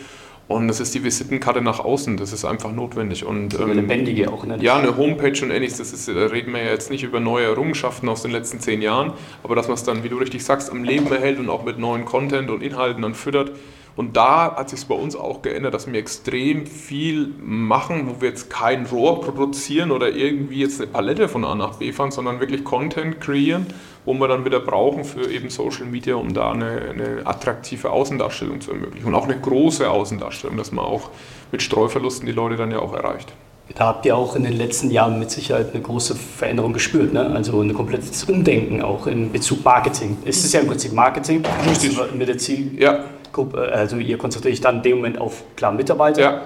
Und 0.50 0.68
das 0.68 0.80
ist 0.80 0.96
die 0.96 1.04
Visitenkarte 1.04 1.62
nach 1.62 1.80
außen, 1.80 2.18
das 2.18 2.34
ist 2.34 2.44
einfach 2.44 2.72
notwendig. 2.72 3.24
Und, 3.24 3.56
eine 3.60 3.72
ähm, 3.72 3.78
lebendige 3.82 4.34
auch. 4.34 4.46
Ne? 4.46 4.58
ja, 4.60 4.78
eine 4.78 4.98
Homepage 4.98 5.40
und 5.44 5.52
ähnliches, 5.52 5.78
das 5.78 5.94
ist, 5.94 6.08
da 6.08 6.26
reden 6.26 6.52
wir 6.54 6.64
ja 6.64 6.72
jetzt 6.72 6.90
nicht 6.90 7.04
über 7.04 7.20
neue 7.20 7.46
Errungenschaften 7.46 8.10
aus 8.10 8.24
den 8.24 8.32
letzten 8.32 8.60
zehn 8.60 8.82
Jahren, 8.82 9.14
aber 9.44 9.56
dass 9.56 9.68
man 9.68 9.76
es 9.76 9.84
dann, 9.84 10.04
wie 10.04 10.10
du 10.10 10.18
richtig 10.18 10.44
sagst, 10.44 10.72
am 10.72 10.84
Leben 10.84 11.06
erhält 11.12 11.38
und 11.38 11.52
auch 11.52 11.64
mit 11.64 11.78
neuen 11.78 12.04
Content 12.04 12.50
und 12.50 12.64
Inhalten 12.64 13.04
dann 13.04 13.14
füttert. 13.14 13.52
Und 13.96 14.16
da 14.16 14.56
hat 14.56 14.70
sich 14.70 14.86
bei 14.86 14.96
uns 14.96 15.16
auch 15.16 15.42
geändert, 15.42 15.74
dass 15.74 15.92
wir 15.92 16.00
extrem 16.00 16.66
viel 16.66 17.34
machen, 17.44 18.08
wo 18.08 18.22
wir 18.22 18.30
jetzt 18.30 18.50
kein 18.50 18.86
Rohr 18.86 19.22
produzieren 19.22 19.92
oder 19.92 20.10
irgendwie 20.10 20.62
jetzt 20.62 20.80
eine 20.80 20.90
Palette 20.90 21.28
von 21.28 21.44
A 21.44 21.54
nach 21.56 21.76
B 21.76 21.92
fahren, 21.92 22.12
sondern 22.12 22.40
wirklich 22.40 22.64
Content 22.64 23.20
kreieren, 23.20 23.66
wo 24.06 24.14
wir 24.14 24.28
dann 24.28 24.46
wieder 24.46 24.60
brauchen 24.60 25.04
für 25.04 25.30
eben 25.30 25.50
Social 25.50 25.86
Media, 25.86 26.16
um 26.16 26.34
da 26.34 26.52
eine, 26.52 26.82
eine 26.90 27.22
attraktive 27.26 27.90
Außendarstellung 27.90 28.62
zu 28.62 28.72
ermöglichen. 28.72 29.08
Und 29.08 29.16
auch 29.16 29.26
eine 29.26 29.40
große 29.40 29.90
Außendarstellung, 29.90 30.56
dass 30.56 30.72
man 30.72 30.86
auch 30.86 31.10
mit 31.52 31.62
Streuverlusten 31.62 32.26
die 32.26 32.32
Leute 32.32 32.56
dann 32.56 32.72
ja 32.72 32.80
auch 32.80 32.94
erreicht. 32.94 33.34
Da 33.76 33.86
habt 33.86 34.06
ihr 34.06 34.18
auch 34.18 34.36
in 34.36 34.44
den 34.44 34.54
letzten 34.54 34.90
Jahren 34.90 35.20
mit 35.20 35.30
Sicherheit 35.30 35.74
eine 35.74 35.84
große 35.84 36.16
Veränderung 36.16 36.74
gespürt, 36.74 37.14
ne? 37.14 37.28
also 37.28 37.62
ein 37.62 37.74
komplettes 37.74 38.24
Umdenken 38.24 38.82
auch 38.82 39.06
in 39.06 39.32
Bezug 39.32 39.64
Marketing. 39.64 40.18
Es 40.26 40.44
ist 40.44 40.54
ja 40.54 40.62
im 40.62 40.68
Prinzip 40.68 40.94
Marketing 40.94 41.44
Richtig. 41.68 41.98
mit 42.14 42.28
der 42.28 42.38
Zielgruppe, 42.38 42.82
Ja, 42.82 43.04
also 43.72 43.98
ihr 43.98 44.18
konzentriert 44.18 44.54
euch 44.54 44.62
dann 44.62 44.78
in 44.78 44.84
dem 44.84 44.98
Moment 44.98 45.20
auf 45.20 45.44
klar 45.56 45.72
Mitarbeiter, 45.72 46.22
ja. 46.22 46.42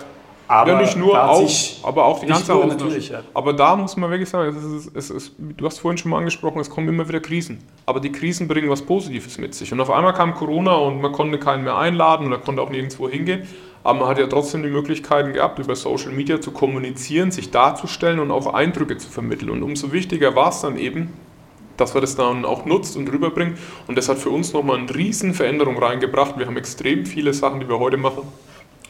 aber 0.47 0.73
ja, 0.73 0.81
nicht 0.81 0.97
nur, 0.97 1.37
sich 1.45 1.79
aber 1.83 2.05
auch 2.05 2.19
die 2.19 2.27
ganze 2.27 2.53
nur, 2.53 2.65
natürlich, 2.65 3.09
ja. 3.09 3.21
Aber 3.33 3.53
da 3.53 3.75
muss 3.75 3.97
man 3.97 4.09
wirklich 4.09 4.29
sagen, 4.29 4.55
es 4.55 4.85
ist, 4.85 4.95
es 4.95 5.09
ist, 5.09 5.35
du 5.37 5.65
hast 5.65 5.79
vorhin 5.79 5.97
schon 5.97 6.11
mal 6.11 6.17
angesprochen, 6.17 6.59
es 6.59 6.69
kommen 6.69 6.87
immer 6.89 7.07
wieder 7.07 7.19
Krisen. 7.19 7.59
Aber 7.85 7.99
die 7.99 8.11
Krisen 8.11 8.47
bringen 8.47 8.69
was 8.69 8.81
Positives 8.81 9.37
mit 9.37 9.53
sich. 9.53 9.71
Und 9.71 9.81
auf 9.81 9.91
einmal 9.91 10.13
kam 10.13 10.33
Corona 10.33 10.75
und 10.75 11.01
man 11.01 11.11
konnte 11.11 11.37
keinen 11.39 11.63
mehr 11.63 11.77
einladen 11.77 12.27
oder 12.27 12.37
konnte 12.37 12.61
auch 12.61 12.69
nirgendwo 12.69 13.09
hingehen. 13.09 13.47
Aber 13.83 13.99
man 13.99 14.07
hat 14.09 14.17
ja 14.17 14.27
trotzdem 14.27 14.63
die 14.63 14.69
Möglichkeiten 14.69 15.33
gehabt, 15.33 15.59
über 15.59 15.75
Social 15.75 16.11
Media 16.11 16.39
zu 16.39 16.51
kommunizieren, 16.51 17.31
sich 17.31 17.51
darzustellen 17.51 18.19
und 18.19 18.31
auch 18.31 18.53
Eindrücke 18.53 18.97
zu 18.97 19.09
vermitteln. 19.09 19.49
Und 19.49 19.61
umso 19.61 19.91
wichtiger 19.91 20.35
war 20.35 20.49
es 20.49 20.61
dann 20.61 20.77
eben, 20.77 21.11
dass 21.77 21.93
man 21.93 22.01
das 22.01 22.15
dann 22.15 22.45
auch 22.45 22.65
nutzt 22.65 22.97
und 22.97 23.11
rüberbringt. 23.11 23.57
Und 23.87 23.97
das 23.97 24.09
hat 24.09 24.17
für 24.17 24.29
uns 24.29 24.53
nochmal 24.53 24.77
eine 24.77 24.93
riesen 24.93 25.33
Veränderung 25.33 25.77
reingebracht. 25.77 26.37
Wir 26.37 26.45
haben 26.45 26.57
extrem 26.57 27.05
viele 27.05 27.33
Sachen, 27.33 27.59
die 27.59 27.67
wir 27.67 27.79
heute 27.79 27.97
machen, 27.97 28.23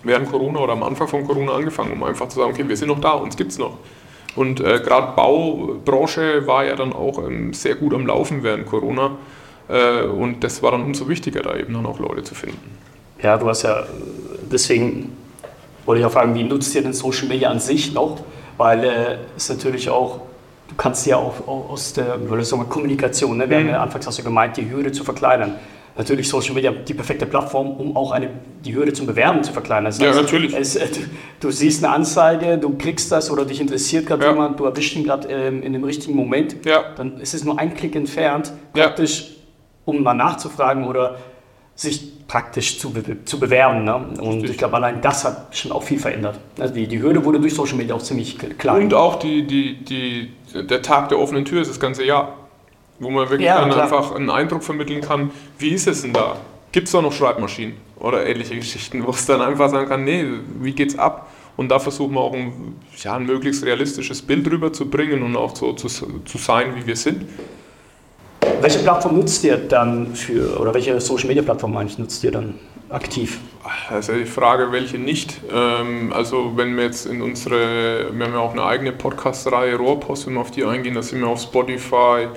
während 0.04 0.30
Corona 0.30 0.60
oder 0.60 0.74
am 0.74 0.84
Anfang 0.84 1.08
von 1.08 1.26
Corona 1.26 1.54
angefangen, 1.54 1.94
um 1.94 2.04
einfach 2.04 2.28
zu 2.28 2.40
sagen, 2.40 2.52
okay, 2.52 2.68
wir 2.68 2.78
sind 2.78 2.90
noch 2.90 3.02
da, 3.02 3.12
uns 3.12 3.38
gibt 3.38 3.52
es 3.52 3.58
noch. 3.58 3.78
Und 4.36 4.60
äh, 4.60 4.80
gerade 4.84 5.14
Baubranche 5.16 6.48
war 6.48 6.66
ja 6.66 6.76
dann 6.76 6.94
auch 6.94 7.20
ähm, 7.20 7.54
sehr 7.54 7.76
gut 7.76 7.94
am 7.94 8.08
Laufen 8.08 8.44
während 8.44 8.66
Corona. 8.66 9.18
Äh, 9.70 10.04
und 10.04 10.44
das 10.44 10.64
war 10.64 10.72
dann 10.72 10.84
umso 10.84 11.08
wichtiger, 11.08 11.42
da 11.42 11.56
eben 11.56 11.74
dann 11.74 11.86
auch 11.86 12.00
Leute 12.00 12.24
zu 12.24 12.36
finden. 12.36 12.78
Ja, 13.22 13.38
du 13.38 13.48
hast 13.48 13.62
ja, 13.62 13.86
deswegen 14.52 15.16
wollte 15.86 16.02
ich 16.02 16.06
auch 16.06 16.12
fragen, 16.12 16.36
wie 16.36 16.44
nutzt 16.44 16.74
ihr 16.76 16.82
denn 16.82 16.94
Social 16.94 17.28
Media 17.28 17.50
an 17.50 17.60
sich 17.60 17.94
noch? 17.94 18.20
Weil 18.58 18.84
äh, 18.84 19.18
es 19.38 19.50
natürlich 19.50 19.90
auch, 19.90 20.22
du 20.74 20.82
kannst 20.82 21.06
ja 21.06 21.18
auch, 21.18 21.48
aus 21.48 21.94
der 21.94 22.18
sagen, 22.44 22.68
Kommunikation, 22.70 23.38
ne? 23.38 23.50
wir 23.50 23.58
haben 23.58 23.70
ja 23.70 23.82
anfangs 23.82 24.08
hast 24.08 24.20
du 24.20 24.24
gemeint, 24.24 24.58
die 24.58 24.70
Hürde 24.70 24.92
zu 24.92 25.04
verkleinern. 25.04 25.56
Natürlich 25.96 26.28
Social 26.28 26.56
Media 26.56 26.72
die 26.72 26.96
perfekte 26.96 27.28
Plattform, 27.28 27.70
um 27.70 27.96
auch 27.96 28.12
eine, 28.12 28.30
die 28.66 28.74
Hürde 28.76 28.94
zum 28.94 29.06
Bewerben 29.06 29.44
zu 29.44 29.54
verkleinern. 29.54 29.86
Das 29.86 30.00
Ja, 30.00 30.08
heißt, 30.10 30.22
natürlich. 30.24 30.56
Es, 30.56 30.76
äh, 30.76 30.88
du, 30.88 31.02
du 31.40 31.52
siehst 31.52 31.84
eine 31.84 31.94
Anzeige, 31.94 32.58
du 32.58 32.76
kriegst 32.76 33.12
das 33.12 33.30
oder 33.30 33.46
dich 33.46 33.62
interessiert 33.62 34.08
gerade 34.08 34.24
Ja. 34.26 34.32
jemand, 34.32 34.60
du 34.60 34.66
erwischst 34.66 34.96
ihn 34.96 35.04
gerade 35.04 35.28
ähm, 35.28 35.62
in 35.62 35.74
dem 35.74 35.84
richtigen 35.84 36.16
Moment, 36.16 36.66
Ja. 36.66 36.84
dann 36.96 37.20
ist 37.20 37.36
es 37.36 37.44
nur 37.44 37.60
ein 37.60 37.76
Klick 37.76 37.96
entfernt, 37.96 38.52
Ja. 38.76 38.86
praktisch, 38.86 39.36
um 39.86 40.02
mal 40.02 40.16
nachzufragen 40.16 40.86
oder 40.88 41.18
sich 41.76 42.23
praktisch 42.34 42.80
zu, 42.80 42.90
be 42.92 43.24
zu 43.26 43.40
bewerben. 43.40 43.84
Ne? 43.84 43.96
Und 43.96 44.18
Richtig. 44.18 44.50
ich 44.52 44.58
glaube, 44.58 44.78
allein 44.78 45.02
das 45.02 45.24
hat 45.24 45.56
schon 45.56 45.72
auch 45.72 45.84
viel 45.84 46.00
verändert. 46.00 46.40
Also 46.60 46.74
die, 46.74 46.88
die 46.88 47.00
Hürde 47.00 47.24
wurde 47.24 47.40
durch 47.40 47.54
Social 47.54 47.76
Media 47.76 47.94
auch 47.94 48.02
ziemlich 48.02 48.40
klein. 48.58 48.86
Und 48.86 48.94
auch 48.96 49.18
die, 49.18 49.46
die, 49.46 49.76
die, 49.84 50.32
der 50.52 50.82
Tag 50.82 51.10
der 51.10 51.20
offenen 51.20 51.46
Tür 51.46 51.62
ist 51.62 51.68
das 51.68 51.80
ganze 51.80 52.04
Jahr, 52.04 52.36
wo 52.98 53.12
man 53.12 53.30
wirklich 53.30 53.46
Ja, 53.46 53.64
einfach 53.64 54.16
einen 54.16 54.32
Eindruck 54.32 54.64
vermitteln 54.64 55.02
kann, 55.02 55.30
wie 55.60 55.70
ist 55.70 55.86
es 55.86 56.02
denn 56.02 56.14
da? 56.14 56.38
Gibt 56.72 56.88
es 56.88 56.94
da 56.94 57.04
noch 57.04 57.14
Schreibmaschinen 57.14 57.76
oder 58.00 58.26
ähnliche 58.26 58.56
Geschichten, 58.56 59.06
wo 59.06 59.12
es 59.12 59.28
dann 59.28 59.40
einfach 59.40 59.70
sagen 59.70 59.88
kann, 59.88 60.04
nee, 60.04 60.26
wie 60.60 60.72
geht's 60.72 60.98
ab? 60.98 61.30
Und 61.56 61.70
da 61.70 61.78
versuchen 61.78 62.16
wir 62.16 62.22
auch 62.22 62.34
ein, 62.34 62.78
ja, 62.98 63.14
ein 63.16 63.28
möglichst 63.28 63.64
realistisches 63.64 64.24
Bild 64.24 64.50
rüberzubringen 64.50 65.22
und 65.22 65.36
auch 65.36 65.56
so 65.56 65.74
zu, 65.74 65.88
zu 65.88 66.38
sein, 66.40 66.76
wie 66.78 66.88
wir 66.88 66.96
sind. 66.96 67.28
Welche 68.64 68.80
Plattform 68.80 69.18
nutzt 69.18 69.44
ihr 69.44 69.58
dann 69.58 70.16
für, 70.16 70.60
oder 70.60 70.74
welche 70.74 71.00
Social 71.02 71.28
Media 71.28 71.44
Plattform 71.44 71.76
eigentlich 71.76 72.00
nutzt 72.00 72.24
ihr 72.24 72.32
dann 72.32 72.56
aktiv? 72.90 73.40
Das 73.90 74.08
ist 74.08 74.08
ja 74.08 74.18
die 74.18 74.26
Frage, 74.26 74.72
welche 74.72 74.98
nicht. 74.98 75.42
Ähm, 75.54 76.14
also 76.14 76.54
wenn 76.56 76.78
wir 76.78 76.86
jetzt 76.86 77.06
in 77.06 77.22
unsere, 77.22 78.08
wir 78.14 78.26
haben 78.26 78.34
ja 78.34 78.40
auch 78.40 78.54
eine 78.54 78.64
eigene 78.64 78.94
Podcast-Reihe 78.94 79.76
Rohrpost, 79.76 80.28
wenn 80.28 80.36
wir 80.36 80.40
auf 80.40 80.52
die 80.52 80.64
eingehen, 80.64 80.96
da 80.96 81.02
sind 81.02 81.20
wir 81.20 81.28
auf 81.28 81.42
Spotify, 81.42 82.28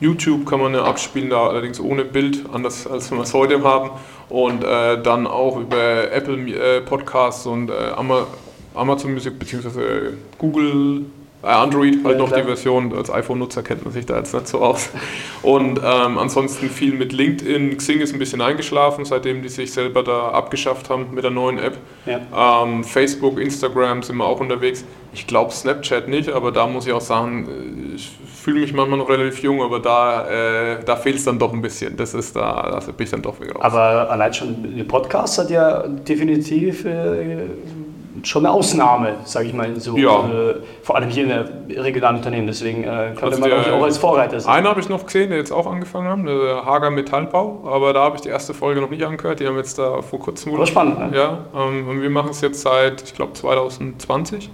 YouTube 0.00 0.46
kann 0.46 0.60
man 0.60 0.74
eine 0.74 0.84
abspielen, 0.84 1.30
da 1.30 1.48
allerdings 1.48 1.78
ohne 1.78 2.04
Bild, 2.04 2.44
anders 2.52 2.86
als 2.86 3.10
wir 3.10 3.20
es 3.20 3.34
heute 3.34 3.62
haben. 3.62 3.90
Und 4.30 4.64
äh, 4.64 5.02
dann 5.02 5.26
auch 5.26 5.58
über 5.58 6.10
Apple 6.10 6.50
äh, 6.50 6.80
Podcasts 6.80 7.46
und 7.46 7.70
äh, 7.70 7.74
Ama 7.94 8.26
Amazon 8.74 9.12
Music 9.12 9.38
bzw. 9.38 10.14
Google, 10.38 11.04
äh, 11.44 11.48
Android 11.48 12.04
halt 12.04 12.14
Ja, 12.16 12.18
noch 12.18 12.28
klar. 12.28 12.40
die 12.40 12.46
Version. 12.46 12.94
Als 12.96 13.10
iPhone-Nutzer 13.10 13.62
kennt 13.62 13.84
man 13.84 13.92
sich 13.92 14.06
da 14.06 14.16
jetzt 14.16 14.32
nicht 14.34 14.48
so 14.48 14.60
aus. 14.60 14.90
Und 15.42 15.78
ähm, 15.84 16.18
ansonsten 16.18 16.68
viel 16.70 16.94
mit 16.94 17.12
LinkedIn. 17.12 17.76
Xing 17.76 18.00
ist 18.00 18.12
ein 18.12 18.18
bisschen 18.18 18.40
eingeschlafen, 18.40 19.04
seitdem 19.04 19.42
die 19.42 19.48
sich 19.48 19.72
selber 19.72 20.02
da 20.02 20.28
abgeschafft 20.30 20.90
haben 20.90 21.08
mit 21.12 21.24
der 21.24 21.30
neuen 21.30 21.58
App. 21.58 21.76
Ja. 22.06 22.62
Ähm, 22.64 22.84
Facebook, 22.84 23.38
Instagram 23.38 24.02
sind 24.02 24.16
wir 24.16 24.24
auch 24.26 24.40
unterwegs. 24.40 24.84
Ich 25.12 25.26
glaube 25.26 25.52
Snapchat 25.52 26.08
nicht, 26.08 26.28
aber 26.30 26.50
da 26.50 26.66
muss 26.66 26.86
ich 26.86 26.92
auch 26.92 27.00
sagen, 27.00 27.46
äh, 27.92 27.94
ich 27.96 28.10
fühle 28.34 28.60
mich 28.60 28.72
manchmal 28.72 28.98
noch 28.98 29.08
relativ 29.08 29.42
jung, 29.42 29.62
aber 29.62 29.78
da, 29.80 30.28
äh, 30.28 30.84
da 30.84 30.96
fehlt 30.96 31.16
es 31.16 31.24
dann 31.24 31.38
doch 31.38 31.52
ein 31.52 31.62
bisschen. 31.62 31.96
Das 31.96 32.14
ist 32.14 32.34
da, 32.36 32.80
da 32.84 32.92
bin 32.92 33.04
ich 33.04 33.10
dann 33.10 33.22
doch 33.22 33.40
wieder 33.40 33.52
raus. 33.54 33.62
Aber 33.64 34.10
allein 34.10 34.34
schon 34.34 34.76
der 34.76 34.84
Podcast 34.84 35.38
hat 35.38 35.50
ja 35.50 35.86
definitiv 35.86 36.84
äh, 36.84 37.46
schon 38.24 38.44
eine 38.46 38.54
Ausnahme, 38.54 39.14
sage 39.24 39.46
ich 39.48 39.54
mal 39.54 39.78
so. 39.78 39.96
Ja. 39.96 40.20
Äh, 40.28 40.54
vor 40.82 40.96
allem 40.96 41.08
hier 41.10 41.24
in 41.24 41.28
der 41.28 41.82
regionalen 41.84 42.16
Unternehmen. 42.16 42.46
Deswegen 42.46 42.84
äh, 42.84 43.12
könnte 43.14 43.24
Also 43.26 43.40
man 43.40 43.50
der- 43.50 43.74
auch 43.74 43.82
als 43.82 43.98
Vorreiter 43.98 44.40
sein. 44.40 44.52
Einen 44.58 44.66
habe 44.68 44.80
ich 44.80 44.88
noch 44.88 45.04
gesehen, 45.06 45.30
der 45.30 45.38
jetzt 45.38 45.52
auch 45.52 45.66
angefangen 45.66 46.08
haben, 46.08 46.24
der 46.26 46.64
Hager 46.64 46.90
Metallbau, 46.90 47.62
aber 47.66 47.92
da 47.92 48.02
habe 48.04 48.16
ich 48.16 48.22
die 48.22 48.28
erste 48.30 48.54
Folge 48.54 48.80
noch 48.80 48.90
nicht 48.90 49.04
angehört. 49.04 49.40
Die 49.40 49.46
haben 49.46 49.56
jetzt 49.56 49.78
da 49.78 50.02
vor 50.02 50.18
kurzem 50.18 50.54
Aber 50.54 50.66
spannend, 50.66 50.98
ne? 50.98 51.16
Ja, 51.16 51.38
ähm, 51.54 51.88
und 51.88 52.02
wir 52.02 52.10
machen 52.10 52.30
es 52.30 52.40
jetzt 52.40 52.60
seit, 52.62 53.02
ich 53.02 53.14
glaube, 53.14 53.32
2020. 53.34 54.50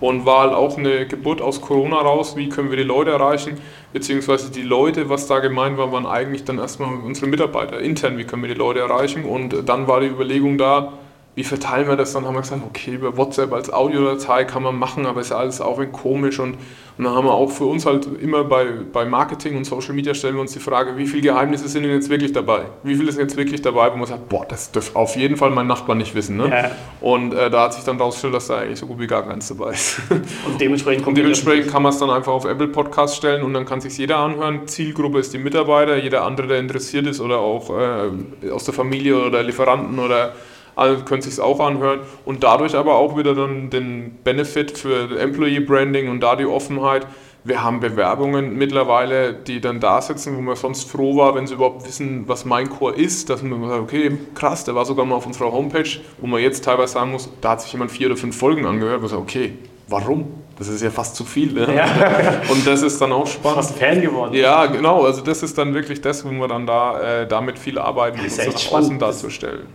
und 0.00 0.26
war 0.26 0.40
halt 0.40 0.52
auch 0.52 0.76
eine 0.78 1.06
Geburt 1.06 1.40
aus 1.40 1.60
Corona 1.60 1.96
raus, 2.00 2.34
wie 2.36 2.48
können 2.48 2.70
wir 2.70 2.76
die 2.76 2.82
Leute 2.82 3.12
erreichen, 3.12 3.58
beziehungsweise 3.92 4.50
die 4.50 4.62
Leute, 4.62 5.08
was 5.08 5.28
da 5.28 5.38
gemeint 5.38 5.78
war, 5.78 5.92
waren 5.92 6.06
eigentlich 6.06 6.42
dann 6.44 6.58
erstmal 6.58 6.88
unsere 6.92 7.28
Mitarbeiter 7.28 7.78
intern, 7.78 8.18
wie 8.18 8.24
können 8.24 8.42
wir 8.42 8.48
die 8.52 8.58
Leute 8.58 8.80
erreichen 8.80 9.24
und 9.24 9.54
dann 9.68 9.86
war 9.86 10.00
die 10.00 10.08
Überlegung 10.08 10.58
da, 10.58 10.94
wie 11.34 11.44
verteilen 11.44 11.88
wir 11.88 11.96
das? 11.96 12.12
Dann 12.12 12.26
haben 12.26 12.34
wir 12.34 12.42
gesagt, 12.42 12.60
okay, 12.66 12.92
über 12.92 13.16
WhatsApp 13.16 13.54
als 13.54 13.72
Audiodatei 13.72 14.44
kann 14.44 14.62
man 14.62 14.78
machen, 14.78 15.06
aber 15.06 15.22
ist 15.22 15.30
ja 15.30 15.38
alles 15.38 15.62
auch 15.62 15.78
ein 15.78 15.90
komisch. 15.90 16.38
Und, 16.38 16.56
und 16.98 17.04
dann 17.04 17.14
haben 17.14 17.24
wir 17.24 17.32
auch 17.32 17.50
für 17.50 17.64
uns 17.64 17.86
halt 17.86 18.06
immer 18.20 18.44
bei, 18.44 18.66
bei 18.92 19.06
Marketing 19.06 19.56
und 19.56 19.64
Social 19.64 19.94
Media 19.94 20.12
stellen 20.12 20.34
wir 20.34 20.42
uns 20.42 20.52
die 20.52 20.58
Frage, 20.58 20.98
wie 20.98 21.06
viele 21.06 21.22
Geheimnisse 21.22 21.68
sind 21.68 21.84
denn 21.84 21.92
jetzt 21.92 22.10
wirklich 22.10 22.34
dabei? 22.34 22.64
Wie 22.82 22.96
viele 22.96 23.10
sind 23.12 23.22
jetzt 23.22 23.38
wirklich 23.38 23.62
dabei, 23.62 23.90
wo 23.90 23.96
man 23.96 24.06
sagt, 24.06 24.28
boah, 24.28 24.44
das 24.46 24.72
dürfte 24.72 24.94
auf 24.94 25.16
jeden 25.16 25.38
Fall 25.38 25.50
mein 25.50 25.66
Nachbar 25.66 25.96
nicht 25.96 26.14
wissen. 26.14 26.36
Ne? 26.36 26.50
Ja. 26.50 26.70
Und 27.00 27.32
äh, 27.32 27.48
da 27.48 27.62
hat 27.62 27.74
sich 27.74 27.84
dann 27.84 27.96
rausgestellt, 27.96 28.34
dass 28.34 28.48
da 28.48 28.58
eigentlich 28.58 28.78
so 28.78 28.86
gut 28.86 29.00
wie 29.00 29.06
gar 29.06 29.22
keins 29.22 29.48
dabei 29.48 29.72
ist. 29.72 30.02
Und 30.10 30.60
dementsprechend, 30.60 31.06
und 31.06 31.16
dementsprechend 31.16 31.70
kann 31.70 31.82
man 31.82 31.92
es 31.92 31.98
dann 31.98 32.10
einfach 32.10 32.32
auf 32.32 32.44
Apple 32.44 32.68
Podcast 32.68 33.16
stellen 33.16 33.42
und 33.42 33.54
dann 33.54 33.64
kann 33.64 33.80
sich 33.80 33.96
jeder 33.96 34.18
anhören. 34.18 34.66
Zielgruppe 34.66 35.18
ist 35.18 35.32
die 35.32 35.38
Mitarbeiter, 35.38 35.96
jeder 35.96 36.24
andere, 36.24 36.46
der 36.46 36.58
interessiert 36.58 37.06
ist 37.06 37.20
oder 37.20 37.38
auch 37.38 37.70
äh, 37.70 38.50
aus 38.50 38.64
der 38.64 38.74
Familie 38.74 39.24
oder 39.24 39.42
Lieferanten 39.42 39.98
oder 39.98 40.32
alle 40.76 40.98
können 40.98 41.22
sich 41.22 41.40
auch 41.40 41.60
anhören 41.60 42.00
und 42.24 42.42
dadurch 42.42 42.74
aber 42.74 42.94
auch 42.96 43.16
wieder 43.16 43.34
dann 43.34 43.70
den 43.70 44.18
Benefit 44.24 44.78
für 44.78 45.18
Employee 45.18 45.60
Branding 45.60 46.08
und 46.08 46.20
da 46.20 46.36
die 46.36 46.46
Offenheit. 46.46 47.06
Wir 47.44 47.64
haben 47.64 47.80
Bewerbungen 47.80 48.56
mittlerweile, 48.56 49.34
die 49.34 49.60
dann 49.60 49.80
da 49.80 50.00
sitzen, 50.00 50.36
wo 50.36 50.40
man 50.40 50.54
sonst 50.54 50.88
froh 50.88 51.16
war, 51.16 51.34
wenn 51.34 51.48
sie 51.48 51.54
überhaupt 51.54 51.84
wissen, 51.86 52.28
was 52.28 52.44
mein 52.44 52.70
Core 52.70 52.94
ist, 52.94 53.30
dass 53.30 53.42
man 53.42 53.68
sagt, 53.68 53.82
okay, 53.82 54.16
krass, 54.34 54.64
der 54.64 54.76
war 54.76 54.84
sogar 54.84 55.04
mal 55.04 55.16
auf 55.16 55.26
unserer 55.26 55.50
Homepage, 55.50 55.88
wo 56.18 56.28
man 56.28 56.40
jetzt 56.40 56.64
teilweise 56.64 56.92
sagen 56.92 57.10
muss, 57.10 57.28
da 57.40 57.50
hat 57.50 57.62
sich 57.62 57.72
jemand 57.72 57.90
vier 57.90 58.06
oder 58.06 58.16
fünf 58.16 58.38
Folgen 58.38 58.64
angehört, 58.64 58.98
wo 58.98 59.02
man 59.02 59.08
sagt, 59.08 59.22
okay, 59.22 59.54
warum? 59.92 60.26
Das 60.58 60.68
ist 60.68 60.82
ja 60.82 60.90
fast 60.90 61.16
zu 61.16 61.24
viel. 61.24 61.52
Ne? 61.52 61.74
Ja. 61.74 61.84
Und 62.50 62.66
das 62.66 62.82
ist 62.82 63.00
dann 63.00 63.12
auch 63.12 63.26
spannend. 63.26 63.58
Fast 63.58 63.78
Fan 63.78 64.00
geworden. 64.00 64.34
Ja, 64.34 64.66
genau. 64.66 65.04
Also 65.04 65.22
das 65.22 65.42
ist 65.42 65.56
dann 65.56 65.74
wirklich 65.74 66.00
das, 66.00 66.24
wo 66.24 66.30
wir 66.30 66.48
dann 66.48 66.66
da 66.66 67.22
äh, 67.22 67.28
damit 67.28 67.58
viel 67.58 67.78
arbeiten, 67.78 68.18
das 68.22 68.34
ist 68.34 68.38
echt 68.46 68.60
spannend 68.60 69.00
darzustellen. 69.00 69.66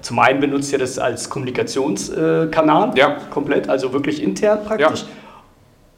Zum 0.00 0.18
einen 0.18 0.40
benutzt 0.40 0.72
ihr 0.72 0.78
das 0.78 0.98
als 0.98 1.28
Kommunikationskanal 1.30 2.92
ja. 2.96 3.16
komplett, 3.30 3.68
also 3.68 3.92
wirklich 3.92 4.22
intern 4.22 4.64
praktisch. 4.64 5.02
Ja. 5.02 5.08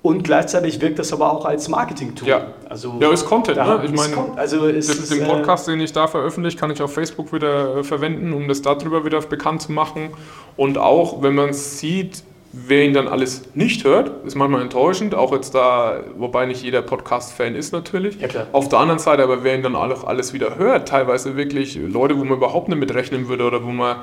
Und 0.03 0.23
gleichzeitig 0.23 0.81
wirkt 0.81 1.01
das 1.01 1.13
aber 1.13 1.33
auch 1.33 1.45
als 1.45 1.69
Marketing-Tool. 1.69 2.29
Ja, 2.29 2.47
also, 2.69 2.95
ja 3.01 3.11
ist 3.11 3.25
Content. 3.25 3.57
Ne? 3.57 3.81
Ich 3.87 3.91
meine, 3.91 4.37
also 4.37 4.71
den, 4.71 4.81
den 4.81 5.23
äh, 5.23 5.25
Podcast, 5.25 5.67
den 5.67 5.81
ich 5.81 5.93
da 5.93 6.07
veröffentliche, 6.07 6.57
kann 6.57 6.71
ich 6.71 6.81
auf 6.81 6.95
Facebook 6.95 7.33
wieder 7.33 7.79
äh, 7.79 7.83
verwenden, 7.83 8.33
um 8.33 8.47
das 8.47 8.63
darüber 8.63 9.05
wieder 9.05 9.21
bekannt 9.23 9.63
zu 9.63 9.73
machen. 9.73 10.11
Und 10.57 10.79
auch, 10.79 11.23
wenn 11.23 11.35
man 11.35 11.53
sieht, 11.53 12.23
Wer 12.59 12.85
ihn 12.87 12.95
dann 12.95 13.07
alles 13.07 13.43
nicht 13.55 13.85
hört, 13.85 14.25
ist 14.25 14.35
manchmal 14.35 14.63
enttäuschend, 14.63 15.15
auch 15.15 15.33
jetzt 15.33 15.55
da, 15.55 16.01
wobei 16.17 16.47
nicht 16.47 16.63
jeder 16.63 16.81
Podcast-Fan 16.81 17.55
ist 17.55 17.73
natürlich. 17.73 18.19
Ja. 18.19 18.47
Auf 18.53 18.71
der 18.71 18.79
anderen 18.79 18.99
Seite, 18.99 19.23
aber 19.23 19.45
wer 19.45 19.57
ihn 19.57 19.63
dann 19.63 19.77
auch 19.77 20.05
alles 20.05 20.33
wieder 20.33 20.57
hört, 20.57 20.89
teilweise 20.89 21.37
wirklich 21.37 21.77
Leute, 21.77 22.19
wo 22.19 22.25
man 22.25 22.39
überhaupt 22.39 22.69
nicht 22.71 22.79
mitrechnen 22.79 23.29
würde 23.29 23.45
oder 23.45 23.63
wo 23.63 23.69
man 23.69 23.97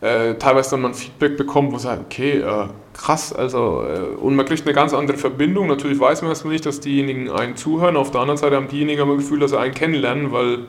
äh, 0.00 0.36
teilweise 0.36 0.70
dann 0.70 0.82
mal 0.82 0.88
ein 0.88 0.94
Feedback 0.94 1.36
bekommt, 1.36 1.68
wo 1.68 1.72
man 1.72 1.80
sagt, 1.80 2.04
okay, 2.06 2.38
äh, 2.38 2.68
krass, 2.94 3.34
also, 3.34 3.82
äh, 3.82 4.16
und 4.16 4.36
man 4.36 4.46
kriegt 4.46 4.64
eine 4.64 4.74
ganz 4.74 4.94
andere 4.94 5.18
Verbindung. 5.18 5.66
Natürlich 5.66 6.00
weiß 6.00 6.22
man 6.22 6.30
erstmal 6.30 6.54
nicht, 6.54 6.64
dass 6.64 6.80
diejenigen 6.80 7.30
einen 7.30 7.56
zuhören, 7.56 7.96
auf 7.98 8.10
der 8.10 8.22
anderen 8.22 8.38
Seite 8.38 8.56
haben 8.56 8.68
diejenigen 8.68 9.02
aber 9.02 9.16
das 9.16 9.24
Gefühl, 9.24 9.40
dass 9.40 9.50
sie 9.50 9.58
einen 9.58 9.74
kennenlernen, 9.74 10.32
weil 10.32 10.60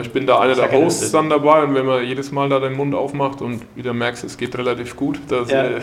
ich 0.00 0.10
bin 0.12 0.26
da 0.26 0.40
einer 0.40 0.54
der 0.54 0.72
Hosts 0.72 1.12
dann 1.12 1.28
dabei 1.28 1.62
und 1.62 1.74
wenn 1.74 1.84
man 1.84 2.04
jedes 2.04 2.32
Mal 2.32 2.48
da 2.48 2.58
den 2.58 2.72
Mund 2.72 2.94
aufmacht 2.94 3.42
und 3.42 3.60
wieder 3.76 3.92
merkst, 3.92 4.24
es 4.24 4.38
geht 4.38 4.56
relativ 4.56 4.96
gut, 4.96 5.20
dass, 5.28 5.50
ja. 5.50 5.64
äh, 5.64 5.80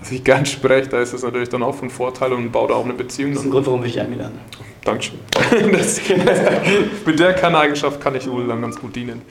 dass 0.00 0.12
ich 0.12 0.22
gern 0.22 0.46
spreche, 0.46 0.88
da 0.88 1.00
ist 1.00 1.12
das 1.12 1.22
natürlich 1.22 1.48
dann 1.48 1.62
auch 1.62 1.74
von 1.74 1.90
Vorteil 1.90 2.32
und 2.32 2.52
baut 2.52 2.70
auch 2.70 2.84
eine 2.84 2.94
Beziehung. 2.94 3.32
Das 3.32 3.40
ist 3.40 3.46
ein 3.46 3.50
Grund, 3.50 3.66
warum 3.66 3.84
ich 3.84 3.92
dich 3.92 4.00
eingeladen 4.00 4.38
Dankeschön. 4.84 5.18
das, 5.72 6.00
mit 7.04 7.18
der 7.18 7.34
Kerneigenschaft 7.34 8.00
kann 8.00 8.14
ich 8.14 8.30
wohl 8.30 8.46
dann 8.46 8.62
ganz 8.62 8.78
gut 8.78 8.94
dienen. 8.96 9.22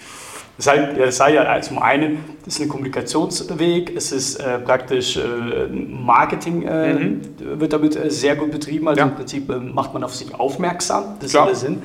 Das 0.58 1.18
sei, 1.18 1.34
ja 1.34 1.62
zum 1.62 1.78
einen, 1.78 2.26
das 2.44 2.56
ist 2.56 2.62
ein 2.62 2.70
Kommunikationsweg, 2.70 3.96
es 3.96 4.12
ist 4.12 4.38
äh, 4.38 4.58
praktisch 4.58 5.16
äh, 5.18 5.22
Marketing 5.70 6.64
äh, 6.64 6.94
mhm. 6.96 7.22
wird 7.38 7.74
damit 7.74 7.96
äh, 7.96 8.10
sehr 8.10 8.36
gut 8.36 8.50
betrieben, 8.50 8.88
also 8.88 9.00
ja. 9.00 9.08
im 9.08 9.14
Prinzip 9.14 9.50
äh, 9.52 9.58
macht 9.58 9.94
man 9.94 10.04
auf 10.04 10.16
sich 10.16 10.34
aufmerksam, 10.34 11.18
das 11.20 11.32
Klar. 11.32 11.52
ist 11.52 11.62
der 11.62 11.70
Sinn. 11.70 11.84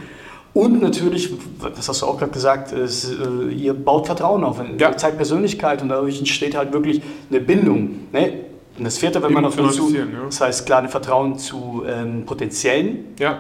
Und 0.55 0.83
natürlich, 0.83 1.35
das 1.77 1.89
hast 1.89 2.01
du 2.01 2.07
auch 2.07 2.19
gerade 2.19 2.33
gesagt, 2.33 2.73
ist, 2.73 3.11
äh, 3.11 3.53
ihr 3.53 3.75
baut 3.75 4.07
Vertrauen 4.07 4.43
auf, 4.43 4.59
ja. 4.79 4.89
ihr 4.89 4.97
zeigt 4.97 5.19
Persönlichkeit 5.19 5.83
und 5.83 5.91
dadurch 5.91 6.19
entsteht 6.19 6.57
halt 6.57 6.73
wirklich 6.73 7.03
eine 7.31 7.41
Bindung. 7.41 8.09
Ne? 8.11 8.33
Und 8.79 8.85
das 8.85 8.99
vierte, 8.99 9.23
wenn 9.23 9.33
man 9.33 9.43
noch 9.43 9.55
dazu, 9.55 9.95
ja. 9.95 10.05
das 10.27 10.41
heißt 10.41 10.67
klar, 10.67 10.81
ein 10.83 10.89
Vertrauen 10.89 11.39
zu 11.39 11.85
ähm, 11.87 12.25
potenziellen 12.25 13.15
ja. 13.19 13.39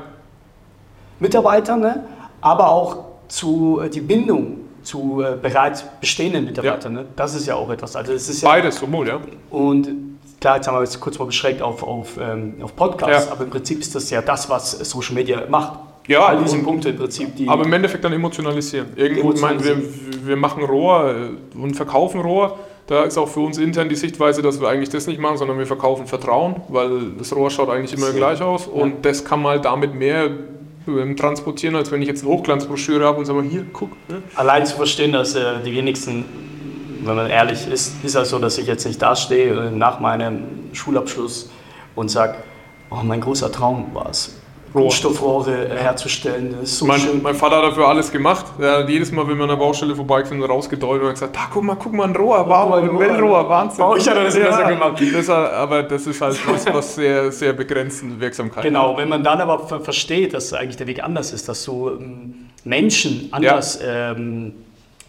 Mitarbeitern, 1.20 1.80
ne? 1.80 2.04
aber 2.40 2.68
auch 2.68 2.98
zu 3.28 3.80
äh, 3.82 3.88
die 3.88 4.00
Bindung 4.00 4.58
zu 4.82 5.22
äh, 5.22 5.36
bereits 5.40 5.84
bestehenden 6.00 6.44
Mitarbeitern. 6.44 6.94
Ja. 6.94 7.02
Ne? 7.02 7.08
Das 7.16 7.34
ist 7.34 7.46
ja 7.46 7.54
auch 7.54 7.70
etwas. 7.70 7.96
Also 7.96 8.12
es 8.12 8.28
ist 8.28 8.42
Beides, 8.42 8.76
sowohl, 8.76 9.08
ja. 9.08 9.20
Und 9.50 9.88
klar, 10.40 10.56
jetzt 10.56 10.68
haben 10.68 10.76
wir 10.76 10.82
jetzt 10.82 11.00
kurz 11.00 11.18
mal 11.18 11.24
beschränkt 11.24 11.62
auf, 11.62 11.82
auf, 11.82 12.18
ähm, 12.20 12.56
auf 12.60 12.76
Podcasts, 12.76 13.30
aber 13.30 13.44
im 13.44 13.50
Prinzip 13.50 13.80
ist 13.80 13.94
das 13.94 14.10
ja 14.10 14.20
das, 14.20 14.50
was 14.50 14.72
Social 14.72 15.14
Media 15.14 15.44
macht. 15.48 15.78
Ja, 16.08 16.26
all 16.26 16.42
diese 16.42 16.58
Punkte 16.58 16.88
im 16.90 16.96
Prinzip. 16.96 17.36
Die 17.36 17.48
aber 17.48 17.64
im 17.64 17.72
Endeffekt 17.72 18.04
dann 18.04 18.12
emotionalisieren. 18.12 18.88
Irgendwo, 18.96 19.30
emotionalisieren. 19.30 19.80
Ich 19.80 19.86
meine, 19.86 20.16
wir, 20.22 20.26
wir 20.26 20.36
machen 20.36 20.64
Rohr 20.64 21.14
äh, 21.14 21.56
und 21.56 21.76
verkaufen 21.76 22.20
Rohr 22.20 22.58
da 22.86 23.04
ist 23.04 23.16
auch 23.16 23.28
für 23.28 23.40
uns 23.40 23.58
intern 23.58 23.88
die 23.88 23.94
Sichtweise, 23.94 24.42
dass 24.42 24.60
wir 24.60 24.68
eigentlich 24.68 24.88
das 24.88 25.06
nicht 25.06 25.20
machen, 25.20 25.36
sondern 25.36 25.58
wir 25.58 25.66
verkaufen 25.66 26.06
Vertrauen, 26.06 26.56
weil 26.68 27.12
das 27.18 27.34
Rohr 27.34 27.50
schaut 27.50 27.70
eigentlich 27.70 27.94
immer 27.94 28.12
gleich 28.12 28.42
aus 28.42 28.66
und 28.66 29.04
das 29.04 29.24
kann 29.24 29.40
man 29.40 29.62
damit 29.62 29.94
mehr 29.94 30.30
ähm, 30.88 31.16
transportieren, 31.16 31.76
als 31.76 31.92
wenn 31.92 32.02
ich 32.02 32.08
jetzt 32.08 32.24
eine 32.24 32.32
Hochglanzbroschüre 32.32 33.04
habe 33.04 33.18
und 33.18 33.24
sage, 33.24 33.42
hier, 33.42 33.64
guck. 33.72 33.90
Ne? 34.08 34.22
Allein 34.34 34.66
zu 34.66 34.76
verstehen, 34.76 35.12
dass 35.12 35.34
äh, 35.34 35.62
die 35.64 35.74
wenigsten, 35.74 36.24
wenn 37.04 37.14
man 37.14 37.30
ehrlich 37.30 37.68
ist, 37.68 38.04
ist 38.04 38.14
das 38.14 38.30
so, 38.30 38.38
dass 38.38 38.58
ich 38.58 38.66
jetzt 38.66 38.84
nicht 38.84 39.00
dastehe 39.00 39.68
äh, 39.68 39.70
nach 39.70 40.00
meinem 40.00 40.42
Schulabschluss 40.72 41.50
und 41.94 42.10
sage, 42.10 42.34
oh, 42.90 43.02
mein 43.04 43.20
großer 43.20 43.52
Traum 43.52 43.90
war 43.94 44.10
es, 44.10 44.40
Rohstoffrohre 44.74 45.68
herzustellen. 45.76 46.54
So 46.64 46.86
mein, 46.86 47.00
mein 47.22 47.34
Vater 47.34 47.56
hat 47.56 47.64
dafür 47.64 47.88
alles 47.88 48.10
gemacht. 48.10 48.46
Er 48.58 48.88
jedes 48.88 49.12
Mal, 49.12 49.26
wenn 49.28 49.36
wir 49.36 49.42
an 49.42 49.50
der 49.50 49.56
Baustelle 49.56 49.94
vorbeikommen, 49.94 50.42
rausgedeutet 50.42 51.02
und 51.04 51.12
gesagt, 51.12 51.36
da 51.36 51.48
guck 51.52 51.62
mal, 51.62 51.76
guck 51.76 51.92
mal, 51.92 52.08
ein 52.08 52.16
Rohr, 52.16 52.48
wow, 52.48 52.74
ein 52.74 52.98
Wellrohr, 52.98 53.48
Wahnsinn. 53.48 53.84
Ich 53.96 54.08
hatte 54.08 54.24
das 54.24 54.36
ja, 54.36 54.46
besser 54.46 54.68
gemacht. 54.68 55.02
Das, 55.12 55.28
aber 55.28 55.82
das 55.82 56.06
ist 56.06 56.20
halt 56.20 56.38
was, 56.46 56.66
was 56.66 56.94
sehr, 56.94 57.30
sehr 57.32 57.52
begrenzende 57.52 58.18
Wirksamkeit 58.20 58.64
Genau, 58.64 58.92
hat. 58.92 58.98
wenn 58.98 59.08
man 59.08 59.22
dann 59.22 59.40
aber 59.40 59.58
versteht, 59.80 60.34
dass 60.34 60.52
eigentlich 60.52 60.76
der 60.76 60.86
Weg 60.86 61.02
anders 61.02 61.32
ist, 61.32 61.48
dass 61.48 61.64
du 61.64 61.90
ähm, 61.90 62.48
Menschen 62.64 63.28
anders... 63.30 63.80
Ja. 63.82 64.12
Ähm, 64.12 64.54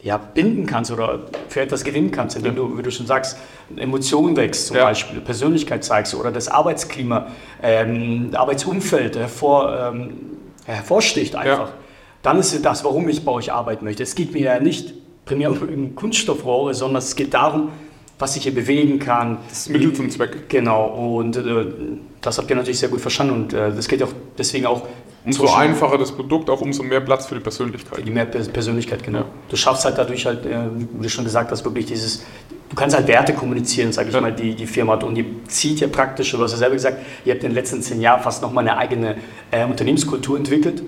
ja, 0.03 0.17
binden 0.17 0.65
kannst 0.65 0.91
oder 0.91 1.21
für 1.47 1.61
etwas 1.61 1.83
gewinnen 1.83 2.11
kannst, 2.11 2.35
indem 2.35 2.55
du, 2.55 2.77
wie 2.77 2.83
du 2.83 2.91
schon 2.91 3.07
sagst, 3.07 3.37
Emotionen 3.75 4.35
wächst, 4.35 4.67
zum 4.67 4.75
ja. 4.75 4.83
Beispiel, 4.83 5.21
Persönlichkeit 5.21 5.83
zeigst 5.83 6.13
oder 6.13 6.31
das 6.31 6.49
Arbeitsklima, 6.49 7.27
ähm, 7.61 8.31
Arbeitsumfeld 8.33 9.15
hervor, 9.15 9.93
ähm, 9.93 10.17
hervorsticht 10.65 11.35
einfach. 11.35 11.69
Ja. 11.69 11.73
Dann 12.21 12.39
ist 12.39 12.65
das, 12.65 12.83
warum 12.83 13.07
ich 13.07 13.23
bei 13.23 13.31
euch 13.31 13.51
arbeiten 13.51 13.85
möchte. 13.85 14.03
Es 14.03 14.15
geht 14.15 14.33
mir 14.33 14.41
ja 14.41 14.59
nicht 14.59 14.93
primär 15.25 15.51
um 15.51 15.95
Kunststoffrohre, 15.95 16.73
sondern 16.73 16.97
es 16.97 17.15
geht 17.15 17.33
darum, 17.33 17.69
was 18.19 18.35
ich 18.35 18.43
hier 18.43 18.53
bewegen 18.53 18.99
kann. 18.99 19.37
Das 19.49 19.69
Mittel 19.69 19.93
zum 19.93 20.09
Zweck. 20.09 20.49
Genau, 20.49 20.85
und 20.85 21.35
äh, 21.37 21.65
das 22.21 22.37
habt 22.37 22.49
ihr 22.49 22.55
natürlich 22.55 22.79
sehr 22.79 22.89
gut 22.89 23.01
verstanden 23.01 23.33
und 23.33 23.53
äh, 23.53 23.73
das 23.73 23.87
geht 23.87 24.01
auch 24.03 24.13
deswegen 24.37 24.65
auch 24.65 24.83
Umso 25.25 25.47
so 25.47 25.53
einfacher 25.53 25.97
das 25.97 26.11
Produkt, 26.11 26.49
auch 26.49 26.59
umso 26.59 26.83
mehr 26.83 26.99
Platz 26.99 27.27
für 27.27 27.35
die 27.35 27.41
Persönlichkeit. 27.41 27.95
Für 27.95 28.03
die 28.03 28.11
mehr 28.11 28.25
Persönlichkeit, 28.25 29.03
genau. 29.03 29.19
Ja. 29.19 29.25
Du 29.47 29.55
schaffst 29.55 29.85
halt 29.85 29.97
dadurch 29.97 30.25
halt, 30.25 30.45
äh, 30.45 30.65
wie 30.75 31.03
du 31.03 31.09
schon 31.09 31.23
gesagt 31.23 31.49
hast, 31.51 31.63
wirklich 31.63 31.85
dieses, 31.85 32.25
du 32.69 32.75
kannst 32.75 32.95
halt 32.95 33.07
Werte 33.07 33.33
kommunizieren, 33.33 33.93
sage 33.93 34.09
ich 34.09 34.15
ja. 34.15 34.19
mal, 34.19 34.33
die 34.33 34.53
die 34.53 34.67
Firma 34.67 34.93
hat. 34.93 35.03
Und 35.03 35.15
die 35.15 35.25
zieht 35.47 35.79
ja 35.79 35.87
praktisch, 35.87 36.31
du 36.31 36.39
hast 36.39 36.51
ja 36.51 36.57
selber 36.57 36.75
gesagt, 36.75 36.97
ihr 37.23 37.33
habt 37.33 37.43
in 37.43 37.51
den 37.51 37.55
letzten 37.55 37.81
zehn 37.81 38.01
Jahren 38.01 38.21
fast 38.21 38.41
nochmal 38.41 38.67
eine 38.67 38.77
eigene 38.77 39.15
äh, 39.51 39.63
Unternehmenskultur 39.63 40.37
entwickelt. 40.37 40.83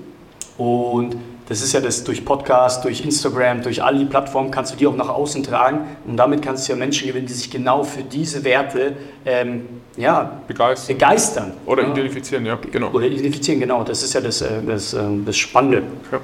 Und 0.58 1.16
das 1.48 1.62
ist 1.62 1.74
ja 1.74 1.80
das 1.80 2.04
durch 2.04 2.26
Podcast, 2.26 2.84
durch 2.84 3.02
Instagram, 3.02 3.62
durch 3.62 3.84
all 3.84 3.98
die 3.98 4.06
Plattformen 4.06 4.50
kannst 4.50 4.74
du 4.74 4.78
die 4.78 4.88
auch 4.88 4.96
nach 4.96 5.10
außen 5.10 5.44
tragen 5.44 5.86
und 6.06 6.18
damit 6.18 6.42
kannst 6.42 6.68
du 6.68 6.74
ja 6.74 6.78
Menschen 6.78 7.08
gewinnen, 7.08 7.28
die 7.28 7.34
sich 7.34 7.52
genau 7.52 7.84
für 7.84 8.02
diese 8.02 8.44
Werte 8.44 8.94
ähm, 9.26 9.68
ja, 9.96 10.42
begeistern. 10.48 10.98
begeistern. 10.98 11.54
Oder 11.66 11.84
ja. 11.84 11.92
identifizieren, 11.92 12.46
ja, 12.46 12.58
genau. 12.72 12.90
Oder 12.90 13.06
identifizieren, 13.06 13.60
genau. 13.60 13.84
Das 13.84 14.02
ist 14.02 14.14
ja 14.14 14.22
das, 14.22 14.42
äh, 14.42 14.62
das, 14.66 14.94
äh, 14.94 15.04
das 15.26 15.38
Spannende. 15.38 15.84
Ja. 16.12 16.20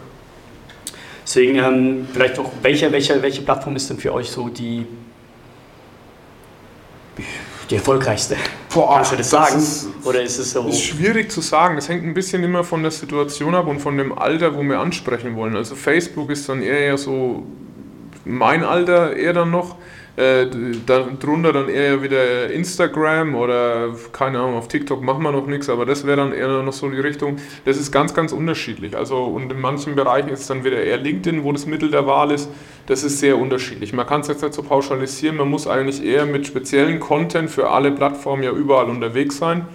Deswegen 1.24 1.60
ähm, 1.60 2.08
vielleicht 2.12 2.40
auch, 2.40 2.50
welche, 2.62 2.92
welche, 2.92 3.22
welche 3.22 3.44
Plattform 3.44 3.76
ist 3.76 3.90
denn 3.90 3.98
für 3.98 4.14
euch 4.14 4.30
so 4.30 4.50
die 4.50 4.86
die 7.72 7.76
erfolgreichste? 7.76 8.36
Boah, 8.74 8.96
Kannst 8.96 9.14
du 9.14 9.16
das, 9.18 9.30
das 9.30 9.50
sagen? 9.50 9.60
Ist, 9.60 9.88
Oder 10.04 10.22
ist 10.22 10.38
es 10.38 10.52
so? 10.52 10.68
Ist 10.68 10.82
schwierig 10.82 11.32
zu 11.32 11.42
sagen. 11.42 11.76
Das 11.76 11.90
hängt 11.90 12.04
ein 12.04 12.14
bisschen 12.14 12.44
immer 12.44 12.64
von 12.64 12.82
der 12.84 12.92
Situation 12.92 13.56
ab 13.56 13.68
und 13.68 13.80
von 13.80 13.98
dem 13.98 14.18
Alter, 14.18 14.56
wo 14.56 14.62
wir 14.62 14.80
ansprechen 14.80 15.36
wollen. 15.36 15.56
Also 15.56 15.76
Facebook 15.76 16.30
ist 16.30 16.48
dann 16.50 16.62
eher 16.62 16.98
so 16.98 17.44
mein 18.26 18.64
Alter 18.64 19.16
eher 19.16 19.34
dann 19.34 19.52
noch. 19.52 19.78
Äh, 20.18 20.48
dann, 20.86 21.20
drunter 21.20 21.54
dann 21.54 21.70
eher 21.70 22.04
wieder 22.04 22.52
Instagram 22.52 23.34
oder 23.34 23.96
keine 24.12 24.40
Ahnung, 24.40 24.56
auf 24.56 24.68
TikTok 24.68 25.02
machen 25.02 25.24
wir 25.24 25.32
noch 25.32 25.48
nichts, 25.48 25.70
aber 25.70 25.86
das 25.86 26.06
wäre 26.06 26.18
dann 26.18 26.34
eher 26.34 26.62
noch 26.64 26.74
so 26.74 26.90
die 26.90 27.00
Richtung. 27.00 27.38
Das 27.64 27.78
ist 27.78 27.94
ganz, 27.94 28.14
ganz 28.14 28.34
unterschiedlich. 28.34 28.98
Also 28.98 29.24
und 29.24 29.50
in 29.50 29.62
manchen 29.62 29.96
Bereichen 29.96 30.28
ist 30.28 30.50
dann 30.50 30.66
wieder 30.66 30.84
eher 30.84 30.98
LinkedIn, 30.98 31.46
wo 31.46 31.54
das 31.54 31.66
Mittel 31.66 31.92
der 31.92 32.08
Wahl 32.08 32.32
ist. 32.32 32.50
Das 32.88 33.06
ist 33.06 33.20
sehr 33.20 33.38
unterschiedlich. 33.38 33.94
Man 33.94 34.06
kann 34.06 34.20
es 34.20 34.28
jetzt 34.28 34.42
nicht 34.42 34.54
so 34.54 34.64
pauschalisieren, 34.64 35.38
man 35.38 35.50
muss 35.50 35.66
eigentlich 35.66 36.04
eher 36.04 36.26
mit 36.26 36.46
speziellen 36.46 37.00
Content 37.00 37.50
für 37.50 37.70
alle 37.70 37.92
Plattformen 37.92 38.44
ja 38.44 38.52
überall 38.52 38.90
unterwegs 38.90 39.38
sein. 39.38 39.66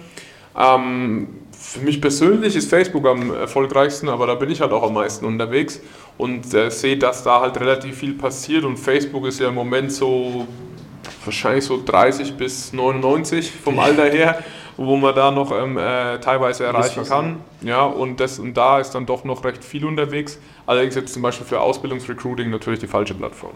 Ähm, 0.55 1.29
für 1.67 1.81
mich 1.81 1.99
persönlich 1.99 2.55
ist 2.55 2.69
Facebook 2.69 3.05
am 3.05 3.35
erfolgreichsten, 3.35 4.07
aber 4.07 4.25
da 4.25 4.35
bin 4.35 4.49
ich 4.49 4.61
halt 4.61 4.71
auch 4.71 4.83
am 4.83 4.93
meisten 4.93 5.25
unterwegs 5.25 5.81
und 6.17 6.53
äh, 6.53 6.71
sehe, 6.71 6.95
dass 6.95 7.23
da 7.23 7.41
halt 7.41 7.59
relativ 7.59 7.97
viel 7.97 8.13
passiert 8.13 8.63
und 8.63 8.77
Facebook 8.77 9.25
ist 9.25 9.41
ja 9.41 9.49
im 9.49 9.55
Moment 9.55 9.91
so 9.91 10.47
wahrscheinlich 11.25 11.65
so 11.65 11.83
30 11.83 12.35
bis 12.35 12.71
99 12.71 13.51
vom 13.51 13.79
Alter 13.79 14.05
her, 14.05 14.41
wo 14.77 14.95
man 14.95 15.13
da 15.13 15.29
noch 15.29 15.51
ähm, 15.51 15.77
äh, 15.77 16.19
teilweise 16.19 16.63
erreichen 16.63 17.03
kann. 17.03 17.41
Ja, 17.61 17.83
und, 17.83 18.21
das, 18.21 18.39
und 18.39 18.53
da 18.55 18.79
ist 18.79 18.91
dann 18.91 19.05
doch 19.05 19.25
noch 19.25 19.43
recht 19.43 19.61
viel 19.61 19.83
unterwegs. 19.83 20.39
Allerdings 20.65 20.95
jetzt 20.95 21.13
zum 21.13 21.21
Beispiel 21.21 21.45
für 21.45 21.59
Ausbildungsrecruiting 21.59 22.49
natürlich 22.49 22.79
die 22.79 22.87
falsche 22.87 23.13
Plattform. 23.13 23.51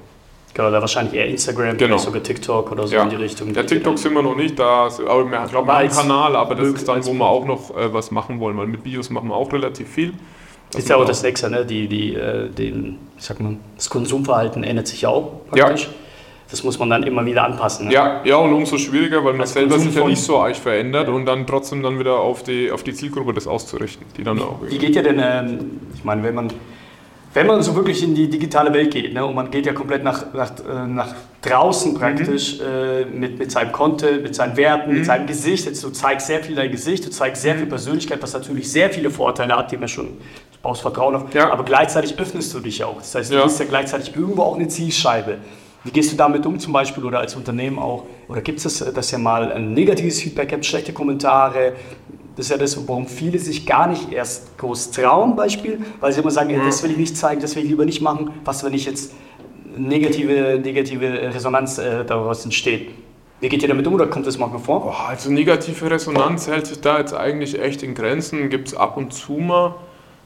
Genau, 0.53 0.69
da 0.69 0.81
wahrscheinlich 0.81 1.13
eher 1.13 1.27
Instagram, 1.27 1.77
genau. 1.77 1.97
sogar 1.97 2.21
TikTok 2.21 2.71
oder 2.71 2.85
so 2.85 2.95
ja. 2.95 3.03
in 3.03 3.09
die 3.09 3.15
Richtung. 3.15 3.53
Ja, 3.53 3.63
TikTok 3.63 3.97
sind 3.97 4.13
wir 4.13 4.21
noch 4.21 4.35
nicht, 4.35 4.59
da 4.59 4.89
aber 5.07 5.29
wir 5.29 5.39
haben 5.39 5.69
einen 5.69 5.89
Kanal, 5.89 6.35
aber 6.35 6.55
das 6.55 6.67
ist 6.67 6.87
dann, 6.87 7.05
wo 7.05 7.13
wir 7.13 7.25
auch 7.25 7.45
noch 7.45 7.75
äh, 7.75 7.93
was 7.93 8.11
machen 8.11 8.39
wollen, 8.39 8.57
weil 8.57 8.67
mit 8.67 8.83
Videos 8.83 9.09
machen 9.09 9.29
wir 9.29 9.35
auch 9.35 9.51
relativ 9.53 9.89
viel. 9.89 10.13
Das 10.71 10.83
ist 10.83 10.89
ja 10.89 10.95
auch 10.95 11.05
das 11.05 11.21
Nächste, 11.23 11.49
ne? 11.49 11.65
die, 11.65 11.87
die, 11.87 12.15
äh, 12.15 12.49
den, 12.49 12.97
sag 13.17 13.39
mal, 13.39 13.57
das 13.75 13.89
Konsumverhalten 13.89 14.63
ändert 14.63 14.87
sich 14.87 15.01
ja 15.01 15.09
auch 15.09 15.41
praktisch. 15.49 15.83
Ja. 15.83 15.89
Das 16.49 16.63
muss 16.65 16.77
man 16.77 16.89
dann 16.89 17.03
immer 17.03 17.25
wieder 17.25 17.45
anpassen. 17.45 17.87
Ne? 17.87 17.93
Ja, 17.93 18.21
ja, 18.25 18.35
und 18.35 18.51
umso 18.51 18.77
schwieriger, 18.77 19.23
weil 19.23 19.33
man 19.33 19.41
Als 19.41 19.53
selber 19.53 19.79
sich 19.79 19.95
ja 19.95 20.05
nicht 20.05 20.21
so 20.21 20.37
eigentlich 20.39 20.59
verändert 20.59 21.07
ja. 21.07 21.13
und 21.13 21.25
dann 21.25 21.47
trotzdem 21.47 21.81
dann 21.81 21.97
wieder 21.97 22.19
auf 22.19 22.43
die, 22.43 22.69
auf 22.71 22.83
die 22.83 22.93
Zielgruppe 22.93 23.33
das 23.33 23.47
auszurichten. 23.47 24.05
Die 24.17 24.23
dann 24.23 24.39
auch 24.39 24.59
wie 24.67 24.77
geht 24.77 24.95
ja 24.95 25.01
denn, 25.01 25.21
ähm, 25.23 25.79
ich 25.95 26.03
meine, 26.03 26.23
wenn 26.23 26.35
man 26.35 26.49
wenn 27.33 27.47
man 27.47 27.63
so 27.63 27.75
wirklich 27.75 28.03
in 28.03 28.13
die 28.13 28.29
digitale 28.29 28.73
Welt 28.73 28.91
geht, 28.91 29.13
ne, 29.13 29.25
und 29.25 29.35
man 29.35 29.49
geht 29.49 29.65
ja 29.65 29.73
komplett 29.73 30.03
nach, 30.03 30.33
nach, 30.33 30.51
äh, 30.59 30.87
nach 30.87 31.15
draußen 31.41 31.93
praktisch 31.93 32.59
mhm. 32.59 32.65
äh, 32.65 33.05
mit, 33.05 33.39
mit 33.39 33.51
seinem 33.51 33.71
Content, 33.71 34.23
mit 34.23 34.35
seinen 34.35 34.57
Werten, 34.57 34.91
mhm. 34.91 34.97
mit 34.97 35.05
seinem 35.05 35.27
Gesicht, 35.27 35.65
jetzt, 35.65 35.83
du 35.83 35.89
zeigst 35.89 36.27
sehr 36.27 36.43
viel 36.43 36.55
dein 36.55 36.71
Gesicht, 36.71 37.05
du 37.05 37.09
zeigst 37.09 37.41
sehr 37.41 37.55
viel 37.55 37.67
Persönlichkeit, 37.67 38.21
was 38.21 38.33
natürlich 38.33 38.71
sehr 38.71 38.89
viele 38.89 39.09
Vorteile 39.09 39.55
hat, 39.55 39.71
die 39.71 39.77
man 39.77 39.87
schon, 39.87 40.07
du 40.07 40.57
baust 40.61 40.81
Vertrauen 40.81 41.15
auf, 41.15 41.33
ja. 41.33 41.51
aber 41.51 41.63
gleichzeitig 41.63 42.19
öffnest 42.19 42.53
du 42.53 42.59
dich 42.59 42.79
ja 42.79 42.87
auch. 42.87 42.97
Das 42.97 43.15
heißt, 43.15 43.31
du 43.31 43.35
ja. 43.35 43.43
bist 43.43 43.59
ja 43.59 43.65
gleichzeitig 43.65 44.15
irgendwo 44.15 44.43
auch 44.43 44.55
eine 44.55 44.67
Zielscheibe. 44.67 45.37
Wie 45.83 45.89
gehst 45.89 46.11
du 46.11 46.15
damit 46.15 46.45
um 46.45 46.59
zum 46.59 46.73
Beispiel 46.73 47.03
oder 47.03 47.19
als 47.19 47.35
Unternehmen 47.35 47.79
auch? 47.79 48.05
Oder 48.27 48.41
gibt 48.41 48.63
es 48.63 48.77
das, 48.77 48.93
dass 48.93 49.11
ihr 49.11 49.17
mal 49.17 49.51
ein 49.51 49.73
negatives 49.73 50.21
Feedback 50.21 50.49
gibt, 50.49 50.65
schlechte 50.65 50.93
Kommentare? 50.93 51.73
Das 52.35 52.45
ist 52.45 52.51
ja 52.51 52.57
das, 52.57 52.87
warum 52.87 53.07
viele 53.07 53.37
sich 53.39 53.65
gar 53.65 53.87
nicht 53.87 54.11
erst 54.11 54.57
groß 54.57 54.91
trauen, 54.91 55.35
Beispiel, 55.35 55.79
weil 55.99 56.13
sie 56.13 56.21
immer 56.21 56.31
sagen, 56.31 56.55
mhm. 56.55 56.65
das 56.65 56.81
will 56.83 56.91
ich 56.91 56.97
nicht 56.97 57.17
zeigen, 57.17 57.41
das 57.41 57.55
will 57.55 57.63
ich 57.63 57.69
lieber 57.69 57.85
nicht 57.85 58.01
machen, 58.01 58.31
was 58.45 58.63
wenn 58.63 58.73
ich 58.73 58.85
jetzt 58.85 59.13
negative, 59.77 60.59
negative 60.63 61.33
Resonanz 61.33 61.77
äh, 61.77 62.05
daraus 62.05 62.43
entsteht. 62.45 62.91
Wie 63.41 63.49
geht 63.49 63.63
ihr 63.63 63.67
damit 63.67 63.87
um 63.87 63.95
oder 63.95 64.05
kommt 64.05 64.27
das 64.27 64.37
manchmal 64.37 64.61
vor? 64.61 64.81
Boah, 64.81 65.07
also 65.09 65.31
negative 65.31 65.89
Resonanz 65.89 66.47
hält 66.47 66.67
sich 66.67 66.79
da 66.79 66.99
jetzt 66.99 67.13
eigentlich 67.13 67.59
echt 67.59 67.81
in 67.81 67.95
Grenzen, 67.95 68.49
gibt 68.49 68.67
es 68.67 68.75
ab 68.75 68.97
und 68.97 69.13
zu 69.13 69.33
mal. 69.33 69.75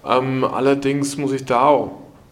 Ähm, 0.06 0.44
allerdings 0.44 1.16
muss 1.18 1.32
ich 1.32 1.46
da 1.46 1.68
auch, 1.68 1.92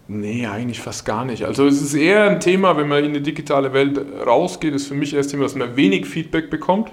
nee, 0.10 0.46
eigentlich 0.46 0.82
fast 0.82 1.06
gar 1.06 1.24
nicht. 1.24 1.46
Also 1.46 1.66
es 1.66 1.82
ist 1.82 1.94
eher 1.94 2.26
ein 2.30 2.42
Thema, 2.42 2.76
wenn 2.76 2.90
man 2.90 3.04
in 3.04 3.14
die 3.14 3.24
digitale 3.24 3.72
Welt 3.72 4.00
rausgeht, 4.26 4.74
ist 4.76 4.88
für 4.88 4.94
mich 4.94 5.14
eher 5.14 5.22
das 5.22 5.30
Thema, 5.30 5.44
dass 5.44 5.56
man 5.56 5.76
wenig 5.78 6.06
Feedback 6.06 6.50
bekommt 6.50 6.92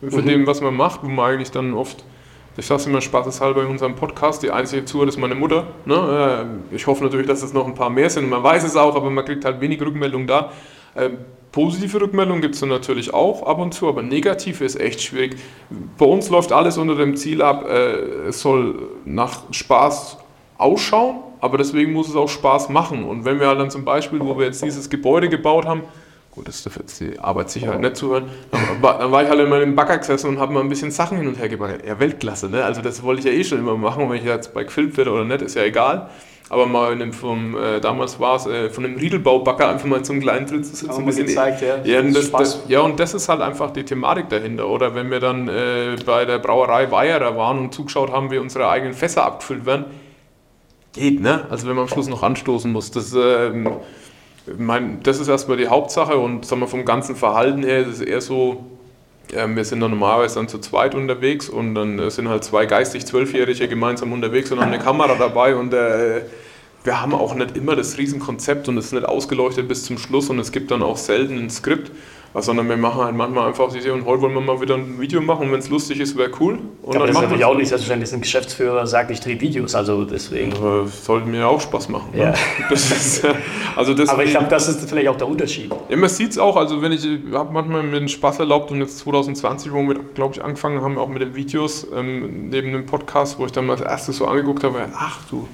für 0.00 0.22
mhm. 0.22 0.26
dem, 0.26 0.46
was 0.46 0.62
man 0.62 0.74
macht, 0.74 1.02
wo 1.02 1.08
man 1.08 1.32
eigentlich 1.32 1.50
dann 1.50 1.74
oft 1.74 2.04
ich 2.56 2.66
sage 2.66 2.80
es 2.80 2.86
immer 2.86 3.00
spaßeshalber 3.00 3.62
in 3.62 3.68
unserem 3.68 3.94
Podcast, 3.94 4.42
die 4.42 4.50
einzige 4.50 4.84
Zuhörer 4.84 5.08
ist 5.08 5.18
meine 5.18 5.34
Mutter. 5.34 5.66
Ne? 5.84 6.46
Äh, 6.72 6.74
ich 6.74 6.86
hoffe 6.86 7.04
natürlich, 7.04 7.26
dass 7.26 7.42
es 7.42 7.52
noch 7.52 7.66
ein 7.66 7.74
paar 7.74 7.90
mehr 7.90 8.08
sind. 8.08 8.28
Man 8.30 8.42
weiß 8.42 8.64
es 8.64 8.76
auch, 8.76 8.96
aber 8.96 9.10
man 9.10 9.24
kriegt 9.24 9.44
halt 9.44 9.60
wenig 9.60 9.80
Rückmeldung 9.80 10.26
da. 10.26 10.52
Ähm, 10.96 11.18
positive 11.52 12.00
Rückmeldungen 12.00 12.40
gibt 12.40 12.54
es 12.54 12.62
natürlich 12.62 13.12
auch 13.12 13.42
ab 13.42 13.58
und 13.58 13.74
zu, 13.74 13.88
aber 13.88 14.02
negative 14.02 14.64
ist 14.64 14.80
echt 14.80 15.02
schwierig. 15.02 15.36
Bei 15.98 16.06
uns 16.06 16.30
läuft 16.30 16.52
alles 16.52 16.78
unter 16.78 16.94
dem 16.94 17.16
Ziel 17.16 17.42
ab, 17.42 17.66
äh, 17.68 18.28
es 18.28 18.40
soll 18.40 18.90
nach 19.04 19.42
Spaß 19.50 20.18
ausschauen, 20.56 21.16
aber 21.40 21.58
deswegen 21.58 21.92
muss 21.92 22.08
es 22.08 22.16
auch 22.16 22.28
Spaß 22.28 22.70
machen. 22.70 23.04
Und 23.04 23.26
wenn 23.26 23.38
wir 23.38 23.48
halt 23.48 23.60
dann 23.60 23.70
zum 23.70 23.84
Beispiel, 23.84 24.20
wo 24.20 24.38
wir 24.38 24.46
jetzt 24.46 24.62
dieses 24.62 24.88
Gebäude 24.88 25.28
gebaut 25.28 25.66
haben, 25.66 25.82
gut, 26.36 26.46
das 26.46 26.62
dürfte 26.62 26.80
jetzt 26.80 27.00
die 27.00 27.18
Arbeitssicherheit 27.18 27.80
nicht 27.80 27.96
zuhören, 27.96 28.26
dann 28.52 28.82
war, 28.82 28.98
dann 28.98 29.10
war 29.10 29.22
ich 29.24 29.28
halt 29.28 29.40
in 29.40 29.48
meinem 29.48 29.74
Bagger 29.74 29.98
gesessen 29.98 30.28
und 30.28 30.38
habe 30.38 30.52
mal 30.52 30.60
ein 30.60 30.68
bisschen 30.68 30.90
Sachen 30.92 31.18
hin 31.18 31.26
und 31.26 31.38
her 31.38 31.48
gebaggert. 31.48 31.84
Ja, 31.84 31.98
Weltklasse, 31.98 32.48
ne? 32.48 32.64
Also 32.64 32.82
das 32.82 33.02
wollte 33.02 33.20
ich 33.20 33.26
ja 33.26 33.32
eh 33.32 33.42
schon 33.42 33.58
immer 33.58 33.76
machen, 33.76 34.04
und 34.04 34.10
wenn 34.10 34.18
ich 34.18 34.24
jetzt 34.24 34.54
bei 34.54 34.62
gefilmt 34.62 34.96
werde 34.96 35.10
oder 35.10 35.24
nicht, 35.24 35.42
ist 35.42 35.56
ja 35.56 35.64
egal. 35.64 36.10
Aber 36.48 36.66
mal 36.66 36.92
in 36.92 37.00
dem, 37.00 37.12
vom, 37.12 37.56
äh, 37.56 37.80
damals 37.80 38.20
war 38.20 38.36
es, 38.36 38.46
äh, 38.46 38.70
von 38.70 38.84
einem 38.84 38.96
Riedelbaubacker 38.96 39.68
einfach 39.68 39.86
mal 39.86 40.04
zum 40.04 40.20
kleinen 40.20 40.46
Tritt 40.46 40.64
zu 40.64 40.76
sitzen. 40.76 41.00
Ein 41.00 41.04
bisschen 41.04 41.26
gezeigt, 41.26 41.60
ja. 41.60 41.78
Ja 41.82 42.00
und 42.00 42.14
das, 42.14 42.30
das, 42.30 42.62
ja, 42.68 42.80
und 42.82 43.00
das 43.00 43.14
ist 43.14 43.28
halt 43.28 43.40
einfach 43.40 43.72
die 43.72 43.82
Thematik 43.82 44.28
dahinter. 44.28 44.68
Oder 44.68 44.94
wenn 44.94 45.10
wir 45.10 45.18
dann 45.18 45.48
äh, 45.48 45.96
bei 46.06 46.24
der 46.24 46.38
Brauerei 46.38 46.88
Weierer 46.92 47.36
waren 47.36 47.58
und 47.58 47.74
zugeschaut 47.74 48.12
haben, 48.12 48.30
wie 48.30 48.38
unsere 48.38 48.68
eigenen 48.68 48.94
Fässer 48.94 49.24
abgefüllt 49.24 49.66
werden, 49.66 49.86
geht, 50.92 51.20
ne? 51.20 51.46
Also 51.50 51.66
wenn 51.66 51.74
man 51.74 51.82
am 51.82 51.88
Schluss 51.88 52.08
noch 52.08 52.22
anstoßen 52.22 52.70
muss. 52.70 52.92
Das, 52.92 53.12
ähm, 53.12 53.68
mein, 54.58 55.02
das 55.02 55.18
ist 55.18 55.28
erstmal 55.28 55.56
die 55.56 55.68
Hauptsache 55.68 56.16
und 56.16 56.44
sagen 56.44 56.60
wir, 56.60 56.68
vom 56.68 56.84
ganzen 56.84 57.16
Verhalten 57.16 57.62
her 57.62 57.80
ist 57.80 57.88
es 57.88 58.00
eher 58.00 58.20
so, 58.20 58.64
äh, 59.32 59.46
wir 59.48 59.64
sind 59.64 59.80
dann 59.80 59.90
normalerweise 59.90 60.36
dann 60.36 60.48
zu 60.48 60.58
zweit 60.58 60.94
unterwegs 60.94 61.48
und 61.48 61.74
dann 61.74 61.98
äh, 61.98 62.10
sind 62.10 62.28
halt 62.28 62.44
zwei 62.44 62.66
geistig 62.66 63.06
Zwölfjährige 63.06 63.68
gemeinsam 63.68 64.12
unterwegs 64.12 64.52
und 64.52 64.60
haben 64.60 64.72
eine 64.72 64.82
Kamera 64.82 65.14
dabei 65.16 65.56
und 65.56 65.74
äh, 65.74 66.22
wir 66.84 67.00
haben 67.00 67.14
auch 67.14 67.34
nicht 67.34 67.56
immer 67.56 67.74
das 67.74 67.98
Riesenkonzept 67.98 68.68
und 68.68 68.78
es 68.78 68.86
ist 68.86 68.92
nicht 68.92 69.06
ausgeleuchtet 69.06 69.66
bis 69.66 69.84
zum 69.84 69.98
Schluss 69.98 70.30
und 70.30 70.38
es 70.38 70.52
gibt 70.52 70.70
dann 70.70 70.82
auch 70.82 70.96
selten 70.96 71.36
ein 71.38 71.50
Skript 71.50 71.90
sondern 72.42 72.68
wir 72.68 72.76
machen 72.76 73.02
halt 73.02 73.14
manchmal 73.14 73.48
einfach 73.48 73.72
die 73.72 73.78
Idee 73.78 73.90
und 73.90 74.04
heute 74.04 74.22
wollen 74.22 74.34
wir 74.34 74.40
mal 74.40 74.60
wieder 74.60 74.74
ein 74.74 75.00
Video 75.00 75.20
machen 75.20 75.46
und 75.46 75.52
wenn 75.52 75.60
es 75.60 75.68
lustig 75.68 76.00
ist, 76.00 76.16
wäre 76.16 76.30
cool. 76.40 76.58
Und 76.82 76.92
ja, 76.92 77.00
aber 77.00 77.06
das 77.06 77.16
ist 77.16 77.22
natürlich 77.22 77.44
auch 77.44 77.56
nicht 77.56 77.68
selbstverständlich, 77.68 78.12
ein 78.12 78.20
Geschäftsführer 78.20 78.86
sagt, 78.86 79.10
ich 79.10 79.20
drehe 79.20 79.40
Videos, 79.40 79.74
also 79.74 80.04
deswegen. 80.04 80.52
Sollte 80.86 81.26
mir 81.28 81.48
auch 81.48 81.60
Spaß 81.60 81.88
machen. 81.88 82.10
Ne? 82.12 82.20
Ja. 82.20 82.34
Ne? 82.68 82.74
Ist, 82.74 83.22
also 83.76 83.92
aber 83.92 84.24
ich 84.24 84.30
glaube, 84.30 84.48
das 84.48 84.68
ist 84.68 84.88
vielleicht 84.88 85.08
auch 85.08 85.16
der 85.16 85.28
Unterschied. 85.28 85.70
Ja, 85.88 85.96
man 85.96 86.08
sieht 86.08 86.32
es 86.32 86.38
auch, 86.38 86.56
also 86.56 86.82
wenn 86.82 86.92
ich, 86.92 87.06
habe 87.32 87.52
manchmal 87.52 87.82
mir 87.82 87.98
den 87.98 88.08
Spaß 88.08 88.40
erlaubt 88.40 88.70
und 88.70 88.80
jetzt 88.80 88.98
2020, 88.98 89.72
wo 89.72 89.82
wir, 89.82 89.94
glaube 90.14 90.34
ich, 90.34 90.42
angefangen 90.42 90.82
haben, 90.82 90.98
auch 90.98 91.08
mit 91.08 91.22
den 91.22 91.34
Videos, 91.34 91.86
ähm, 91.94 92.48
neben 92.50 92.72
dem 92.72 92.86
Podcast, 92.86 93.38
wo 93.38 93.46
ich 93.46 93.52
dann 93.52 93.66
mal 93.66 93.74
als 93.74 93.82
erstes 93.82 94.16
so 94.16 94.26
angeguckt 94.26 94.64
habe, 94.64 94.88
ach 94.94 95.20
du, 95.30 95.46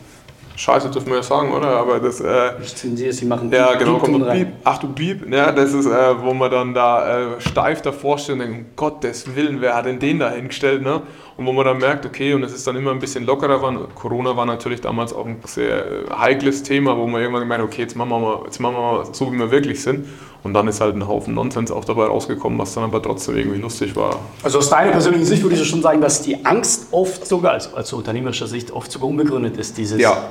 Scheiße 0.57 0.91
dürfen 0.91 1.09
wir 1.09 1.17
ja 1.17 1.23
sagen, 1.23 1.53
oder? 1.53 1.69
Aber 1.69 1.99
das. 1.99 2.21
Äh, 2.21 2.53
ich 2.63 2.75
zensiere, 2.75 3.13
sie 3.13 3.25
machen 3.25 3.51
Ja, 3.51 3.75
genau, 3.75 3.99
kommt 3.99 4.31
Piep. 4.31 4.49
Ach 4.65 4.79
du 4.79 4.89
Piep. 4.89 5.33
Ja, 5.33 5.53
das 5.53 5.73
ist, 5.73 5.87
äh, 5.87 6.23
wo 6.23 6.35
man 6.35 6.51
dann 6.51 6.75
da 6.75 7.37
äh, 7.37 7.41
steif 7.41 7.83
davor 7.83 8.19
steht 8.19 8.35
und 8.35 8.41
denkt, 8.41 8.59
um 8.59 8.67
Gottes 8.77 9.35
Willen, 9.35 9.61
wer 9.61 9.75
hat 9.75 9.87
denn 9.87 9.99
den 9.99 10.19
da 10.19 10.31
hingestellt, 10.31 10.83
ne? 10.83 11.03
Und 11.43 11.49
wo 11.49 11.53
man 11.53 11.65
dann 11.65 11.79
merkt, 11.79 12.07
okay, 12.07 12.35
und 12.35 12.45
es 12.45 12.53
ist 12.53 12.69
dann 12.69 12.77
immer 12.77 12.93
ein 12.93 13.01
bisschen 13.01 13.27
lockerer 13.27 13.61
war. 13.61 13.89
Corona 13.97 14.37
war 14.37 14.47
natürlich 14.47 14.81
damals 14.81 15.13
auch 15.13 15.27
ein 15.27 15.41
sehr 15.45 15.85
äh, 15.85 16.11
heikles 16.17 16.63
Thema, 16.63 16.97
wo 16.97 17.09
man 17.09 17.21
irgendwann 17.21 17.43
gemerkt 17.43 17.65
okay, 17.65 17.83
jetzt 17.83 17.97
machen 17.97 18.11
wir 18.11 18.21
mal, 18.21 18.43
jetzt 18.45 18.61
machen 18.61 18.77
wir 18.77 18.81
mal 18.81 19.07
so, 19.13 19.33
wie 19.33 19.37
wir 19.37 19.51
wirklich 19.51 19.83
sind. 19.83 20.07
Und 20.45 20.55
dann 20.55 20.69
ist 20.69 20.81
halt 20.81 20.95
ein 20.95 21.09
Haufen 21.09 21.35
Nonsens 21.35 21.73
auch 21.73 21.85
dabei 21.85 22.05
rausgekommen, 22.05 22.61
was 22.61 22.75
dann 22.75 22.85
aber 22.85 23.03
trotzdem 23.03 23.37
irgendwie 23.37 23.59
lustig 23.59 23.97
war. 23.97 24.21
Also 24.45 24.59
aus 24.59 24.71
deiner 24.71 24.93
persönlichen 24.93 25.27
Sicht 25.27 25.43
würde 25.43 25.57
ich 25.57 25.69
schon 25.69 25.83
sagen, 25.83 26.01
dass 26.01 26.23
die 26.23 26.45
Angst 26.45 26.87
oft 26.93 27.27
sogar, 27.27 27.55
also 27.55 27.77
aus 27.77 27.93
unternehmerischer 27.93 28.47
Sicht, 28.47 28.71
oft 28.71 28.93
sogar 28.93 29.09
unbegründet 29.09 29.57
ist. 29.57 29.77
Dieses 29.79 30.01
ja. 30.01 30.31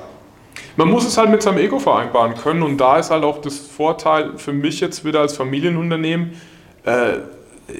Man 0.78 0.90
muss 0.90 1.06
es 1.06 1.18
halt 1.18 1.30
mit 1.30 1.42
seinem 1.42 1.58
Ego 1.58 1.80
vereinbaren 1.80 2.36
können 2.36 2.64
und 2.64 2.78
da 2.78 3.00
ist 3.00 3.12
halt 3.12 3.26
auch 3.26 3.42
das 3.42 3.58
Vorteil 3.58 4.38
für 4.38 4.54
mich 4.54 4.80
jetzt 4.80 5.04
wieder 5.04 5.20
als 5.20 5.36
Familienunternehmen. 5.36 6.40
Äh, 6.86 7.18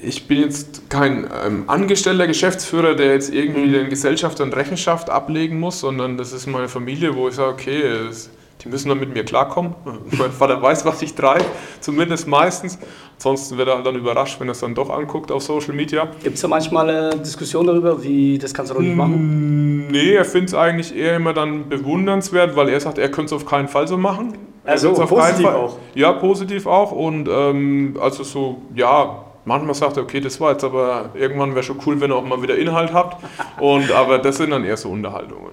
ich 0.02 0.26
bin 0.28 0.40
jetzt 0.40 0.88
kein 0.90 1.28
ähm, 1.44 1.64
angestellter 1.66 2.26
Geschäftsführer, 2.26 2.94
der 2.94 3.12
jetzt 3.12 3.32
irgendwie 3.32 3.66
mhm. 3.66 3.72
den 3.72 3.88
Gesellschaftern 3.88 4.52
Rechenschaft 4.52 5.10
ablegen 5.10 5.58
muss, 5.60 5.80
sondern 5.80 6.16
das 6.16 6.32
ist 6.32 6.46
meine 6.46 6.68
Familie, 6.68 7.14
wo 7.16 7.28
ich 7.28 7.34
sage, 7.34 7.52
okay, 7.52 7.82
es, 8.08 8.30
die 8.62 8.68
müssen 8.68 8.88
dann 8.88 9.00
mit 9.00 9.12
mir 9.12 9.24
klarkommen. 9.24 9.74
mein 10.18 10.30
Vater 10.30 10.60
weiß, 10.60 10.84
was 10.84 11.02
ich 11.02 11.14
treibe, 11.14 11.44
zumindest 11.80 12.28
meistens. 12.28 12.78
Ansonsten 13.16 13.56
wird 13.56 13.68
er 13.68 13.76
halt 13.76 13.86
dann 13.86 13.96
überrascht, 13.96 14.40
wenn 14.40 14.48
er 14.48 14.52
es 14.52 14.60
dann 14.60 14.74
doch 14.74 14.90
anguckt 14.90 15.30
auf 15.30 15.42
Social 15.42 15.74
Media. 15.74 16.08
Gibt 16.22 16.36
es 16.36 16.40
da 16.40 16.48
manchmal 16.48 16.90
eine 16.90 17.16
Diskussion 17.16 17.66
darüber, 17.66 18.02
wie 18.02 18.38
das 18.38 18.52
kannst 18.52 18.70
du 18.70 18.74
doch 18.74 18.82
nicht 18.82 18.96
machen? 18.96 19.86
Mm, 19.86 19.90
nee, 19.90 20.14
er 20.14 20.24
findet 20.24 20.50
es 20.50 20.54
eigentlich 20.54 20.96
eher 20.96 21.16
immer 21.16 21.32
dann 21.32 21.68
bewundernswert, 21.68 22.56
weil 22.56 22.68
er 22.68 22.80
sagt, 22.80 22.98
er 22.98 23.10
könnte 23.10 23.34
es 23.34 23.40
auf 23.40 23.48
keinen 23.48 23.68
Fall 23.68 23.86
so 23.86 23.96
machen. 23.96 24.34
Also 24.64 24.92
positiv 24.92 25.46
auch? 25.46 25.76
Ja, 25.94 26.12
positiv 26.12 26.66
auch. 26.66 26.92
Und 26.92 27.28
ähm, 27.28 27.96
also 28.00 28.22
so, 28.22 28.62
ja, 28.74 29.24
manchmal 29.44 29.74
sagt 29.74 29.96
er, 29.96 30.02
okay, 30.02 30.20
das 30.20 30.40
war 30.40 30.52
jetzt 30.52 30.64
aber 30.64 31.10
irgendwann 31.14 31.54
wäre 31.54 31.62
schon 31.62 31.78
cool, 31.86 32.00
wenn 32.00 32.10
ihr 32.10 32.16
auch 32.16 32.24
mal 32.24 32.42
wieder 32.42 32.56
Inhalt 32.56 32.92
habt. 32.92 33.22
Und, 33.60 33.90
aber 33.92 34.18
das 34.18 34.36
sind 34.36 34.50
dann 34.50 34.64
eher 34.64 34.76
so 34.76 34.90
Unterhaltungen. 34.90 35.52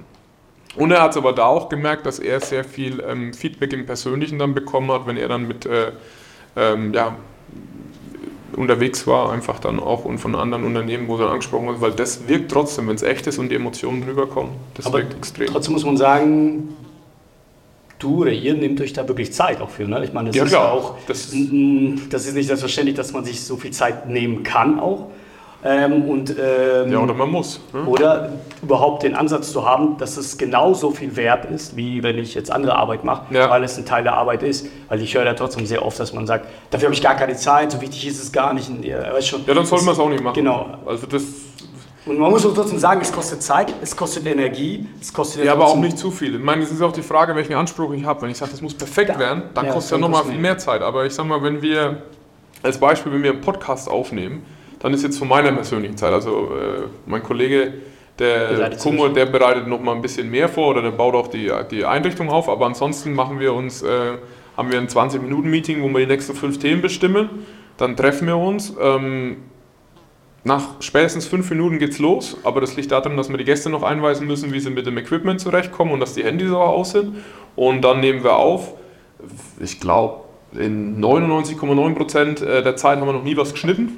Und 0.75 0.91
er 0.91 1.01
hat 1.01 1.11
es 1.11 1.17
aber 1.17 1.33
da 1.33 1.45
auch 1.45 1.67
gemerkt, 1.69 2.05
dass 2.05 2.19
er 2.19 2.39
sehr 2.39 2.63
viel 2.63 3.03
ähm, 3.07 3.33
Feedback 3.33 3.73
im 3.73 3.85
Persönlichen 3.85 4.39
dann 4.39 4.53
bekommen 4.53 4.91
hat, 4.91 5.07
wenn 5.07 5.17
er 5.17 5.27
dann 5.27 5.47
mit, 5.47 5.65
äh, 5.65 5.91
ähm, 6.55 6.93
ja, 6.93 7.15
unterwegs 8.55 9.07
war, 9.07 9.31
einfach 9.31 9.59
dann 9.59 9.79
auch 9.79 10.05
und 10.05 10.17
von 10.19 10.35
anderen 10.35 10.63
Unternehmen, 10.63 11.07
wo 11.07 11.17
dann 11.17 11.29
angesprochen 11.29 11.67
wurde, 11.67 11.81
weil 11.81 11.91
das 11.91 12.27
wirkt 12.27 12.51
trotzdem, 12.51 12.87
wenn 12.87 12.95
es 12.95 13.03
echt 13.03 13.25
ist 13.27 13.37
und 13.39 13.49
die 13.49 13.55
Emotionen 13.55 14.03
rüberkommen, 14.03 14.51
das 14.75 14.85
Aber 14.85 14.99
wirkt 14.99 15.15
extrem. 15.15 15.47
Trotzdem 15.47 15.73
muss 15.73 15.85
man 15.85 15.97
sagen, 15.97 16.75
du 17.99 18.21
oder 18.21 18.31
ihr 18.31 18.53
nehmt 18.55 18.79
euch 18.81 18.93
da 18.93 19.07
wirklich 19.07 19.31
Zeit 19.33 19.61
auch 19.61 19.69
für. 19.69 19.83
Ne? 19.87 20.03
Ich 20.03 20.13
meine, 20.13 20.29
das 20.29 20.35
Ja, 20.37 20.43
ist 20.45 20.49
klar. 20.49 20.71
auch, 20.73 20.95
Das- 21.07 21.31
das 22.09 22.25
ist 22.25 22.35
nicht 22.35 22.47
selbstverständlich, 22.47 22.95
dass 22.95 23.11
man 23.13 23.23
sich 23.25 23.43
so 23.43 23.57
viel 23.57 23.71
Zeit 23.71 24.07
nehmen 24.09 24.43
kann 24.43 24.79
auch. 24.79 25.07
Ähm, 25.61 26.03
und, 26.09 26.29
ähm, 26.29 26.89
Ja, 26.89 26.99
oder 26.99 27.13
man 27.13 27.29
muss. 27.29 27.59
Ne? 27.73 27.83
oder 27.83 28.29
überhaupt 28.61 29.03
den 29.03 29.13
Ansatz 29.13 29.51
zu 29.51 29.65
haben, 29.67 29.97
dass 29.97 30.15
es 30.15 30.37
genauso 30.37 30.91
viel 30.91 31.17
wert 31.17 31.51
ist, 31.51 31.75
wie 31.75 32.01
wenn 32.01 32.17
ich 32.17 32.33
jetzt 32.33 32.49
andere 32.49 32.75
Arbeit 32.77 33.03
mache, 33.03 33.23
Ja. 33.35 33.49
weil 33.49 33.65
es 33.65 33.77
ein 33.77 33.85
Teil 33.85 34.03
der 34.03 34.13
Arbeit 34.13 34.41
ist. 34.41 34.67
Weil 34.87 35.01
ich 35.01 35.13
höre 35.13 35.25
da 35.25 35.33
trotzdem 35.33 35.65
sehr 35.65 35.85
oft, 35.85 35.99
dass 35.99 36.13
man 36.13 36.25
sagt, 36.25 36.45
dafür 36.71 36.85
habe 36.85 36.93
ich 36.95 37.01
gar 37.01 37.15
keine 37.15 37.35
Zeit, 37.35 37.73
so 37.73 37.81
wichtig 37.81 38.07
ist 38.07 38.23
es 38.23 38.31
gar 38.31 38.53
nicht. 38.53 38.69
Weißt 38.71 39.27
schon, 39.27 39.41
Ja, 39.45 39.53
dann 39.53 39.65
soll 39.65 39.81
man 39.81 39.93
es 39.95 39.99
auch 39.99 40.07
nicht 40.09 40.23
machen. 40.23 40.35
Genau. 40.35 40.65
Also 40.85 41.05
das, 41.07 41.23
Und 42.05 42.17
man 42.17 42.31
muss 42.31 42.45
auch 42.45 42.53
trotzdem 42.53 42.79
sagen, 42.79 43.01
es 43.01 43.11
kostet 43.11 43.43
Zeit, 43.43 43.73
es 43.81 43.95
kostet 43.95 44.25
Energie, 44.25 44.87
es 45.01 45.13
kostet 45.13 45.43
ja, 45.43 45.51
aber 45.53 45.67
auch 45.67 45.75
nicht 45.77 45.97
zu 45.97 46.09
viel. 46.11 46.35
Ich 46.35 46.41
meine, 46.41 46.63
es 46.63 46.71
ist 46.71 46.81
auch 46.81 46.93
die 46.93 47.01
Frage, 47.03 47.35
welchen 47.35 47.53
Anspruch 47.53 47.91
ich 47.93 48.03
habe. 48.05 48.21
Wenn 48.21 48.29
ich 48.31 48.37
sage, 48.37 48.51
das 48.51 48.61
muss 48.61 48.73
perfekt 48.73 49.09
Ja. 49.11 49.19
werden, 49.19 49.43
dann 49.53 49.65
Ja, 49.65 49.73
kostet 49.73 49.91
ja 49.93 49.97
nochmal 49.97 50.23
viel 50.23 50.39
mehr. 50.39 50.57
Zeit. 50.57 50.81
Aber 50.81 51.05
ich 51.05 51.13
sag 51.13 51.25
mal, 51.25 51.43
wenn 51.43 51.61
wir, 51.61 52.01
als 52.63 52.79
Beispiel, 52.79 53.11
wenn 53.11 53.21
wir 53.23 53.31
einen 53.31 53.41
Podcast 53.41 53.89
aufnehmen, 53.89 54.43
dann 54.79 54.93
ist 54.93 55.03
jetzt 55.03 55.19
von 55.19 55.27
meiner 55.27 55.51
persönlichen 55.51 55.97
Zeit, 55.97 56.13
also 56.13 56.51
äh, 56.55 56.87
mein 57.05 57.21
Kollege, 57.21 57.73
der 58.17 58.75
Kumo, 58.77 59.09
der 59.09 59.25
bereitet 59.25 59.67
noch 59.67 59.79
mal 59.81 59.93
ein 59.95 60.01
bisschen 60.01 60.29
mehr 60.29 60.49
vor 60.49 60.69
oder 60.69 60.81
der 60.81 60.91
baut 60.91 61.15
auch 61.15 61.27
die, 61.27 61.51
die 61.71 61.85
Einrichtung 61.85 62.29
auf, 62.29 62.49
aber 62.49 62.65
ansonsten 62.65 63.13
machen 63.13 63.39
wir 63.39 63.53
uns, 63.53 63.81
äh, 63.81 64.17
haben 64.57 64.71
wir 64.71 64.77
ein 64.79 64.87
20-Minuten-Meeting, 64.87 65.81
wo 65.81 65.87
wir 65.89 65.99
die 66.01 66.05
nächsten 66.07 66.33
fünf 66.33 66.59
Themen 66.59 66.81
bestimmen, 66.81 67.29
dann 67.77 67.95
treffen 67.95 68.27
wir 68.27 68.37
uns, 68.37 68.73
ähm, 68.81 69.37
nach 70.43 70.81
spätestens 70.81 71.25
fünf 71.25 71.49
Minuten 71.49 71.79
geht's 71.79 71.99
los, 71.99 72.37
aber 72.43 72.61
das 72.61 72.75
liegt 72.77 72.91
daran, 72.91 73.17
dass 73.17 73.29
wir 73.29 73.37
die 73.37 73.43
Gäste 73.43 73.69
noch 73.69 73.83
einweisen 73.83 74.25
müssen, 74.25 74.53
wie 74.53 74.59
sie 74.59 74.69
mit 74.69 74.85
dem 74.85 74.97
Equipment 74.97 75.41
zurechtkommen 75.41 75.91
und 75.91 75.99
dass 75.99 76.13
die 76.13 76.23
Handys 76.23 76.51
auch 76.51 76.69
aus 76.69 76.91
sind. 76.91 77.17
Und 77.55 77.81
dann 77.81 77.99
nehmen 77.99 78.23
wir 78.23 78.37
auf. 78.37 78.73
Ich 79.59 79.81
glaube, 79.81 80.23
in 80.53 81.03
99,9% 81.03 82.61
der 82.61 82.75
Zeit 82.77 82.99
haben 82.99 83.07
wir 83.07 83.13
noch 83.13 83.23
nie 83.23 83.35
was 83.35 83.51
geschnitten. 83.51 83.97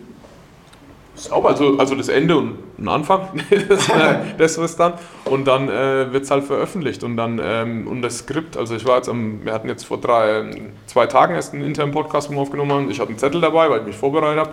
Sauber, 1.13 1.49
also, 1.49 1.77
also 1.77 1.93
das 1.93 2.07
Ende 2.07 2.37
und 2.37 2.57
ein 2.79 2.87
Anfang, 2.87 3.27
das, 3.69 3.89
äh, 3.89 4.15
das 4.37 4.57
ist 4.57 4.79
dann. 4.79 4.93
Und 5.25 5.45
dann 5.45 5.69
äh, 5.69 6.11
wird 6.11 6.23
es 6.23 6.31
halt 6.31 6.43
veröffentlicht 6.45 7.03
und 7.03 7.17
dann 7.17 7.39
ähm, 7.43 7.87
und 7.87 8.01
das 8.01 8.19
Skript, 8.19 8.57
also 8.57 8.75
ich 8.75 8.85
war 8.85 8.97
jetzt 8.97 9.09
am, 9.09 9.43
wir 9.45 9.53
hatten 9.53 9.67
jetzt 9.67 9.83
vor 9.83 9.99
drei, 9.99 10.45
zwei 10.87 11.05
Tagen 11.05 11.35
erst 11.35 11.53
einen 11.53 11.63
internen 11.63 11.91
Podcast, 11.91 12.29
wo 12.29 12.35
wir 12.35 12.41
aufgenommen 12.41 12.71
haben. 12.71 12.89
Ich 12.89 12.99
hatte 12.99 13.09
einen 13.09 13.19
Zettel 13.19 13.41
dabei, 13.41 13.69
weil 13.69 13.81
ich 13.81 13.85
mich 13.85 13.97
vorbereitet 13.97 14.39
habe. 14.39 14.51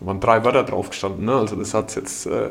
Waren 0.00 0.20
drei 0.20 0.44
Wörter 0.44 0.64
drauf 0.64 0.90
gestanden, 0.90 1.24
ne? 1.24 1.34
also 1.36 1.56
das 1.56 1.72
hat 1.72 1.96
jetzt, 1.96 2.26
äh, 2.26 2.50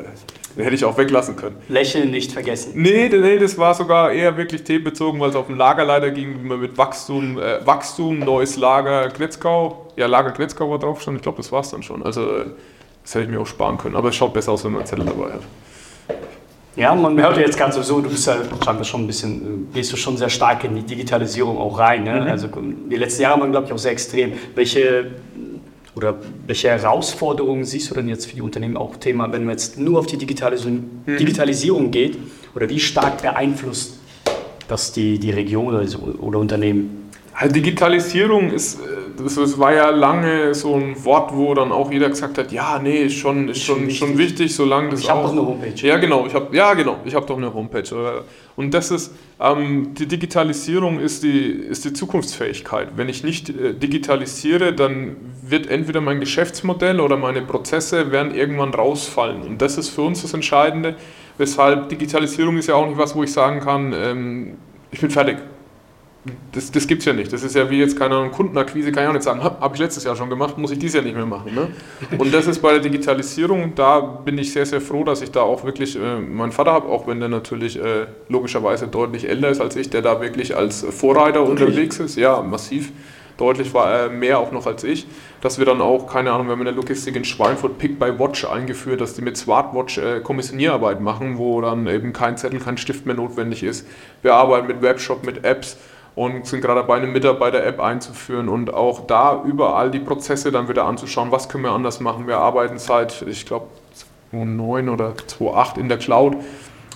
hätte 0.56 0.74
ich 0.74 0.84
auch 0.84 0.98
weglassen 0.98 1.36
können. 1.36 1.56
Lächeln 1.68 2.10
nicht 2.10 2.32
vergessen. 2.32 2.72
Nee, 2.74 3.08
nee, 3.08 3.38
das 3.38 3.56
war 3.56 3.72
sogar 3.72 4.10
eher 4.10 4.36
wirklich 4.36 4.64
themenbezogen, 4.64 5.20
weil 5.20 5.30
es 5.30 5.36
auf 5.36 5.46
den 5.46 5.56
Lagerleiter 5.56 6.10
ging, 6.10 6.40
wie 6.40 6.48
man 6.48 6.60
mit 6.60 6.76
Wachstum, 6.76 7.38
äh, 7.38 7.64
Wachstum, 7.64 8.18
neues 8.18 8.56
Lager 8.56 9.10
Kletzkau, 9.10 9.92
ja, 9.94 10.06
Lager 10.06 10.32
Kletzkau 10.32 10.68
war 10.70 10.80
drauf 10.80 11.00
stand, 11.00 11.18
ich 11.18 11.22
glaube, 11.22 11.38
das 11.38 11.52
war 11.52 11.60
es 11.60 11.70
dann 11.70 11.84
schon. 11.84 12.02
Also, 12.02 12.22
äh, 12.22 12.46
das 13.04 13.14
hätte 13.14 13.26
ich 13.26 13.30
mir 13.30 13.40
auch 13.40 13.46
sparen 13.46 13.78
können, 13.78 13.94
aber 13.94 14.08
es 14.08 14.16
schaut 14.16 14.34
besser 14.34 14.50
aus, 14.50 14.64
wenn 14.64 14.72
man 14.72 14.80
einen 14.80 14.88
Zettel 14.88 15.04
dabei 15.04 15.34
hat. 15.34 15.42
Ja, 16.74 16.94
man 16.94 17.18
hört 17.20 17.36
ja 17.36 17.42
jetzt 17.42 17.56
gerade 17.56 17.72
so, 17.80 18.00
du 18.00 18.10
bist 18.10 18.26
ja 18.26 18.36
scheinbar 18.64 18.84
schon 18.84 19.04
ein 19.04 19.06
bisschen, 19.06 19.70
äh, 19.70 19.74
gehst 19.74 19.92
du 19.92 19.96
schon 19.96 20.16
sehr 20.16 20.28
stark 20.28 20.64
in 20.64 20.74
die 20.74 20.82
Digitalisierung 20.82 21.58
auch 21.58 21.78
rein. 21.78 22.02
Ne? 22.02 22.22
Mhm. 22.22 22.26
Also 22.26 22.48
die 22.48 22.96
letzten 22.96 23.22
Jahre 23.22 23.40
waren, 23.40 23.52
glaube 23.52 23.66
ich, 23.66 23.72
auch 23.72 23.78
sehr 23.78 23.92
extrem. 23.92 24.32
Welche 24.54 25.12
oder 25.96 26.14
welche 26.46 26.68
Herausforderungen 26.68 27.64
siehst 27.64 27.90
du 27.90 27.94
denn 27.94 28.08
jetzt 28.08 28.26
für 28.26 28.36
die 28.36 28.42
Unternehmen 28.42 28.76
auch 28.76 28.96
Thema, 28.96 29.32
wenn 29.32 29.44
man 29.44 29.52
jetzt 29.52 29.78
nur 29.78 29.98
auf 29.98 30.06
die 30.06 30.18
Digitalisierung, 30.18 30.84
Mhm. 31.06 31.16
Digitalisierung 31.16 31.90
geht? 31.90 32.18
Oder 32.54 32.68
wie 32.68 32.78
stark 32.78 33.22
beeinflusst 33.22 33.98
das 34.68 34.92
die, 34.92 35.18
die 35.18 35.30
Region 35.30 35.74
oder, 35.74 35.86
oder 36.20 36.38
Unternehmen? 36.38 37.10
Also 37.32 37.54
Digitalisierung 37.54 38.50
ist, 38.50 38.80
äh, 38.80 38.82
das, 39.18 39.34
das 39.34 39.58
war 39.58 39.72
ja 39.72 39.90
lange 39.90 40.54
so 40.54 40.74
ein 40.74 41.04
Wort, 41.04 41.34
wo 41.34 41.54
dann 41.54 41.72
auch 41.72 41.90
jeder 41.90 42.08
gesagt 42.08 42.38
hat, 42.38 42.52
ja, 42.52 42.78
nee, 42.78 43.04
ist 43.04 43.14
schon, 43.14 43.48
ist 43.48 43.62
schon, 43.62 43.90
schon 43.90 44.16
wichtig, 44.18 44.54
solange 44.54 44.90
das 44.90 45.00
Ich 45.00 45.10
habe 45.10 45.20
auch... 45.20 45.24
doch 45.26 45.32
eine 45.32 45.46
Homepage. 45.46 45.86
Ja, 45.86 45.96
genau. 45.96 46.26
Ich 46.26 46.34
hab, 46.34 46.52
ja, 46.54 46.74
genau. 46.74 46.98
Ich 47.04 47.14
habe 47.14 47.26
doch 47.26 47.36
eine 47.36 47.52
Homepage. 47.52 48.24
Und 48.56 48.72
das 48.72 48.90
ist, 48.90 49.14
ähm, 49.40 49.94
die 49.94 50.06
Digitalisierung 50.06 51.00
ist 51.00 51.22
die, 51.22 51.48
ist 51.48 51.84
die 51.84 51.92
Zukunftsfähigkeit. 51.92 52.90
Wenn 52.96 53.08
ich 53.08 53.24
nicht 53.24 53.48
äh, 53.48 53.74
digitalisiere, 53.74 54.72
dann 54.72 55.16
wird 55.42 55.68
entweder 55.68 56.00
mein 56.00 56.20
Geschäftsmodell 56.20 57.00
oder 57.00 57.16
meine 57.16 57.42
Prozesse 57.42 58.12
werden 58.12 58.34
irgendwann 58.34 58.72
rausfallen. 58.72 59.42
Und 59.42 59.60
das 59.60 59.78
ist 59.78 59.90
für 59.90 60.02
uns 60.02 60.22
das 60.22 60.34
Entscheidende. 60.34 60.94
Weshalb 61.38 61.88
Digitalisierung 61.88 62.56
ist 62.56 62.68
ja 62.68 62.74
auch 62.74 62.86
nicht 62.86 62.98
was, 62.98 63.14
wo 63.14 63.22
ich 63.22 63.32
sagen 63.32 63.60
kann, 63.60 63.92
ähm, 63.92 64.56
ich 64.90 65.00
bin 65.00 65.10
fertig. 65.10 65.36
Das, 66.52 66.70
das 66.70 66.86
gibt 66.86 67.00
es 67.00 67.06
ja 67.06 67.12
nicht. 67.12 67.32
Das 67.32 67.42
ist 67.42 67.54
ja 67.54 67.68
wie 67.70 67.78
jetzt, 67.78 67.98
keine 67.98 68.16
Ahnung, 68.16 68.30
Kundenakquise, 68.30 68.90
kann 68.92 69.04
ich 69.04 69.08
auch 69.08 69.12
nicht 69.12 69.22
sagen, 69.22 69.42
habe 69.42 69.74
ich 69.74 69.80
letztes 69.80 70.04
Jahr 70.04 70.16
schon 70.16 70.30
gemacht, 70.30 70.58
muss 70.58 70.70
ich 70.70 70.78
dieses 70.78 70.94
Jahr 70.96 71.04
nicht 71.04 71.16
mehr 71.16 71.26
machen. 71.26 71.54
Ne? 71.54 71.68
Und 72.18 72.32
das 72.32 72.46
ist 72.46 72.60
bei 72.60 72.72
der 72.72 72.80
Digitalisierung, 72.80 73.74
da 73.74 74.00
bin 74.00 74.38
ich 74.38 74.52
sehr, 74.52 74.66
sehr 74.66 74.80
froh, 74.80 75.04
dass 75.04 75.22
ich 75.22 75.30
da 75.30 75.42
auch 75.42 75.64
wirklich 75.64 75.96
äh, 75.96 76.18
meinen 76.18 76.52
Vater 76.52 76.72
habe, 76.72 76.88
auch 76.88 77.06
wenn 77.06 77.20
der 77.20 77.28
natürlich 77.28 77.78
äh, 77.78 78.06
logischerweise 78.28 78.88
deutlich 78.88 79.28
älter 79.28 79.50
ist 79.50 79.60
als 79.60 79.76
ich, 79.76 79.90
der 79.90 80.02
da 80.02 80.20
wirklich 80.20 80.56
als 80.56 80.84
Vorreiter 80.88 81.46
Wirklich? 81.46 81.68
unterwegs 81.68 81.98
ist. 82.00 82.16
Ja, 82.16 82.42
massiv. 82.42 82.92
Deutlich 83.36 83.74
war 83.74 84.06
äh, 84.06 84.08
mehr 84.08 84.38
auch 84.38 84.50
noch 84.50 84.66
als 84.66 84.82
ich, 84.82 85.06
dass 85.42 85.58
wir 85.58 85.66
dann 85.66 85.82
auch, 85.82 86.06
keine 86.06 86.32
Ahnung, 86.32 86.46
wir 86.46 86.52
haben 86.52 86.60
in 86.60 86.66
der 86.66 86.74
Logistik 86.74 87.16
in 87.16 87.24
Schweinfurt 87.24 87.76
Pick 87.76 87.98
by 87.98 88.18
Watch 88.18 88.46
eingeführt, 88.46 89.02
dass 89.02 89.14
die 89.14 89.20
mit 89.20 89.36
Smartwatch 89.36 89.98
äh, 89.98 90.20
Kommissionierarbeit 90.20 91.02
machen, 91.02 91.36
wo 91.36 91.60
dann 91.60 91.86
eben 91.86 92.14
kein 92.14 92.38
Zettel, 92.38 92.60
kein 92.60 92.78
Stift 92.78 93.04
mehr 93.04 93.14
notwendig 93.14 93.62
ist. 93.62 93.86
Wir 94.22 94.34
arbeiten 94.34 94.66
mit 94.66 94.80
Webshop, 94.80 95.26
mit 95.26 95.44
Apps 95.44 95.76
und 96.16 96.46
sind 96.46 96.62
gerade 96.62 96.80
dabei, 96.80 96.96
eine 96.96 97.06
Mitarbeiter-App 97.06 97.78
einzuführen 97.78 98.48
und 98.48 98.72
auch 98.72 99.06
da 99.06 99.42
überall 99.44 99.90
die 99.90 100.00
Prozesse 100.00 100.50
dann 100.50 100.66
wieder 100.68 100.86
anzuschauen, 100.86 101.30
was 101.30 101.48
können 101.48 101.64
wir 101.64 101.72
anders 101.72 102.00
machen. 102.00 102.26
Wir 102.26 102.38
arbeiten 102.38 102.78
seit, 102.78 103.22
ich 103.28 103.44
glaube, 103.44 103.66
2009 104.32 104.88
oder 104.88 105.14
2008 105.14 105.78
in 105.78 105.88
der 105.90 105.98
Cloud 105.98 106.36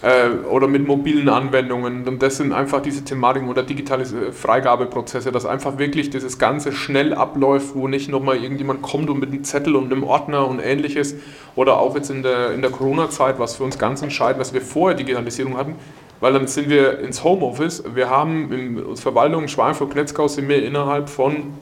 äh, 0.01 0.31
oder 0.51 0.69
mit 0.69 0.87
mobilen 0.87 1.29
Anwendungen. 1.29 2.09
Und 2.09 2.23
das 2.23 2.39
sind 2.39 2.55
einfach 2.55 2.81
diese 2.81 3.05
Thematiken 3.05 3.51
oder 3.51 3.63
digitale 3.63 4.05
äh, 4.05 4.33
Freigabeprozesse, 4.33 5.31
dass 5.33 5.45
einfach 5.45 5.77
wirklich 5.77 6.09
dieses 6.09 6.39
Ganze 6.39 6.73
schnell 6.73 7.13
abläuft, 7.13 7.75
wo 7.75 7.89
nicht 7.89 8.09
nochmal 8.09 8.39
irgendjemand 8.39 8.81
kommt 8.81 9.11
und 9.11 9.21
mit 9.21 9.33
einem 9.33 9.45
Zettel 9.45 9.77
und 9.77 9.93
einem 9.93 10.03
Ordner 10.03 10.49
und 10.49 10.61
ähnliches. 10.61 11.15
Oder 11.57 11.79
auch 11.79 11.95
jetzt 11.95 12.11
in 12.11 12.23
der, 12.23 12.53
in 12.53 12.63
der 12.63 12.71
Corona-Zeit, 12.71 13.39
was 13.39 13.57
für 13.57 13.65
uns 13.65 13.79
ganz 13.79 14.01
entscheidend, 14.01 14.41
was 14.41 14.55
wir 14.55 14.63
vorher 14.63 14.97
Digitalisierung 14.97 15.59
hatten, 15.59 15.75
weil 16.21 16.33
dann 16.33 16.47
sind 16.47 16.69
wir 16.69 17.01
ins 17.01 17.25
Homeoffice. 17.25 17.83
Wir 17.95 18.11
haben 18.11 18.53
in 18.53 18.97
Verwaltung 18.97 19.49
Schweinfurt-Kletzkau 19.49 20.29
sind 20.29 20.49
wir 20.49 20.65
innerhalb 20.65 21.09
von 21.09 21.55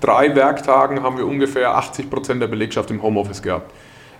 drei 0.00 0.34
Werktagen 0.34 1.02
haben 1.02 1.18
wir 1.18 1.26
ungefähr 1.26 1.76
80 1.76 2.10
Prozent 2.10 2.42
der 2.42 2.48
Belegschaft 2.48 2.90
im 2.90 3.02
Homeoffice 3.02 3.42
gehabt, 3.42 3.70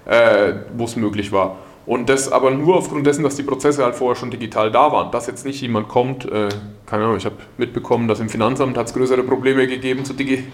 äh, 0.07 0.53
wo 0.77 0.85
es 0.85 0.97
möglich 0.97 1.33
war. 1.33 1.57
Und 1.87 2.09
das 2.09 2.31
aber 2.31 2.51
nur 2.51 2.77
aufgrund 2.77 3.07
dessen, 3.07 3.23
dass 3.25 3.37
die 3.37 3.43
Prozesse 3.43 3.83
halt 3.83 3.95
vorher 3.95 4.15
schon 4.15 4.31
digital 4.31 4.71
da 4.71 4.93
waren. 4.93 5.11
Dass 5.11 5.27
jetzt 5.27 5.45
nicht 5.47 5.61
jemand 5.61 5.89
kommt, 5.89 6.25
äh, 6.31 6.49
keine 6.87 7.05
Ahnung, 7.05 7.17
ich 7.17 7.25
habe 7.25 7.37
mitbekommen, 7.57 8.07
dass 8.07 8.21
im 8.21 8.29
Finanzamt 8.29 8.77
hat 8.77 8.87
es 8.87 8.95
größere 8.95 9.23
Probleme 9.23 9.67
gegeben 9.67 10.05
zu 10.05 10.13
Digi 10.13 10.45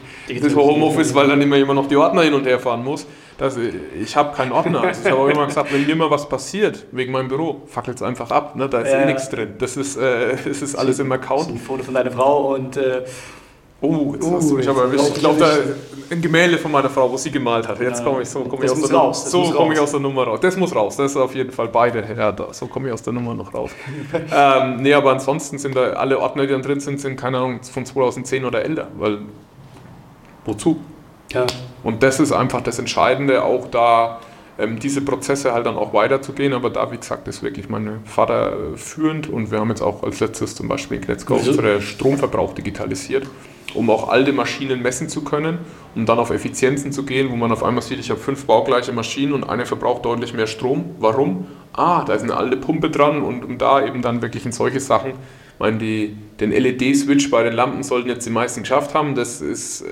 das 0.41 0.55
Homeoffice, 0.55 1.14
weil 1.14 1.29
dann 1.29 1.43
immer 1.43 1.57
jemand 1.57 1.81
noch 1.81 1.89
die 1.89 1.97
Ordner 1.97 2.22
hin 2.22 2.33
und 2.35 2.47
her 2.47 2.59
fahren 2.61 2.85
muss. 2.85 3.07
Das, 3.39 3.57
äh, 3.59 3.70
ich 4.01 4.16
habe 4.16 4.35
keinen 4.35 4.53
Ordner. 4.53 4.81
Also 4.83 5.03
ich 5.05 5.11
habe 5.11 5.20
auch 5.20 5.29
immer 5.29 5.47
gesagt, 5.47 5.72
wenn 5.72 5.85
mir 5.87 5.97
mal 5.97 6.11
was 6.11 6.29
passiert, 6.29 6.87
wegen 6.93 7.12
meinem 7.12 7.29
Büro, 7.29 7.62
fackelt 7.66 7.97
es 7.97 8.03
einfach 8.03 8.31
ab. 8.31 8.57
Ne? 8.57 8.68
Da 8.68 8.81
ist 8.81 8.93
Ja. 8.93 9.01
eh 9.03 9.07
nichts 9.07 9.29
drin. 9.29 9.55
Das 9.59 9.77
ist, 9.77 9.97
äh, 9.97 10.37
das 10.47 10.62
ist 10.62 10.74
alles 10.77 11.01
im 11.01 11.11
Das 11.11 11.18
Account. 11.18 11.41
ist 11.49 11.51
ein 11.51 11.59
Foto 11.59 11.83
von 11.83 11.93
deiner 11.95 12.12
Frau 12.12 12.55
und 12.55 12.77
äh, 12.77 13.03
Oh, 13.81 14.12
jetzt 14.14 14.31
hast 14.31 14.51
du 14.51 14.55
mich 14.57 14.68
aber 14.68 14.83
erwischt. 14.85 15.09
Ich 15.09 15.14
glaube, 15.14 15.39
da 15.39 15.51
ein 16.09 16.22
Gemälde 16.22 16.57
von 16.57 16.70
meiner 16.72 16.89
Frau, 16.89 17.11
wo 17.11 17.16
sie 17.16 17.31
gemalt 17.31 17.66
hat. 17.68 17.81
Jetzt 17.81 18.05
komme 18.05 18.22
ich 18.22 18.29
so 18.29 18.41
komme 18.41 18.64
ich 18.64 18.70
aus 18.70 18.81
der 18.81 18.97
raus, 18.97 19.31
So 19.31 19.43
komme 19.51 19.74
ich 19.74 19.81
aus 19.81 19.91
der 19.91 20.01
Nummer 20.01 20.24
raus. 20.24 20.39
Das 20.41 20.57
muss 20.57 20.74
raus. 20.74 20.97
Das 20.97 21.11
ist 21.11 21.16
auf 21.16 21.35
jeden 21.35 21.51
Fall 21.51 21.68
beide. 21.68 22.05
Ja, 22.16 22.33
da, 22.33 22.53
so 22.53 22.66
komme 22.66 22.89
ich 22.89 22.95
aus 22.95 23.03
der 23.03 23.12
Nummer 23.12 23.35
noch 23.35 23.53
raus. 23.53 23.70
ähm, 24.35 24.77
nee, 24.77 24.95
aber 24.95 25.12
ansonsten 25.12 25.59
sind 25.59 25.77
da 25.77 25.91
alle 25.91 26.18
Ordner, 26.18 26.47
die 26.47 26.53
dann 26.53 26.62
drin 26.62 26.81
sind, 26.81 27.01
sind 27.01 27.16
keine 27.16 27.39
Ahnung 27.39 27.61
von 27.62 27.85
2010 27.85 28.45
oder 28.45 28.64
älter. 28.64 28.89
Weil 28.99 29.18
wozu? 30.45 30.79
ja. 31.33 31.45
Und 31.83 32.03
das 32.03 32.18
ist 32.20 32.33
einfach 32.33 32.62
das 32.62 32.79
Entscheidende, 32.79 33.45
auch 33.45 33.68
da 33.68 34.20
ähm, 34.59 34.79
diese 34.79 35.03
Prozesse 35.03 35.53
halt 35.53 35.66
dann 35.66 35.77
auch 35.77 35.93
weiterzugehen. 35.93 36.53
Aber 36.53 36.70
da, 36.70 36.91
wie 36.93 36.97
gesagt, 36.97 37.29
ist 37.29 37.43
wirklich 37.43 37.68
mein 37.68 38.01
Vater 38.05 38.53
führend 38.77 39.29
und 39.29 39.51
wir 39.51 39.61
haben 39.61 39.68
jetzt 39.68 39.83
auch 39.83 40.03
als 40.03 40.20
letztes 40.20 40.55
zum 40.55 40.68
Beispiel 40.68 40.99
in 40.99 41.16
Mhm. 41.29 41.33
unseren 41.37 41.81
Stromverbrauch 41.83 42.55
digitalisiert, 42.55 43.27
um 43.77 43.91
auch 43.91 44.09
alte 44.09 44.33
Maschinen 44.33 44.83
messen 44.83 45.09
zu 45.09 45.22
können, 45.22 45.59
um 45.95 46.07
dann 46.07 46.18
auf 46.18 46.31
Effizienzen 46.31 46.93
zu 46.93 47.05
gehen, 47.05 47.31
wo 47.31 47.37
man 47.37 47.53
auf 47.53 47.62
einmal 47.62 47.83
sieht, 47.83 47.99
ich 47.99 48.11
habe 48.11 48.20
fünf 48.20 48.47
baugleiche 48.47 48.93
Maschinen 48.93 49.33
und 49.33 49.45
eine 49.45 49.66
verbraucht 49.66 50.05
deutlich 50.05 50.35
mehr 50.35 50.47
Strom. 50.47 50.97
Warum? 50.99 51.47
Ah, 51.72 52.05
da 52.05 52.14
ist 52.14 52.22
eine 52.22 52.37
alte 52.37 52.57
Pumpe 52.57 52.91
dran 52.91 53.22
und 53.22 53.45
um 53.45 53.59
da 53.59 53.85
eben 53.85 54.03
dann 54.03 54.22
wirklich 54.22 54.45
in 54.47 54.53
solche 54.53 54.81
Sachen, 54.81 55.11
ich 55.11 55.61
meine, 55.61 55.79
die, 55.79 56.16
den 56.41 56.51
LED-Switch 56.51 57.31
bei 57.31 57.43
den 57.43 57.53
Lampen 57.55 57.83
sollten 57.83 58.09
jetzt 58.09 58.27
die 58.27 58.31
meisten 58.31 58.62
geschafft 58.62 58.95
haben, 58.95 59.14
das 59.14 59.41
ist... 59.41 59.83
Äh, 59.83 59.87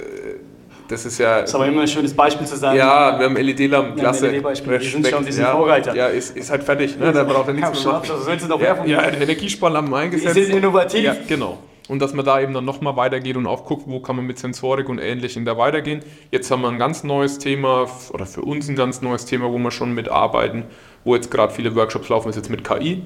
das 0.86 1.06
ist 1.06 1.18
ja. 1.18 1.40
Das 1.40 1.50
ist 1.50 1.54
aber 1.54 1.66
immer 1.66 1.80
ein 1.80 1.88
schönes 1.88 2.12
Beispiel 2.12 2.46
zu 2.46 2.56
sagen. 2.56 2.76
Ja, 2.76 3.18
wir 3.18 3.26
haben 3.26 3.36
LED-Lampen, 3.36 3.96
klasse. 3.96 4.28
LED-Beispiel. 4.28 4.78
Die 4.78 4.86
sind 4.86 5.06
schon, 5.06 5.24
die 5.24 5.32
sind 5.32 5.44
ja, 5.44 5.52
Vorreiter. 5.52 5.94
Ja, 5.94 6.08
ist, 6.08 6.36
ist 6.36 6.50
halt 6.50 6.62
fertig, 6.62 6.98
ne? 6.98 7.10
da 7.10 7.24
braucht 7.24 7.48
er 7.48 7.54
nichts 7.54 7.84
mehr 7.84 7.94
machen. 7.94 8.10
Willst 8.26 8.44
du 8.44 8.48
doch 8.48 8.60
Ja, 8.60 8.84
ja. 8.84 9.02
Energiesparlampen 9.08 9.92
Die 9.92 9.98
eingesetzt. 9.98 10.34
sind 10.34 10.50
innovativ. 10.50 11.02
Ja, 11.02 11.16
genau. 11.26 11.58
Und 11.88 11.98
dass 12.00 12.14
man 12.14 12.24
da 12.24 12.40
eben 12.40 12.54
dann 12.54 12.64
nochmal 12.64 12.96
weitergeht 12.96 13.36
und 13.36 13.46
auch 13.46 13.66
guckt, 13.66 13.82
wo 13.86 14.00
kann 14.00 14.16
man 14.16 14.24
mit 14.24 14.38
Sensorik 14.38 14.88
und 14.88 14.98
Ähnlichem 14.98 15.44
da 15.44 15.58
weitergehen. 15.58 16.00
Jetzt 16.30 16.50
haben 16.50 16.62
wir 16.62 16.68
ein 16.68 16.78
ganz 16.78 17.04
neues 17.04 17.38
Thema, 17.38 17.86
oder 18.12 18.24
für 18.24 18.40
uns 18.40 18.68
ein 18.68 18.76
ganz 18.76 19.02
neues 19.02 19.26
Thema, 19.26 19.52
wo 19.52 19.58
wir 19.58 19.70
schon 19.70 19.94
mitarbeiten, 19.94 20.64
wo 21.04 21.14
jetzt 21.14 21.30
gerade 21.30 21.52
viele 21.52 21.74
Workshops 21.74 22.08
laufen, 22.08 22.30
ist 22.30 22.36
jetzt 22.36 22.48
mit 22.48 22.64
KI. 22.64 23.02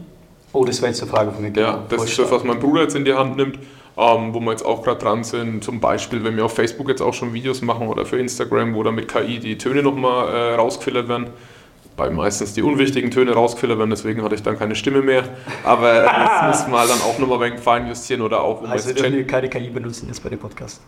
Oh, 0.53 0.65
das 0.65 0.81
wäre 0.81 0.93
jetzt 0.93 1.03
eine 1.03 1.11
Frage 1.11 1.33
von 1.33 1.43
mir. 1.43 1.53
Ja, 1.61 1.85
das 1.89 2.05
ist 2.05 2.19
das, 2.19 2.31
was 2.31 2.45
mein 2.45 2.61
Bruder 2.61 2.83
jetzt 2.83 2.95
in 2.95 3.05
die 3.05 3.15
Hand 3.15 3.37
nimmt, 3.37 3.59
ähm, 3.97 4.33
wo 4.33 4.41
wir 4.41 4.53
jetzt 4.53 4.65
auch 4.65 4.83
gerade 4.83 5.01
dran 5.01 5.25
sind. 5.25 5.65
Zum 5.65 5.81
Beispiel, 5.81 6.23
wenn 6.23 6.37
wir 6.37 6.45
auf 6.45 6.55
Facebook 6.55 6.89
jetzt 6.89 7.03
auch 7.03 7.15
schon 7.15 7.35
Videos 7.35 7.61
machen 7.63 7.89
oder 7.89 8.07
für 8.07 8.19
Instagram, 8.19 8.75
wo 8.75 8.83
dann 8.85 8.95
mit 8.95 9.09
KI 9.09 9.41
die 9.41 9.59
Töne 9.59 9.83
nochmal 9.83 10.29
äh, 10.29 10.55
rausgefiltert 10.55 11.09
werden. 11.09 11.31
Bei 11.99 12.09
meistens 12.11 12.55
die 12.55 12.63
unwichtigen 12.63 13.11
Töne 13.11 13.33
rausgefiltert 13.33 13.77
werden, 13.77 13.91
deswegen 13.91 14.23
hatte 14.23 14.37
ich 14.37 14.43
dann 14.45 14.57
keine 14.57 14.77
Stimme 14.77 15.03
mehr. 15.03 15.25
Aber 15.65 16.03
das 16.05 16.61
muss 16.61 16.69
man 16.69 16.87
dann 16.87 17.01
auch 17.01 17.19
nochmal 17.19 17.41
wenig 17.41 17.59
fein 17.59 17.89
justieren 17.89 18.21
oder 18.23 18.41
auch, 18.41 18.63
man 18.63 18.71
Also 18.71 18.95
wir 18.95 18.95
dürfen 18.95 19.27
keine 19.27 19.49
KI 19.49 19.69
benutzen 19.69 20.07
jetzt 20.07 20.23
bei 20.23 20.29
dem 20.29 20.39
Podcast. 20.39 20.81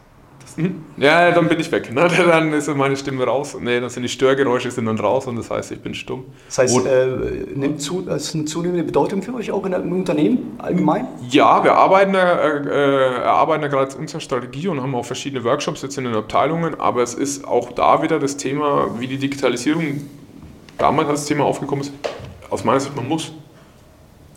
ja, 0.99 1.33
dann 1.33 1.49
bin 1.49 1.59
ich 1.59 1.73
weg. 1.73 1.93
Ne? 1.93 2.09
Dann 2.17 2.53
ist 2.53 2.73
meine 2.77 2.97
Stimme 2.97 3.25
raus. 3.25 3.57
Nee, 3.61 3.81
dann 3.81 3.91
sind 3.91 4.05
die 4.05 4.09
Störgeräusche 4.09 4.71
sind 4.71 4.87
dann 4.87 4.99
raus 4.99 5.27
und 5.27 5.37
das 5.37 5.51
heißt, 5.51 5.73
ich 5.73 5.81
bin 5.81 5.95
stumm. 5.95 6.25
Das 6.47 6.59
heißt, 6.59 6.87
äh, 6.87 7.07
nimmt 7.55 7.81
zu, 7.81 8.03
das 8.03 8.25
ist 8.25 8.35
eine 8.35 8.45
zunehmende 8.45 8.85
Bedeutung 8.85 9.23
für 9.23 9.35
euch 9.35 9.51
auch 9.51 9.65
in 9.67 9.75
einem 9.75 9.93
Unternehmen 9.93 10.59
allgemein? 10.59 11.09
Ja, 11.29 11.65
wir 11.65 11.75
arbeiten 11.75 12.13
da, 12.13 12.39
äh, 12.39 12.69
äh, 12.69 13.15
erarbeiten 13.23 13.63
da 13.63 13.69
gerade 13.69 13.97
unsere 13.97 14.21
Strategie 14.21 14.69
und 14.69 14.81
haben 14.81 14.95
auch 14.95 15.05
verschiedene 15.05 15.43
Workshops 15.43 15.83
jetzt 15.83 15.99
in 15.99 16.05
den 16.05 16.15
Abteilungen, 16.15 16.79
aber 16.79 17.03
es 17.03 17.15
ist 17.15 17.47
auch 17.47 17.73
da 17.73 18.03
wieder 18.03 18.19
das 18.19 18.37
Thema, 18.37 18.99
wie 18.99 19.07
die 19.07 19.19
Digitalisierung 19.19 20.03
damals 20.81 21.09
als 21.09 21.25
Thema 21.27 21.45
aufgekommen 21.45 21.83
ist. 21.85 21.93
Aus 22.49 22.65
meiner 22.65 22.81
Sicht, 22.81 22.95
man 22.97 23.09
muss. 23.09 23.33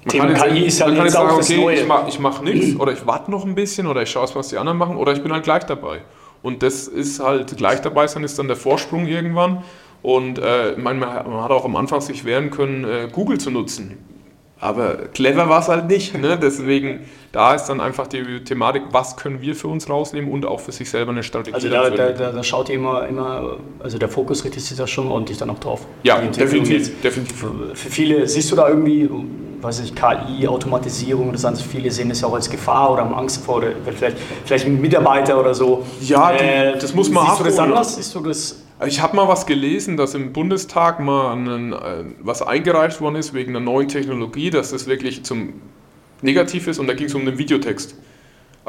Man 0.05 0.09
Thema 0.09 0.29
jetzt- 0.29 0.43
KI 0.43 0.65
ist 0.65 0.79
ja 0.79 0.87
man 0.87 0.95
kann 0.97 1.05
jetzt 1.05 1.13
sagen, 1.13 1.37
das 1.37 1.49
okay, 1.49 1.73
ich 1.73 1.87
mache 1.87 2.21
mach 2.21 2.41
nichts 2.41 2.75
oder 2.79 2.91
ich 2.91 3.05
warte 3.07 3.31
noch 3.31 3.45
ein 3.45 3.55
bisschen 3.55 3.87
oder 3.87 4.01
ich 4.01 4.11
schaue, 4.11 4.27
was 4.33 4.49
die 4.49 4.57
anderen 4.57 4.77
machen 4.77 4.97
oder 4.97 5.13
ich 5.13 5.23
bin 5.23 5.31
halt 5.31 5.43
gleich 5.43 5.63
dabei. 5.63 6.01
Und 6.41 6.61
das 6.61 6.87
ist 6.89 7.21
halt, 7.21 7.55
gleich 7.55 7.81
dabei 7.81 8.05
sein 8.07 8.23
ist 8.23 8.37
dann 8.37 8.47
der 8.47 8.57
Vorsprung 8.57 9.07
irgendwann. 9.07 9.63
Und 10.01 10.37
äh, 10.39 10.75
man 10.77 10.99
hat 11.05 11.25
man 11.25 11.41
hat 11.41 11.51
auch 11.51 11.63
am 11.63 11.77
Anfang 11.77 12.01
sich 12.01 12.25
wehren 12.25 12.51
können, 12.51 12.83
äh, 12.83 13.07
Google 13.09 13.39
zu 13.39 13.49
nutzen. 13.49 13.97
Aber 14.63 14.95
clever 15.13 15.49
war 15.49 15.59
es 15.59 15.67
halt 15.67 15.87
nicht. 15.89 16.17
Ne? 16.17 16.39
Deswegen, 16.41 17.01
da 17.33 17.53
ist 17.53 17.65
dann 17.65 17.81
einfach 17.81 18.07
die 18.07 18.43
Thematik, 18.45 18.83
was 18.91 19.17
können 19.17 19.41
wir 19.41 19.55
für 19.55 19.67
uns 19.67 19.89
rausnehmen 19.89 20.31
und 20.31 20.45
auch 20.45 20.61
für 20.61 20.71
sich 20.71 20.89
selber 20.89 21.11
eine 21.11 21.21
Strategie 21.23 21.53
Also 21.55 21.69
da, 21.69 21.89
da, 21.89 22.11
da, 22.11 22.31
da 22.31 22.43
schaut 22.43 22.69
ihr 22.69 22.75
immer, 22.75 23.05
immer, 23.07 23.57
also 23.79 23.97
der 23.97 24.07
Fokus 24.07 24.45
richtet 24.45 24.63
sich 24.63 24.77
da 24.77 24.87
schon 24.87 25.09
ordentlich 25.11 25.37
dann 25.37 25.49
auch 25.49 25.59
drauf. 25.59 25.85
Ja, 26.03 26.19
definitiv, 26.21 27.01
definitiv. 27.01 27.35
Für, 27.37 27.75
für 27.75 27.89
viele, 27.89 28.25
siehst 28.27 28.51
du 28.51 28.55
da 28.55 28.69
irgendwie, 28.69 29.09
weiß 29.61 29.81
ich, 29.81 29.93
KI, 29.93 30.47
Automatisierung, 30.47 31.33
das 31.33 31.43
heißt, 31.43 31.61
viele 31.61 31.91
sehen 31.91 32.09
es 32.11 32.21
ja 32.21 32.27
auch 32.29 32.33
als 32.35 32.49
Gefahr 32.49 32.91
oder 32.93 33.01
haben 33.03 33.13
Angst 33.15 33.37
davor, 33.41 33.57
oder 33.57 33.67
vielleicht, 33.83 34.17
vielleicht 34.45 34.65
ein 34.65 34.79
Mitarbeiter 34.79 35.37
oder 35.39 35.53
so. 35.53 35.83
Äh, 36.01 36.05
Ja, 36.05 36.31
die- 36.31 36.79
das 36.79 36.93
muss 36.93 37.09
man 37.09 37.25
Siehst 37.27 37.39
du 37.39 37.43
das 37.43 37.53
abholen. 37.55 37.71
anders? 37.73 37.95
Siehst 37.97 38.15
du 38.15 38.19
das? 38.21 38.59
Ich 38.87 39.01
habe 39.01 39.15
mal 39.15 39.27
was 39.27 39.45
gelesen, 39.45 39.97
dass 39.97 40.15
im 40.15 40.33
Bundestag 40.33 40.99
mal 40.99 41.31
einen, 41.33 41.75
was 42.19 42.41
eingereicht 42.41 43.01
worden 43.01 43.15
ist 43.15 43.33
wegen 43.33 43.51
einer 43.55 43.59
neuen 43.59 43.87
Technologie, 43.87 44.49
dass 44.49 44.71
das 44.71 44.87
wirklich 44.87 45.23
zum 45.23 45.53
Negativ 46.21 46.67
ist 46.67 46.79
und 46.79 46.87
da 46.87 46.93
ging 46.93 47.07
es 47.07 47.15
um 47.15 47.25
den 47.25 47.37
Videotext. 47.37 47.95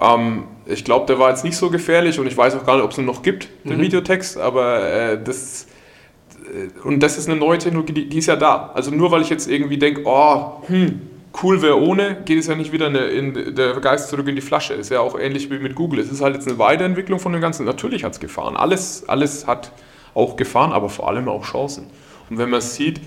Ähm, 0.00 0.44
ich 0.66 0.84
glaube, 0.84 1.06
der 1.06 1.18
war 1.18 1.30
jetzt 1.30 1.44
nicht 1.44 1.56
so 1.56 1.70
gefährlich 1.70 2.18
und 2.18 2.26
ich 2.26 2.36
weiß 2.36 2.54
auch 2.56 2.66
gar 2.66 2.74
nicht, 2.76 2.84
ob 2.84 2.90
es 2.90 2.98
ihn 2.98 3.04
noch 3.04 3.22
gibt, 3.22 3.48
den 3.64 3.78
Mhm. 3.78 3.82
Videotext, 3.82 4.38
aber 4.38 4.82
äh, 4.90 5.22
das 5.22 5.66
äh, 6.52 6.86
und 6.86 7.00
das 7.00 7.16
ist 7.16 7.28
eine 7.28 7.38
neue 7.38 7.58
Technologie, 7.58 7.92
die, 7.92 8.08
die 8.08 8.18
ist 8.18 8.26
ja 8.26 8.36
da. 8.36 8.70
Also 8.74 8.90
nur 8.90 9.10
weil 9.12 9.22
ich 9.22 9.30
jetzt 9.30 9.48
irgendwie 9.48 9.78
denke, 9.78 10.02
oh, 10.04 10.62
hm, 10.66 11.00
cool 11.42 11.62
wäre 11.62 11.80
ohne, 11.80 12.16
geht 12.24 12.38
es 12.40 12.48
ja 12.48 12.56
nicht 12.56 12.72
wieder 12.72 12.88
in, 12.88 12.94
der- 12.94 13.10
in 13.12 13.54
der 13.54 13.74
Geist 13.80 14.08
zurück 14.08 14.26
in 14.28 14.34
die 14.34 14.42
Flasche. 14.42 14.74
Ist 14.74 14.90
ja 14.90 14.98
auch 15.00 15.18
ähnlich 15.18 15.48
wie 15.50 15.58
mit 15.60 15.74
Google. 15.76 16.00
Es 16.00 16.10
ist 16.10 16.20
halt 16.20 16.34
jetzt 16.34 16.48
eine 16.48 16.58
Weiterentwicklung 16.58 17.20
von 17.20 17.32
dem 17.32 17.40
Ganzen. 17.40 17.64
Natürlich 17.64 18.02
hat 18.04 18.12
es 18.14 18.20
Gefahren. 18.20 18.56
Alles, 18.56 19.08
alles 19.08 19.46
hat 19.46 19.70
auch 20.14 20.36
Gefahren, 20.36 20.72
aber 20.72 20.88
vor 20.88 21.08
allem 21.08 21.28
auch 21.28 21.44
Chancen. 21.44 21.86
Und 22.30 22.38
wenn 22.38 22.50
man 22.50 22.60
sieht, 22.60 23.00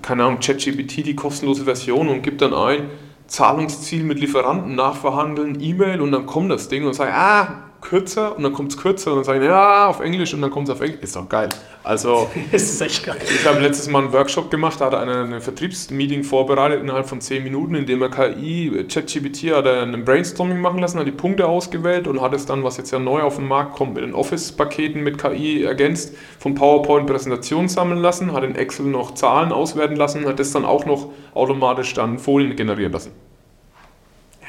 keine 0.00 0.24
Ahnung, 0.24 0.40
ChatGPT, 0.40 1.06
die 1.06 1.16
kostenlose 1.16 1.64
Version 1.64 2.08
und 2.08 2.22
gibt 2.22 2.40
dann 2.40 2.54
ein 2.54 2.88
Zahlungsziel 3.26 4.04
mit 4.04 4.20
Lieferanten 4.20 4.74
nachverhandeln, 4.74 5.60
E-Mail 5.60 6.00
und 6.00 6.12
dann 6.12 6.26
kommt 6.26 6.50
das 6.50 6.68
Ding 6.68 6.86
und 6.86 6.94
sagt, 6.94 7.12
ah, 7.14 7.71
kürzer 7.82 8.36
und 8.36 8.42
dann 8.42 8.52
kommt 8.52 8.70
es 8.72 8.78
kürzer 8.78 9.10
und 9.10 9.18
dann 9.18 9.24
sagen, 9.24 9.44
ja, 9.44 9.88
auf 9.88 10.00
Englisch 10.00 10.32
und 10.32 10.40
dann 10.40 10.50
kommt 10.50 10.68
es 10.68 10.74
auf 10.74 10.80
Englisch. 10.80 11.02
Ist 11.02 11.16
doch 11.16 11.28
geil. 11.28 11.48
Also, 11.84 12.30
Das 12.52 12.62
ist 12.62 12.80
echt 12.80 13.04
geil. 13.04 13.18
ich 13.22 13.46
habe 13.46 13.60
letztes 13.60 13.88
Mal 13.88 14.04
einen 14.04 14.12
Workshop 14.12 14.50
gemacht, 14.50 14.80
da 14.80 14.86
hat 14.86 14.94
einer 14.94 15.24
ein 15.24 15.40
Vertriebsmeeting 15.40 16.24
vorbereitet 16.24 16.80
innerhalb 16.80 17.08
von 17.08 17.20
10 17.20 17.42
Minuten, 17.42 17.74
indem 17.74 18.00
er 18.02 18.08
KI, 18.08 18.86
ChatGPT 18.88 19.52
hat 19.52 19.66
er 19.66 19.82
ein 19.82 20.04
Brainstorming 20.04 20.60
machen 20.60 20.80
lassen, 20.80 20.98
hat 20.98 21.06
die 21.06 21.12
Punkte 21.12 21.46
ausgewählt 21.46 22.06
und 22.06 22.20
hat 22.20 22.32
es 22.32 22.46
dann, 22.46 22.64
was 22.64 22.76
jetzt 22.76 22.92
ja 22.92 22.98
neu 22.98 23.22
auf 23.22 23.36
den 23.36 23.48
Markt 23.48 23.74
kommt, 23.74 23.94
mit 23.94 24.04
den 24.04 24.14
Office-Paketen 24.14 25.02
mit 25.02 25.18
KI 25.18 25.64
ergänzt, 25.64 26.14
von 26.38 26.54
PowerPoint 26.54 27.06
Präsentation 27.06 27.68
sammeln 27.68 28.00
lassen, 28.00 28.32
hat 28.32 28.44
in 28.44 28.54
Excel 28.54 28.86
noch 28.86 29.14
Zahlen 29.14 29.52
auswerten 29.52 29.96
lassen, 29.96 30.26
hat 30.26 30.38
das 30.38 30.52
dann 30.52 30.64
auch 30.64 30.86
noch 30.86 31.10
automatisch 31.34 31.92
dann 31.94 32.18
Folien 32.18 32.56
generieren 32.56 32.92
lassen. 32.92 33.12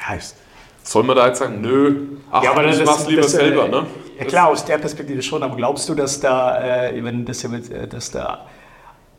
Ja, 0.08 0.14
ist, 0.14 0.36
soll 0.84 1.02
man 1.02 1.16
da 1.16 1.26
jetzt 1.26 1.38
sagen, 1.40 1.60
nö, 1.60 1.96
ach, 2.30 2.42
Ja, 2.44 2.52
aber 2.52 2.64
ich 2.66 2.78
das- 2.78 2.86
mach's 2.86 3.06
lieber 3.08 3.22
das, 3.22 3.34
äh, 3.34 3.38
selber, 3.38 3.66
ne? 3.68 3.86
Ja 4.18 4.24
klar, 4.26 4.48
aus 4.48 4.64
der 4.64 4.78
Perspektive 4.78 5.20
schon, 5.22 5.42
aber 5.42 5.56
glaubst 5.56 5.88
du, 5.88 5.94
dass 5.94 6.20
da, 6.20 6.88
äh, 6.90 7.02
wenn 7.02 7.24
das 7.24 7.42
ja 7.42 7.48
mit, 7.48 7.68
äh, 7.70 7.88
dass 7.88 8.10
da 8.12 8.46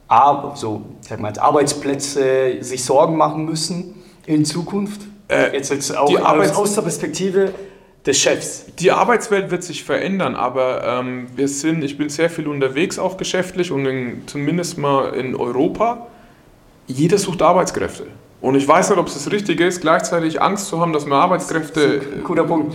Ar 0.07 0.53
so, 0.55 0.84
ich 1.01 1.07
sag 1.09 1.20
mal, 1.20 1.34
Arbeitsplätze 1.38 2.57
sich 2.61 2.84
Sorgen 2.86 3.18
machen 3.18 3.43
müssen 3.45 3.95
in 4.26 4.45
Zukunft? 4.45 5.01
Äh, 5.28 5.53
jetzt 5.53 5.72
jetzt 5.72 5.97
auch 5.97 6.07
die 6.07 6.20
Arbeits- 6.20 6.55
aus 6.55 6.76
der 6.76 6.84
Perspektive 6.84 7.51
des 8.05 8.20
Chefs. 8.20 8.68
Die 8.78 8.91
Arbeitswelt 8.91 9.49
wird 9.49 9.63
sich 9.63 9.84
verändern, 9.84 10.36
aber 10.36 10.84
ähm, 10.86 11.28
wir 11.36 11.47
sind, 11.47 11.84
ich 11.84 11.97
bin 11.97 12.07
sehr 12.09 12.30
viel 12.30 12.47
unterwegs, 12.47 12.99
auch 12.99 13.18
geschäftlich 13.18 13.72
und 13.72 13.86
in, 13.88 14.28
zumindest 14.28 14.78
mal 14.78 15.09
in 15.16 15.36
Europa. 15.36 16.05
Jeder 16.88 17.18
sucht 17.18 17.41
Arbeitskräfte. 17.41 18.05
Und 18.41 18.55
ich 18.55 18.67
weiß 18.67 18.89
nicht, 18.89 18.99
ob 18.99 19.07
es 19.07 19.13
das 19.15 19.31
Richtige 19.31 19.65
ist, 19.65 19.81
gleichzeitig 19.81 20.41
Angst 20.41 20.67
zu 20.67 20.79
haben, 20.79 20.93
dass 20.93 21.05
wir 21.07 21.15
Arbeitskräfte 21.15 22.01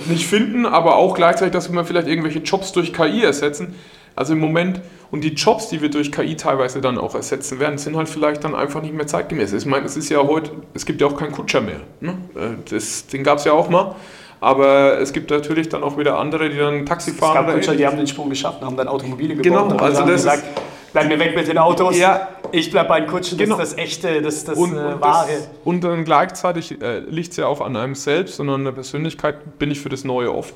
nicht 0.08 0.26
finden, 0.26 0.66
aber 0.66 0.96
auch 0.96 1.14
gleichzeitig, 1.14 1.52
dass 1.52 1.72
wir 1.72 1.84
vielleicht 1.84 2.08
irgendwelche 2.08 2.40
Jobs 2.40 2.72
durch 2.72 2.92
KI 2.92 3.22
ersetzen. 3.22 3.74
Also 4.16 4.32
im 4.32 4.40
Moment, 4.40 4.80
und 5.12 5.22
die 5.22 5.34
Jobs, 5.34 5.68
die 5.68 5.80
wir 5.80 5.88
durch 5.88 6.10
KI 6.10 6.36
teilweise 6.36 6.80
dann 6.80 6.98
auch 6.98 7.14
ersetzen 7.14 7.60
werden, 7.60 7.78
sind 7.78 7.96
halt 7.96 8.08
vielleicht 8.08 8.42
dann 8.42 8.54
einfach 8.54 8.82
nicht 8.82 8.94
mehr 8.94 9.06
zeitgemäß. 9.06 9.52
Ich 9.52 9.66
meine, 9.66 9.86
es 9.86 9.96
ist 9.96 10.08
ja 10.08 10.18
heute, 10.18 10.50
es 10.74 10.84
gibt 10.84 11.00
ja 11.00 11.06
auch 11.06 11.16
keinen 11.16 11.32
Kutscher 11.32 11.60
mehr. 11.60 11.80
Ne? 12.00 12.18
Äh, 12.34 12.70
Das, 12.70 13.06
den 13.06 13.22
gab 13.22 13.38
es 13.38 13.44
ja 13.44 13.52
auch 13.52 13.68
mal. 13.70 13.94
Aber 14.40 14.98
es 14.98 15.12
gibt 15.12 15.30
natürlich 15.30 15.68
dann 15.68 15.82
auch 15.84 15.98
wieder 15.98 16.18
andere, 16.18 16.48
die 16.48 16.56
dann 16.56 16.86
Taxi 16.86 17.10
Es 17.10 17.16
fahren. 17.16 17.34
gab 17.34 17.44
oder 17.44 17.54
Kutscher, 17.54 17.76
die 17.76 17.86
haben 17.86 17.98
den 17.98 18.06
Sprung 18.06 18.28
geschafft 18.30 18.60
und 18.60 18.66
haben 18.66 18.76
dann 18.76 18.88
Automobile 18.88 19.36
gebaut. 19.36 19.44
Genau, 19.44 19.62
und 19.64 19.70
dann 19.72 19.80
also 19.80 20.00
das 20.02 20.12
gesagt, 20.12 20.44
bleib 20.92 21.08
mir 21.08 21.18
weg 21.18 21.34
mit 21.36 21.48
den 21.48 21.58
Autos. 21.58 21.98
Ja. 21.98 22.28
Ich 22.52 22.70
bleib 22.70 22.88
bei 22.88 23.00
den 23.00 23.08
Kutschen, 23.08 23.38
Genau. 23.38 23.56
das 23.56 23.68
ist 23.70 23.78
das 23.78 23.84
echte, 23.84 24.22
das 24.22 24.34
ist 24.36 24.48
das 24.48 24.58
und, 24.58 24.76
äh, 24.76 24.80
und, 24.80 25.00
wahre. 25.00 25.28
das, 25.28 25.50
und 25.64 25.84
dann 25.84 26.04
gleichzeitig 26.04 26.80
äh, 26.82 26.98
liegt 27.00 27.30
es 27.30 27.36
ja 27.36 27.46
auch 27.46 27.60
an 27.60 27.76
einem 27.76 27.94
selbst, 27.94 28.36
sondern 28.36 28.56
an 28.56 28.64
der 28.64 28.72
Persönlichkeit, 28.72 29.58
bin 29.58 29.70
ich 29.70 29.80
für 29.80 29.88
das 29.88 30.04
Neue 30.04 30.34
offen. 30.34 30.54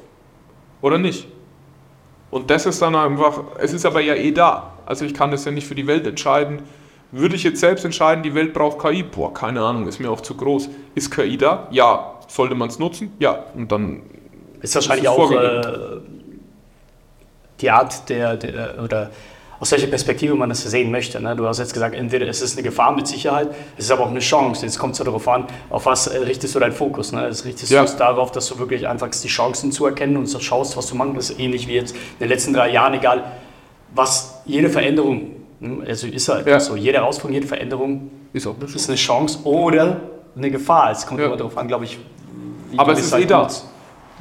Oder 0.82 0.98
nicht? 0.98 1.28
Und 2.30 2.50
das 2.50 2.66
ist 2.66 2.82
dann 2.82 2.96
einfach, 2.96 3.42
es 3.58 3.72
ist 3.72 3.86
aber 3.86 4.00
ja 4.00 4.14
eh 4.14 4.32
da. 4.32 4.72
Also 4.86 5.04
ich 5.04 5.14
kann 5.14 5.30
das 5.30 5.44
ja 5.44 5.52
nicht 5.52 5.66
für 5.68 5.76
die 5.76 5.86
Welt 5.86 6.06
entscheiden. 6.06 6.62
Würde 7.12 7.36
ich 7.36 7.44
jetzt 7.44 7.60
selbst 7.60 7.84
entscheiden, 7.84 8.24
die 8.24 8.34
Welt 8.34 8.52
braucht 8.52 8.80
KI? 8.80 9.04
Boah, 9.04 9.32
keine 9.32 9.60
Ahnung, 9.62 9.86
ist 9.86 10.00
mir 10.00 10.10
auch 10.10 10.20
zu 10.20 10.34
groß. 10.34 10.68
Ist 10.96 11.12
KI 11.14 11.36
da? 11.38 11.68
Ja. 11.70 12.10
Sollte 12.26 12.56
man 12.56 12.68
es 12.70 12.78
nutzen? 12.80 13.12
Ja. 13.20 13.44
Und 13.54 13.70
dann 13.70 14.02
Ist 14.62 14.74
wahrscheinlich 14.74 15.04
ist 15.04 15.10
auch 15.10 15.30
äh, 15.30 15.62
die 17.60 17.70
Art 17.70 18.08
der, 18.08 18.36
der, 18.36 18.82
oder 18.82 19.10
aus 19.60 19.70
welcher 19.72 19.86
Perspektive 19.86 20.34
man 20.34 20.48
das 20.48 20.62
sehen 20.62 20.90
möchte. 20.90 21.20
Ne? 21.20 21.34
Du 21.36 21.46
hast 21.46 21.58
jetzt 21.58 21.72
gesagt, 21.72 21.94
entweder 21.94 22.26
es 22.28 22.42
ist 22.42 22.54
eine 22.56 22.62
Gefahr 22.62 22.92
mit 22.92 23.06
Sicherheit, 23.06 23.48
es 23.78 23.84
ist 23.86 23.90
aber 23.90 24.04
auch 24.04 24.10
eine 24.10 24.20
Chance. 24.20 24.66
Jetzt 24.66 24.78
kommt 24.78 24.92
es 24.94 24.98
ja 24.98 25.04
darauf 25.04 25.26
an, 25.28 25.46
auf 25.70 25.86
was 25.86 26.06
äh, 26.08 26.18
richtest 26.18 26.54
du 26.54 26.58
deinen 26.60 26.72
Fokus. 26.72 27.12
Ne? 27.12 27.22
Das 27.28 27.44
richtest 27.44 27.70
Ja. 27.72 27.80
du 27.80 27.84
es 27.86 27.96
darauf, 27.96 28.30
dass 28.32 28.48
du 28.48 28.58
wirklich 28.58 28.86
einfach 28.88 29.08
die 29.08 29.28
Chancen 29.28 29.72
zu 29.72 29.86
erkennen 29.86 30.16
und 30.16 30.26
so 30.26 30.38
schaust, 30.40 30.76
was 30.76 30.86
du 30.88 30.96
machen 30.96 31.14
willst. 31.14 31.38
Ähnlich 31.38 31.66
wie 31.68 31.74
jetzt 31.74 31.94
in 31.94 32.00
den 32.20 32.28
letzten 32.28 32.52
drei 32.52 32.70
Jahren, 32.70 32.94
egal 32.94 33.24
was, 33.94 34.40
jede 34.44 34.68
Veränderung, 34.68 35.30
ne? 35.60 35.84
also 35.86 36.06
ist 36.06 36.28
halt 36.28 36.46
Ja. 36.46 36.58
so, 36.60 36.74
jede 36.76 36.98
Herausforderung, 36.98 37.34
jede 37.34 37.46
Veränderung 37.46 38.10
ist 38.32 38.46
auch 38.46 38.56
ist 38.60 38.88
eine 38.88 38.96
Chance 38.96 39.38
oder 39.44 40.00
eine 40.36 40.50
Gefahr. 40.50 40.90
Es 40.90 41.06
kommt 41.06 41.20
Ja. 41.20 41.26
immer 41.26 41.36
darauf 41.36 41.56
an, 41.56 41.68
glaube 41.68 41.84
ich, 41.84 41.98
wie 42.70 42.78
Aber 42.78 42.92
du 42.92 42.98
es 42.98 43.06
ist 43.06 43.12
halt 43.12 43.24
eh 43.24 43.26
da. 43.26 43.42
nutzt. 43.42 43.66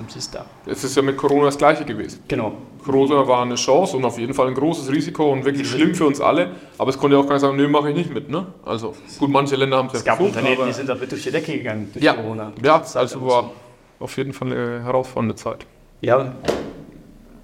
Es 0.08 0.16
ist 0.16 0.34
da. 0.34 0.46
Es 0.66 0.84
ist 0.84 0.96
ja 0.96 1.02
mit 1.02 1.18
Corona 1.18 1.46
das 1.46 1.58
Gleiche 1.58 1.86
gewesen. 1.86 2.24
Genau. 2.28 2.54
Corona 2.84 3.28
war 3.28 3.44
eine 3.44 3.56
Chance 3.56 3.98
und 3.98 4.06
auf 4.06 4.18
jeden 4.18 4.34
Fall 4.34 4.48
ein 4.48 4.56
großes 4.56 4.92
Risiko 4.92 5.32
und 5.32 5.46
wirklich 5.46 5.70
schlimm 5.70 5.94
für 5.94 6.06
uns 6.06 6.20
alle. 6.20 6.52
Aber 6.78 6.90
es 6.90 6.98
konnte 6.98 7.16
ja 7.16 7.22
auch 7.22 7.28
keiner 7.28 7.40
sagen, 7.40 7.56
nö, 7.56 7.68
mache 7.68 7.90
ich 7.90 7.96
nicht 7.96 8.14
mit. 8.14 8.30
Ne? 8.30 8.48
Also 8.66 8.96
gut, 9.20 9.30
manche 9.30 9.56
Länder 9.56 9.78
haben 9.78 9.88
es 9.88 9.94
ja 9.94 10.00
Es 10.00 10.06
gab 10.06 10.18
versucht, 10.18 10.38
Unternehmen, 10.38 10.68
die 10.68 10.74
sind 10.74 10.90
damit 10.90 11.12
durch 11.12 11.24
die 11.24 11.32
Decke 11.32 11.54
gegangen 11.54 11.90
durch 11.94 12.04
ja, 12.04 12.14
Corona. 12.14 12.52
ja, 12.64 12.78
ist 12.78 12.96
halt 12.96 13.14
also 13.14 13.26
war 13.26 13.52
auf 14.00 14.18
jeden 14.18 14.34
Fall 14.34 14.52
eine 14.52 14.84
herausfordernde 14.84 15.36
Zeit. 15.36 15.62
so. 16.02 16.08
Ja. 16.08 16.36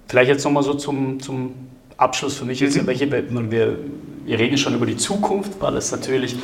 Vielleicht 0.08 0.28
jetzt 0.28 0.44
nochmal 0.44 0.64
so 0.64 0.74
zum, 0.74 1.20
zum 1.20 1.54
Abschluss 1.96 2.36
für 2.36 2.44
mich. 2.44 2.58
Jetzt, 2.58 2.76
mhm. 2.76 2.86
welche, 2.86 3.10
wir, 3.10 3.78
wir 4.24 4.38
reden 4.38 4.58
schon 4.58 4.74
über 4.74 4.86
die 4.86 4.96
Zukunft, 4.96 5.52
weil 5.60 5.76
es 5.76 5.92
natürlich 5.92 6.36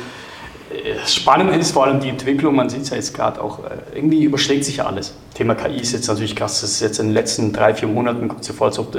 spannend 1.05 1.55
ist, 1.55 1.71
vor 1.71 1.85
allem 1.85 1.99
die 1.99 2.09
Entwicklung. 2.09 2.55
Man 2.55 2.69
sieht 2.69 2.81
es 2.81 2.89
ja 2.89 2.95
jetzt 2.95 3.13
gerade 3.13 3.41
auch, 3.41 3.59
äh, 3.63 3.95
irgendwie 3.95 4.23
überschlägt 4.23 4.65
sich 4.65 4.77
ja 4.77 4.85
alles. 4.85 5.13
Thema 5.33 5.55
KI 5.55 5.79
ist 5.79 5.93
jetzt 5.93 6.07
natürlich 6.07 6.35
krass. 6.35 6.61
Das 6.61 6.71
ist 6.71 6.81
jetzt 6.81 6.99
in 6.99 7.07
den 7.07 7.13
letzten 7.13 7.53
drei, 7.53 7.73
vier 7.73 7.87
Monaten, 7.87 8.27
kommt 8.27 8.41
es 8.41 8.49
vor, 8.49 8.67
als 8.67 8.79
ob, 8.79 8.95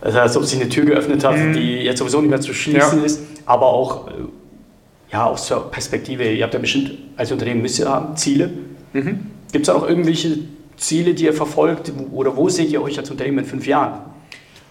als 0.00 0.36
ob 0.36 0.44
sich 0.44 0.60
eine 0.60 0.68
Tür 0.68 0.84
geöffnet 0.84 1.24
hat, 1.24 1.36
mhm. 1.36 1.52
die 1.52 1.76
jetzt 1.76 1.98
sowieso 1.98 2.20
nicht 2.20 2.30
mehr 2.30 2.40
zu 2.40 2.54
schließen 2.54 2.98
ja. 2.98 3.04
ist. 3.04 3.20
Aber 3.46 3.66
auch 3.66 4.08
ja, 5.12 5.26
aus 5.26 5.48
der 5.48 5.56
Perspektive, 5.56 6.24
ihr 6.30 6.44
habt 6.44 6.54
ja 6.54 6.60
bestimmt 6.60 6.92
als 7.16 7.32
Unternehmen 7.32 7.62
müsst 7.62 7.78
ihr 7.78 7.88
haben, 7.88 8.16
Ziele. 8.16 8.50
Mhm. 8.92 9.26
Gibt 9.52 9.66
es 9.66 9.72
da 9.72 9.78
auch 9.78 9.86
irgendwelche 9.86 10.38
Ziele, 10.76 11.14
die 11.14 11.24
ihr 11.24 11.34
verfolgt 11.34 11.92
oder 12.12 12.36
wo 12.36 12.48
seht 12.48 12.70
ihr 12.70 12.82
euch 12.82 12.98
als 12.98 13.10
Unternehmen 13.10 13.40
in 13.40 13.44
fünf 13.44 13.66
Jahren? 13.66 14.00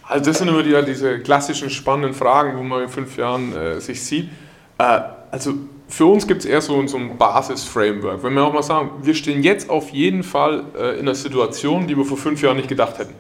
Also 0.03 0.25
das 0.25 0.39
sind 0.39 0.47
immer 0.47 0.63
die, 0.63 0.73
diese 0.85 1.19
klassischen 1.19 1.69
spannenden 1.69 2.13
Fragen, 2.13 2.57
wo 2.57 2.63
man 2.63 2.83
in 2.83 2.89
fünf 2.89 3.15
Jahren 3.17 3.55
äh, 3.55 3.79
sich 3.79 4.03
sieht. 4.03 4.29
Äh, 4.79 5.01
also 5.31 5.53
für 5.87 6.05
uns 6.05 6.27
gibt 6.27 6.41
es 6.41 6.45
eher 6.45 6.61
so, 6.61 6.85
so 6.87 6.97
ein 6.97 7.17
Basis-Framework. 7.17 8.23
Wenn 8.23 8.33
wir 8.33 8.43
auch 8.43 8.53
mal 8.53 8.63
sagen, 8.63 8.91
wir 9.01 9.15
stehen 9.15 9.43
jetzt 9.43 9.69
auf 9.69 9.89
jeden 9.89 10.23
Fall 10.23 10.63
äh, 10.77 10.93
in 10.93 11.01
einer 11.01 11.15
Situation, 11.15 11.87
die 11.87 11.97
wir 11.97 12.05
vor 12.05 12.17
fünf 12.17 12.41
Jahren 12.41 12.57
nicht 12.57 12.69
gedacht 12.69 12.99
hätten. 12.99 13.15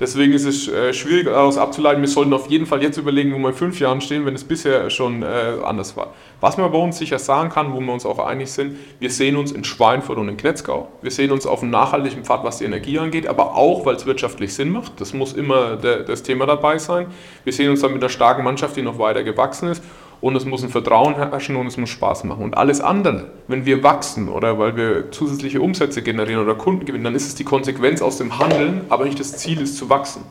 Deswegen 0.00 0.32
ist 0.32 0.44
es 0.44 0.68
äh, 0.68 0.94
schwierig 0.94 1.24
daraus 1.24 1.58
abzuleiten, 1.58 2.00
wir 2.00 2.08
sollten 2.08 2.32
auf 2.32 2.48
jeden 2.48 2.66
Fall 2.66 2.80
jetzt 2.84 2.98
überlegen, 2.98 3.34
wo 3.34 3.38
wir 3.38 3.48
in 3.48 3.54
fünf 3.54 3.80
Jahren 3.80 4.00
stehen, 4.00 4.24
wenn 4.26 4.34
es 4.36 4.44
bisher 4.44 4.90
schon 4.90 5.24
äh, 5.24 5.56
anders 5.64 5.96
war. 5.96 6.14
Was 6.40 6.56
man 6.56 6.70
bei 6.70 6.78
uns 6.78 6.98
sicher 6.98 7.18
sagen 7.18 7.48
kann, 7.48 7.74
wo 7.74 7.80
wir 7.80 7.92
uns 7.92 8.06
auch 8.06 8.20
einig 8.20 8.48
sind, 8.52 8.76
wir 9.00 9.10
sehen 9.10 9.34
uns 9.34 9.50
in 9.50 9.64
Schweinfurt 9.64 10.16
und 10.18 10.28
in 10.28 10.36
Knetzgau. 10.36 10.86
Wir 11.02 11.10
sehen 11.10 11.32
uns 11.32 11.48
auf 11.48 11.62
einem 11.62 11.72
nachhaltigen 11.72 12.22
Pfad, 12.22 12.44
was 12.44 12.58
die 12.58 12.64
Energie 12.64 13.00
angeht, 13.00 13.26
aber 13.26 13.56
auch, 13.56 13.86
weil 13.86 13.96
es 13.96 14.06
wirtschaftlich 14.06 14.54
Sinn 14.54 14.70
macht. 14.70 15.00
Das 15.00 15.14
muss 15.14 15.32
immer 15.32 15.74
der, 15.74 16.04
das 16.04 16.22
Thema 16.22 16.46
dabei 16.46 16.78
sein. 16.78 17.08
Wir 17.42 17.52
sehen 17.52 17.68
uns 17.68 17.80
dann 17.80 17.92
mit 17.92 18.00
einer 18.00 18.08
starken 18.08 18.44
Mannschaft, 18.44 18.76
die 18.76 18.82
noch 18.82 19.00
weiter 19.00 19.24
gewachsen 19.24 19.68
ist 19.68 19.82
und 20.20 20.36
es 20.36 20.44
muss 20.44 20.62
ein 20.62 20.68
Vertrauen 20.68 21.14
herrschen 21.14 21.56
und 21.56 21.66
es 21.66 21.76
muss 21.76 21.90
Spaß 21.90 22.24
machen. 22.24 22.42
Und 22.42 22.56
alles 22.56 22.80
andere, 22.80 23.30
wenn 23.46 23.66
wir 23.66 23.82
wachsen 23.82 24.28
oder 24.28 24.58
weil 24.58 24.76
wir 24.76 25.10
zusätzliche 25.10 25.60
Umsätze 25.60 26.02
generieren 26.02 26.42
oder 26.42 26.54
Kunden 26.54 26.84
gewinnen, 26.84 27.04
dann 27.04 27.14
ist 27.14 27.26
es 27.26 27.34
die 27.34 27.44
Konsequenz 27.44 28.02
aus 28.02 28.18
dem 28.18 28.38
Handeln, 28.38 28.82
aber 28.88 29.04
nicht 29.04 29.20
das 29.20 29.36
Ziel 29.36 29.60
ist 29.60 29.76
zu 29.76 29.88
wachsen. 29.88 30.22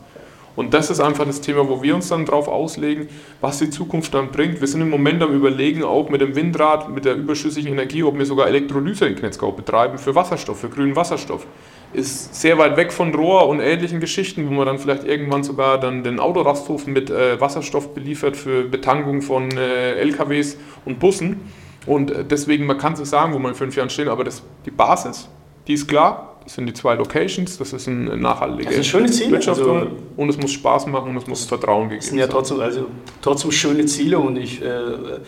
Und 0.58 0.74
das 0.74 0.90
ist 0.90 1.00
einfach 1.00 1.26
das 1.26 1.40
Thema, 1.40 1.70
wo 1.70 1.84
wir 1.84 1.94
uns 1.94 2.10
dann 2.10 2.26
drauf 2.26 2.48
auslegen, 2.48 3.08
was 3.42 3.60
die 3.60 3.70
Zukunft 3.70 4.16
dann 4.16 4.32
bringt. 4.32 4.60
Wir 4.60 4.68
sind 4.68 4.82
im 4.82 4.90
Moment 4.90 5.22
am 5.22 5.32
Überlegen, 5.32 5.84
auch 5.84 6.10
mit 6.10 6.20
dem 6.20 6.36
Windrad, 6.36 6.90
mit 6.90 7.06
der 7.06 7.14
überschüssigen 7.14 7.72
Energie, 7.72 8.02
ob 8.02 8.18
wir 8.18 8.26
sogar 8.26 8.48
Elektrolyse 8.48 9.06
in 9.06 9.16
Knetzgau 9.16 9.52
betreiben 9.52 10.00
für 10.00 10.16
Wasserstoff, 10.16 10.60
für 10.60 10.70
grünen 10.70 10.96
Wasserstoff 10.96 11.46
ist 11.94 12.36
sehr 12.36 12.58
weit 12.58 12.78
weg 12.78 12.92
von 12.92 13.14
Rohr 13.14 13.48
und 13.48 13.60
ähnlichen 13.60 14.00
Geschichten, 14.00 14.50
wo 14.50 14.54
man 14.54 14.66
dann 14.66 14.80
vielleicht 14.80 15.06
irgendwann 15.06 15.44
sogar 15.44 15.80
dann 15.80 16.04
den 16.04 16.20
Autorasthof 16.20 16.86
mit 16.86 17.10
äh, 17.10 17.40
Wasserstoff 17.40 17.94
beliefert 17.94 18.36
für 18.36 18.64
Betankung 18.64 19.22
von 19.22 19.50
äh, 19.58 19.94
LKWs 19.96 20.58
und 20.86 21.00
Bussen. 21.00 21.40
Und 21.86 22.12
äh, 22.12 22.26
deswegen, 22.26 22.66
man 22.66 22.78
kann 22.78 22.94
es 22.94 23.10
sagen, 23.10 23.34
wo 23.34 23.40
wir 23.40 23.50
in 23.50 23.56
fünf 23.56 23.76
Jahren 23.76 23.90
stehen, 23.90 24.10
aber 24.10 24.24
das, 24.24 24.44
die 24.66 24.72
Basis, 24.72 25.30
die 25.68 25.74
ist 25.74 25.88
klar. 25.88 26.34
Das 26.44 26.56
sind 26.56 26.66
die 26.66 26.74
zwei 26.74 26.96
Locations, 26.96 27.58
das 27.58 27.74
ist 27.74 27.88
ein 27.88 28.22
nachhaltiges 28.22 28.78
das 28.78 28.88
schöne 28.88 29.12
Ziele. 29.12 29.32
Wirtschaft 29.32 29.60
also, 29.60 29.88
und 30.16 30.30
es 30.30 30.38
muss 30.38 30.54
Spaß 30.54 30.88
machen 30.88 31.10
und 31.10 31.18
es 31.18 31.28
muss 31.28 31.44
Vertrauen 31.44 31.90
geben. 31.90 32.00
Das 32.00 32.08
sind 32.08 32.20
ja 32.20 32.28
trotzdem, 32.28 32.62
also, 32.62 32.86
trotzdem 33.22 33.52
schöne 33.52 33.86
Ziele 33.86 34.18
und 34.18 34.38
ich... 34.38 34.62
Äh, 34.62 35.20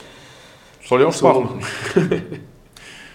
Soll 0.85 1.01
ja 1.01 1.07
auch 1.07 1.13
Spaß 1.13 1.35
so, 1.35 1.41
machen. 1.41 1.59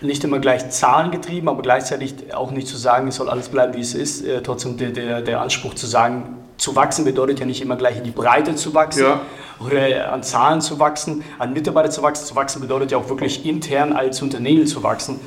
nicht 0.04 0.24
immer 0.24 0.38
gleich 0.38 0.70
zahlengetrieben, 0.70 1.48
aber 1.48 1.62
gleichzeitig 1.62 2.34
auch 2.34 2.50
nicht 2.50 2.68
zu 2.68 2.76
sagen, 2.76 3.08
es 3.08 3.16
soll 3.16 3.28
alles 3.28 3.48
bleiben, 3.48 3.74
wie 3.74 3.80
es 3.80 3.94
ist. 3.94 4.24
Äh, 4.24 4.42
trotzdem 4.42 4.76
der, 4.76 4.90
der, 4.90 5.22
der 5.22 5.40
Anspruch 5.40 5.74
zu 5.74 5.86
sagen, 5.86 6.38
zu 6.56 6.76
wachsen 6.76 7.04
bedeutet 7.04 7.40
ja 7.40 7.46
nicht 7.46 7.62
immer 7.62 7.76
gleich 7.76 7.98
in 7.98 8.04
die 8.04 8.10
Breite 8.10 8.54
zu 8.54 8.74
wachsen 8.74 9.04
ja. 9.04 9.20
oder 9.64 10.12
an 10.12 10.22
Zahlen 10.22 10.60
zu 10.60 10.78
wachsen, 10.78 11.24
an 11.38 11.52
Mitarbeiter 11.52 11.90
zu 11.90 12.02
wachsen. 12.02 12.26
Zu 12.26 12.36
wachsen 12.36 12.60
bedeutet 12.60 12.92
ja 12.92 12.98
auch 12.98 13.08
wirklich 13.08 13.44
intern 13.44 13.92
als 13.92 14.22
Unternehmen 14.22 14.66
zu 14.66 14.82
wachsen. 14.82 15.20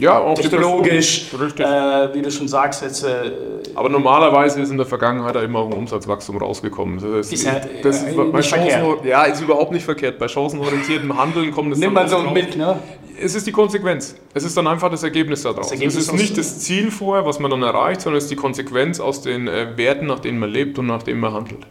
Ja, 0.00 0.18
auch 0.18 0.34
technologisch, 0.34 1.30
äh, 1.34 2.14
wie 2.14 2.22
du 2.22 2.30
schon 2.30 2.48
sagst. 2.48 2.82
Jetzt, 2.82 3.04
äh, 3.04 3.32
Aber 3.74 3.90
normalerweise 3.90 4.62
ist 4.62 4.70
in 4.70 4.78
der 4.78 4.86
Vergangenheit 4.86 5.34
da 5.34 5.42
immer 5.42 5.58
auch 5.58 5.66
ein 5.66 5.74
Umsatzwachstum 5.74 6.38
rausgekommen. 6.38 6.98
Das 6.98 7.30
ist, 7.30 7.46
halt, 7.46 7.68
das 7.82 8.02
ist, 8.02 8.16
äh, 8.16 8.24
bei 8.24 8.40
Chancen, 8.40 8.82
ja, 9.04 9.24
ist 9.24 9.42
überhaupt 9.42 9.72
nicht 9.72 9.84
verkehrt. 9.84 10.18
Bei 10.18 10.26
chancenorientiertem 10.26 11.14
Handeln 11.18 11.50
kommt 11.50 11.74
es 11.74 11.78
Nimm 11.78 11.92
mal 11.92 12.08
so 12.08 12.18
mit, 12.18 12.56
ne? 12.56 12.78
Es 13.22 13.34
ist 13.34 13.46
die 13.46 13.52
Konsequenz. 13.52 14.16
Es 14.32 14.44
ist 14.44 14.56
dann 14.56 14.66
einfach 14.66 14.90
das 14.90 15.02
Ergebnis 15.02 15.42
daraus. 15.42 15.66
Das 15.66 15.72
Ergebnis 15.72 15.96
es 15.96 16.08
ist 16.08 16.12
nicht 16.12 16.38
das 16.38 16.60
Ziel 16.60 16.90
vorher, 16.90 17.26
was 17.26 17.38
man 17.38 17.50
dann 17.50 17.62
erreicht, 17.62 18.00
sondern 18.00 18.18
es 18.18 18.24
ist 18.24 18.30
die 18.30 18.36
Konsequenz 18.36 18.98
aus 18.98 19.20
den 19.20 19.46
äh, 19.46 19.76
Werten, 19.76 20.06
nach 20.06 20.20
denen 20.20 20.38
man 20.38 20.50
lebt 20.50 20.78
und 20.78 20.86
nach 20.86 21.02
denen 21.02 21.20
man 21.20 21.34
handelt. 21.34 21.66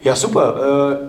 Ja, 0.00 0.16
super. 0.16 1.02
Äh, 1.02 1.08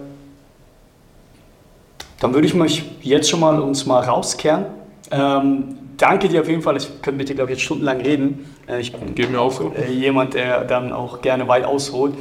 dann 2.19 2.33
würde 2.33 2.45
ich 2.45 2.53
mich 2.53 2.83
jetzt 3.01 3.29
schon 3.29 3.39
mal 3.39 3.59
uns 3.59 3.85
mal 3.85 4.03
rauskehren. 4.03 4.65
Ähm, 5.11 5.77
danke 5.97 6.27
dir 6.27 6.41
auf 6.41 6.49
jeden 6.49 6.61
Fall. 6.61 6.77
Ich 6.77 7.01
könnte 7.01 7.17
mit 7.17 7.29
dir, 7.29 7.35
glaube 7.35 7.51
ich, 7.51 7.57
jetzt 7.57 7.65
stundenlang 7.65 8.01
reden. 8.01 8.45
Äh, 8.67 8.81
ich 8.81 8.91
bin 8.93 9.31
mir 9.31 9.39
auch 9.39 9.51
so. 9.51 9.73
Äh, 9.73 9.91
jemand, 9.91 10.33
der 10.33 10.65
dann 10.65 10.91
auch 10.91 11.21
gerne 11.21 11.47
weit 11.47 11.63
ausholt. 11.63 12.15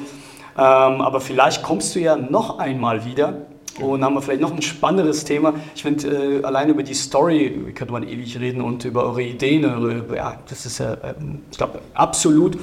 Ähm, 0.56 0.62
aber 1.00 1.20
vielleicht 1.20 1.62
kommst 1.62 1.94
du 1.94 2.00
ja 2.00 2.16
noch 2.16 2.58
einmal 2.58 3.04
wieder 3.04 3.46
und 3.78 4.04
haben 4.04 4.14
wir 4.14 4.22
vielleicht 4.22 4.40
noch 4.40 4.52
ein 4.52 4.62
spannenderes 4.62 5.24
Thema. 5.24 5.54
Ich 5.74 5.82
finde, 5.82 6.40
äh, 6.40 6.44
allein 6.44 6.68
über 6.68 6.82
die 6.82 6.94
Story 6.94 7.72
könnte 7.74 7.92
man 7.92 8.06
ewig 8.06 8.38
reden 8.38 8.60
und 8.60 8.84
über 8.84 9.04
eure 9.04 9.22
Ideen. 9.22 9.64
Eure, 9.64 10.04
ja, 10.14 10.38
das 10.48 10.66
ist 10.66 10.78
ja, 10.78 10.94
äh, 10.94 11.14
ich 11.50 11.56
glaube, 11.56 11.80
absolut 11.94 12.58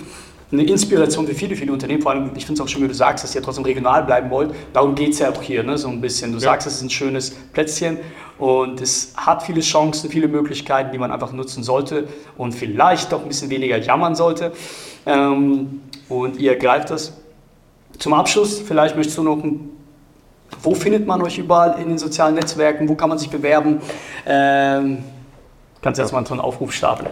eine 0.51 0.63
Inspiration 0.63 1.27
für 1.27 1.33
viele, 1.33 1.55
viele 1.55 1.73
Unternehmen. 1.73 2.01
Vor 2.01 2.11
allem, 2.11 2.31
ich 2.35 2.45
finde 2.45 2.61
es 2.61 2.65
auch 2.65 2.69
schön, 2.69 2.83
wie 2.83 2.87
du 2.87 2.93
sagst, 2.93 3.23
dass 3.23 3.35
ihr 3.35 3.41
trotzdem 3.41 3.65
regional 3.65 4.03
bleiben 4.03 4.29
wollt. 4.29 4.53
Darum 4.73 4.95
geht 4.95 5.13
es 5.13 5.19
ja 5.19 5.29
auch 5.29 5.41
hier, 5.41 5.63
ne, 5.63 5.77
so 5.77 5.89
ein 5.89 5.99
bisschen. 5.99 6.31
Du 6.31 6.37
ja. 6.37 6.41
sagst, 6.41 6.67
es 6.67 6.75
ist 6.75 6.83
ein 6.83 6.89
schönes 6.89 7.31
Plätzchen 7.31 7.97
und 8.37 8.79
es 8.79 9.13
hat 9.17 9.43
viele 9.43 9.61
Chancen, 9.61 10.09
viele 10.09 10.27
Möglichkeiten, 10.27 10.91
die 10.91 10.97
man 10.97 11.11
einfach 11.11 11.33
nutzen 11.33 11.63
sollte 11.63 12.07
und 12.37 12.53
vielleicht 12.53 13.11
doch 13.11 13.21
ein 13.21 13.27
bisschen 13.27 13.49
weniger 13.49 13.77
jammern 13.77 14.15
sollte. 14.15 14.53
Ähm, 15.05 15.81
und 16.07 16.37
ihr 16.37 16.51
ergreift 16.51 16.91
das. 16.91 17.13
Zum 17.99 18.13
Abschluss, 18.13 18.59
vielleicht 18.59 18.95
möchtest 18.95 19.17
du 19.17 19.23
noch 19.23 19.43
ein 19.43 19.69
wo 20.61 20.73
findet 20.73 21.05
man 21.05 21.21
euch 21.21 21.37
überall 21.37 21.79
in 21.79 21.89
den 21.89 21.97
sozialen 21.97 22.35
Netzwerken? 22.35 22.89
Wo 22.89 22.95
kann 22.95 23.09
man 23.09 23.17
sich 23.17 23.29
bewerben? 23.29 23.81
Ähm, 24.25 25.03
kannst 25.81 25.97
du 25.97 26.01
erstmal 26.01 26.25
so 26.25 26.33
einen 26.33 26.41
Aufruf 26.41 26.73
starten? 26.73 27.07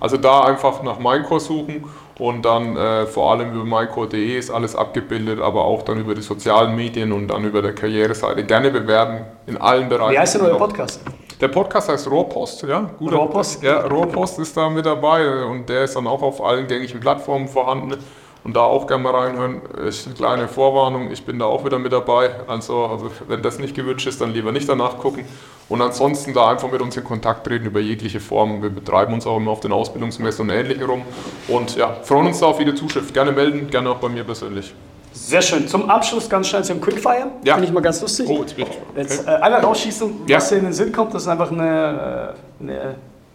Also 0.00 0.16
da 0.16 0.42
einfach 0.44 0.82
nach 0.82 0.98
Minecore 0.98 1.40
suchen 1.40 1.84
und 2.18 2.44
dann 2.44 2.76
äh, 2.76 3.06
vor 3.06 3.32
allem 3.32 3.52
über 3.54 3.64
mycore.de 3.64 4.38
ist 4.38 4.50
alles 4.50 4.76
abgebildet, 4.76 5.40
aber 5.40 5.64
auch 5.64 5.82
dann 5.82 5.98
über 5.98 6.14
die 6.14 6.22
sozialen 6.22 6.74
Medien 6.74 7.12
und 7.12 7.28
dann 7.28 7.44
über 7.44 7.62
der 7.62 7.74
Karriereseite. 7.74 8.44
Gerne 8.44 8.70
bewerben 8.70 9.26
in 9.46 9.56
allen 9.56 9.88
Bereichen. 9.88 10.12
Wie 10.12 10.18
heißt 10.18 10.34
denn 10.34 10.42
euer 10.42 10.58
Podcast? 10.58 11.00
Der 11.40 11.48
Podcast 11.48 11.88
heißt 11.88 12.10
Rohrpost, 12.10 12.62
ja. 12.64 12.90
Guter 12.98 13.16
Rohrpost? 13.16 13.62
Ja, 13.62 13.86
Rohrpost 13.86 14.38
ist 14.38 14.54
da 14.54 14.68
mit 14.68 14.84
dabei 14.84 15.44
und 15.44 15.68
der 15.68 15.84
ist 15.84 15.96
dann 15.96 16.06
auch 16.06 16.20
auf 16.20 16.42
allen 16.44 16.66
gängigen 16.66 17.00
Plattformen 17.00 17.48
vorhanden. 17.48 17.96
Und 18.42 18.56
da 18.56 18.60
auch 18.60 18.86
gerne 18.86 19.02
mal 19.02 19.14
reinhören. 19.14 19.60
Ist 19.86 20.06
eine 20.06 20.14
kleine 20.14 20.48
Vorwarnung, 20.48 21.10
ich 21.10 21.24
bin 21.24 21.38
da 21.38 21.44
auch 21.44 21.64
wieder 21.64 21.78
mit 21.78 21.92
dabei. 21.92 22.30
Also, 22.46 22.86
also 22.86 23.10
wenn 23.28 23.42
das 23.42 23.58
nicht 23.58 23.74
gewünscht 23.74 24.06
ist, 24.06 24.20
dann 24.20 24.32
lieber 24.32 24.50
nicht 24.50 24.68
danach 24.68 24.98
gucken. 24.98 25.24
Und 25.68 25.82
ansonsten 25.82 26.32
da 26.32 26.48
einfach 26.48 26.70
mit 26.72 26.80
uns 26.80 26.96
in 26.96 27.04
Kontakt 27.04 27.46
treten 27.46 27.66
über 27.66 27.80
jegliche 27.80 28.18
Formen. 28.18 28.62
Wir 28.62 28.70
betreiben 28.70 29.12
uns 29.14 29.26
auch 29.26 29.36
immer 29.36 29.50
auf 29.50 29.60
den 29.60 29.72
Ausbildungsmessen 29.72 30.48
und 30.48 30.56
ähnliche 30.56 30.84
rum. 30.84 31.02
Und 31.48 31.76
ja, 31.76 31.96
freuen 32.02 32.28
uns 32.28 32.40
da 32.40 32.46
auf 32.46 32.58
jede 32.58 32.74
Zuschrift. 32.74 33.12
Gerne 33.12 33.32
melden, 33.32 33.68
gerne 33.70 33.90
auch 33.90 33.98
bei 33.98 34.08
mir 34.08 34.24
persönlich. 34.24 34.74
Sehr 35.12 35.42
schön. 35.42 35.68
Zum 35.68 35.90
Abschluss 35.90 36.28
ganz 36.28 36.48
schnell 36.48 36.64
zum 36.64 36.80
Quickfire. 36.80 37.26
Ja. 37.44 37.54
Finde 37.54 37.68
ich 37.68 37.72
mal 37.72 37.80
ganz 37.80 38.00
lustig. 38.00 38.28
Oh, 38.28 38.40
jetzt 38.40 38.56
bin 38.56 38.64
ich 38.64 38.70
okay. 38.70 38.80
Jetzt 38.96 39.26
äh, 39.26 39.30
einmal 39.30 39.60
rausschießen, 39.60 40.12
ja. 40.26 40.36
was 40.36 40.48
dir 40.48 40.56
in 40.56 40.64
den 40.64 40.72
Sinn 40.72 40.92
kommt. 40.92 41.12
Das 41.14 41.22
ist 41.22 41.28
einfach 41.28 41.50
eine, 41.50 42.34
äh, 42.60 42.62
eine 42.62 42.94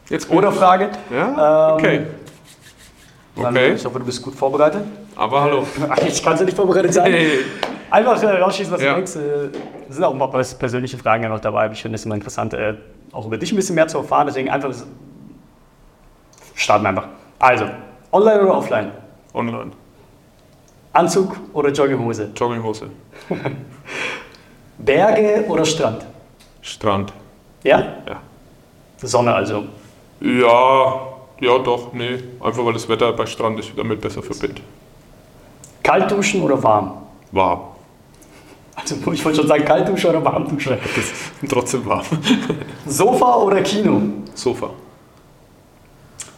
jetzt 0.10 0.30
Oder-Frage. 0.30 0.90
Ja? 1.14 1.70
Ähm, 1.70 1.74
okay. 1.76 2.06
Okay. 3.36 3.74
Ich 3.74 3.86
hoffe, 3.86 4.00
du 4.00 4.06
bist 4.06 4.22
gut 4.22 4.34
vorbereitet. 4.36 4.84
Aber 5.16 5.42
hallo. 5.42 5.68
Ich 6.08 6.24
kann 6.24 6.38
ja 6.38 6.44
nicht 6.44 6.56
vorbereitet 6.56 6.94
sein. 6.94 7.14
Einfach 7.90 8.22
äh, 8.24 8.42
rausschießen, 8.42 8.74
was 8.74 8.82
ja. 8.82 8.90
du 8.90 8.96
denkst. 8.96 9.16
Es 9.90 9.96
sind 9.96 10.04
auch 10.04 10.14
ein 10.14 10.20
paar 10.20 10.30
persönliche 10.30 10.98
Fragen 10.98 11.24
ja 11.24 11.30
noch 11.30 11.40
dabei. 11.40 11.70
Ich 11.72 11.82
finde 11.82 11.96
es 11.96 12.06
immer 12.06 12.16
interessant, 12.16 12.54
äh, 12.54 12.76
auch 13.12 13.26
über 13.26 13.38
dich 13.38 13.52
ein 13.52 13.56
bisschen 13.56 13.76
mehr 13.76 13.88
zu 13.88 13.98
erfahren. 13.98 14.28
Deswegen 14.28 14.50
einfach 14.50 14.74
starten 16.56 16.86
einfach. 16.86 17.08
Also, 17.40 17.66
online 18.12 18.42
oder 18.42 18.58
offline? 18.58 18.92
Online. 19.34 19.72
Anzug 20.94 21.36
oder 21.54 21.72
Jogginghose? 21.72 22.32
Jogginghose. 22.36 22.90
Berge 24.78 25.46
oder 25.48 25.66
Strand? 25.66 26.06
Strand. 26.62 27.14
Ja? 27.64 27.80
Ja. 28.08 28.22
Sonne 28.98 29.34
also? 29.34 29.66
Ja, 30.22 31.15
ja, 31.40 31.58
doch, 31.60 31.94
nee. 31.94 32.20
Einfach 32.40 32.66
weil 32.66 32.74
das 32.74 32.88
Wetter 32.88 33.12
bei 33.14 33.26
Strand 33.26 33.60
ich 33.60 33.74
damit 33.76 34.02
besser 34.02 34.22
verbinde. 34.22 34.62
Kalt 35.84 36.10
duschen 36.10 36.42
oder 36.42 36.62
warm? 36.62 36.98
Warm. 37.32 37.62
Also 38.76 38.96
ich 39.12 39.24
wollte 39.24 39.40
schon 39.40 39.48
sagen, 39.48 39.66
kalt 39.66 39.88
duschen 39.88 40.10
oder 40.10 40.24
warm 40.24 40.48
duschen. 40.48 40.78
trotzdem 41.50 41.86
warm. 41.86 42.06
Sofa 42.86 43.36
oder 43.38 43.62
Kino? 43.62 44.02
Sofa. 44.34 44.72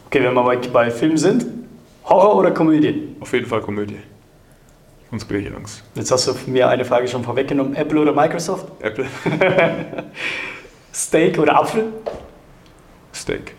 Okay, 0.07 0.23
wenn 0.23 0.33
wir 0.33 0.43
bei, 0.43 0.57
bei 0.57 0.91
Film 0.91 1.17
sind, 1.17 1.45
Horror 2.05 2.35
oder 2.35 2.51
Komödie? 2.51 3.15
Auf 3.19 3.33
jeden 3.33 3.45
Fall 3.45 3.61
Komödie. 3.61 3.99
Sonst 5.09 5.27
kriege 5.27 5.49
ich 5.49 5.55
Angst. 5.55 5.83
Jetzt 5.95 6.11
hast 6.11 6.27
du 6.27 6.33
mir 6.47 6.67
eine 6.67 6.83
Frage 6.83 7.07
schon 7.07 7.23
vorweggenommen. 7.23 7.75
Apple 7.75 8.01
oder 8.01 8.13
Microsoft? 8.13 8.67
Apple. 8.81 9.05
Steak 10.93 11.37
oder 11.39 11.59
Apfel? 11.59 11.93
Steak. 13.13 13.53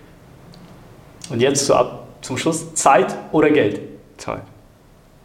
Und 1.30 1.40
jetzt 1.40 1.66
zu, 1.66 1.74
ab, 1.74 2.06
zum 2.22 2.36
Schluss 2.36 2.74
Zeit 2.74 3.14
oder 3.32 3.50
Geld? 3.50 3.80
Zeit. 4.16 4.42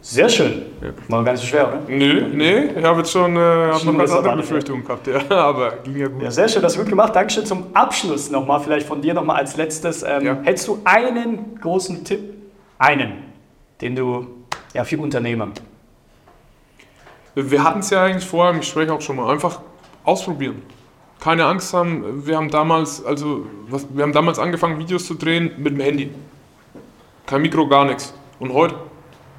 Sehr 0.00 0.28
schön. 0.28 0.66
Ja. 0.82 0.88
War 1.08 1.24
gar 1.24 1.32
nicht 1.32 1.40
so 1.40 1.46
schwer, 1.46 1.66
oder? 1.66 1.80
Nö, 1.88 2.28
nee, 2.30 2.64
ich 2.78 2.84
habe 2.84 2.98
jetzt 2.98 3.10
schon, 3.10 3.36
äh, 3.36 3.40
hab 3.40 3.80
Schon 3.80 3.92
noch 3.92 4.00
ganz 4.00 4.12
andere 4.12 4.36
Befürchtungen 4.36 4.84
gehabt, 4.84 5.06
ja, 5.06 5.18
aber 5.30 5.76
ging 5.78 5.96
ja 5.96 6.08
gut. 6.08 6.22
Ja, 6.22 6.30
sehr 6.30 6.46
schön, 6.46 6.60
das 6.60 6.76
gut 6.76 6.88
gemacht. 6.88 7.16
Dankeschön 7.16 7.46
zum 7.46 7.74
Abschluss 7.74 8.30
nochmal, 8.30 8.60
vielleicht 8.60 8.86
von 8.86 9.00
dir 9.00 9.14
nochmal 9.14 9.36
als 9.36 9.56
letztes. 9.56 10.02
Ähm, 10.02 10.26
Ja. 10.26 10.38
Hättest 10.42 10.68
du 10.68 10.78
einen 10.84 11.58
großen 11.58 12.04
Tipp, 12.04 12.34
einen, 12.78 13.14
den 13.80 13.96
du 13.96 14.26
ja, 14.74 14.84
für 14.84 14.98
Unternehmer, 14.98 15.48
Wir 17.34 17.64
hatten 17.64 17.78
es 17.80 17.88
ja 17.88 18.04
eigentlich 18.04 18.26
vorher 18.26 18.52
im 18.52 18.60
Gespräch 18.60 18.90
auch 18.90 19.00
schon 19.00 19.16
mal. 19.16 19.32
Einfach 19.32 19.60
ausprobieren. 20.04 20.60
Keine 21.24 21.46
Angst 21.46 21.72
haben. 21.72 22.26
Wir 22.26 22.36
haben 22.36 22.50
damals, 22.50 23.02
also, 23.02 23.46
was, 23.70 23.86
wir 23.90 24.02
haben 24.02 24.12
damals 24.12 24.38
angefangen, 24.38 24.78
Videos 24.78 25.06
zu 25.06 25.14
drehen 25.14 25.52
mit 25.56 25.72
dem 25.72 25.80
Handy. 25.80 26.10
Kein 27.24 27.40
Mikro, 27.40 27.66
gar 27.66 27.86
nichts. 27.86 28.12
Und 28.38 28.52
heute 28.52 28.74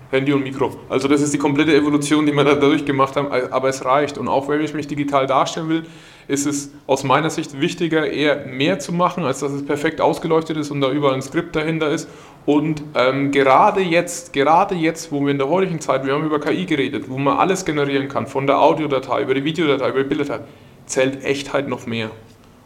Handy 0.10 0.34
und 0.34 0.42
Mikro. 0.42 0.72
Also 0.90 1.08
das 1.08 1.22
ist 1.22 1.32
die 1.36 1.38
komplette 1.38 1.76
Evolution, 1.76 2.26
die 2.26 2.34
wir 2.34 2.44
da 2.44 2.56
dadurch 2.56 2.86
gemacht 2.86 3.16
haben, 3.16 3.28
aber 3.28 3.70
es 3.70 3.86
reicht. 3.86 4.18
Und 4.18 4.28
auch 4.28 4.48
wenn 4.48 4.62
ich 4.62 4.74
mich 4.74 4.88
digital 4.88 5.28
darstellen 5.28 5.70
will, 5.70 5.86
ist 6.28 6.48
es 6.48 6.72
aus 6.88 7.04
meiner 7.04 7.30
Sicht 7.30 7.62
wichtiger, 7.62 8.10
eher 8.10 8.48
mehr 8.48 8.80
zu 8.80 8.92
machen, 8.92 9.24
als 9.24 9.42
dass 9.42 9.52
es 9.52 9.64
perfekt 9.64 10.02
ausgeleuchtet 10.02 10.58
ist 10.58 10.72
und 10.72 10.82
da 10.82 10.90
überall 10.90 11.14
ein 11.14 11.22
Skript 11.22 11.56
dahinter 11.56 11.92
ist. 11.92 12.10
Und 12.48 12.82
ähm, 12.96 13.30
gerade 13.30 13.82
jetzt, 13.82 14.34
gerade 14.34 14.74
jetzt, 14.74 15.12
wo 15.12 15.22
wir 15.22 15.30
in 15.30 15.38
der 15.38 15.50
heutigen 15.50 15.80
Zeit, 15.80 16.04
wir 16.04 16.16
haben 16.16 16.26
über 16.26 16.40
KI 16.40 16.66
geredet, 16.66 17.12
wo 17.12 17.20
man 17.20 17.38
alles 17.38 17.64
generieren 17.64 18.08
kann, 18.08 18.26
von 18.26 18.48
der 18.48 18.60
Audiodatei 18.60 19.22
über 19.22 19.36
die 19.36 19.44
Videodatei, 19.44 19.90
über 19.90 20.02
die 20.02 20.10
Bilddatei, 20.10 20.40
zählt 20.86 21.24
Echtheit 21.24 21.68
noch 21.68 21.86
mehr. 21.86 22.10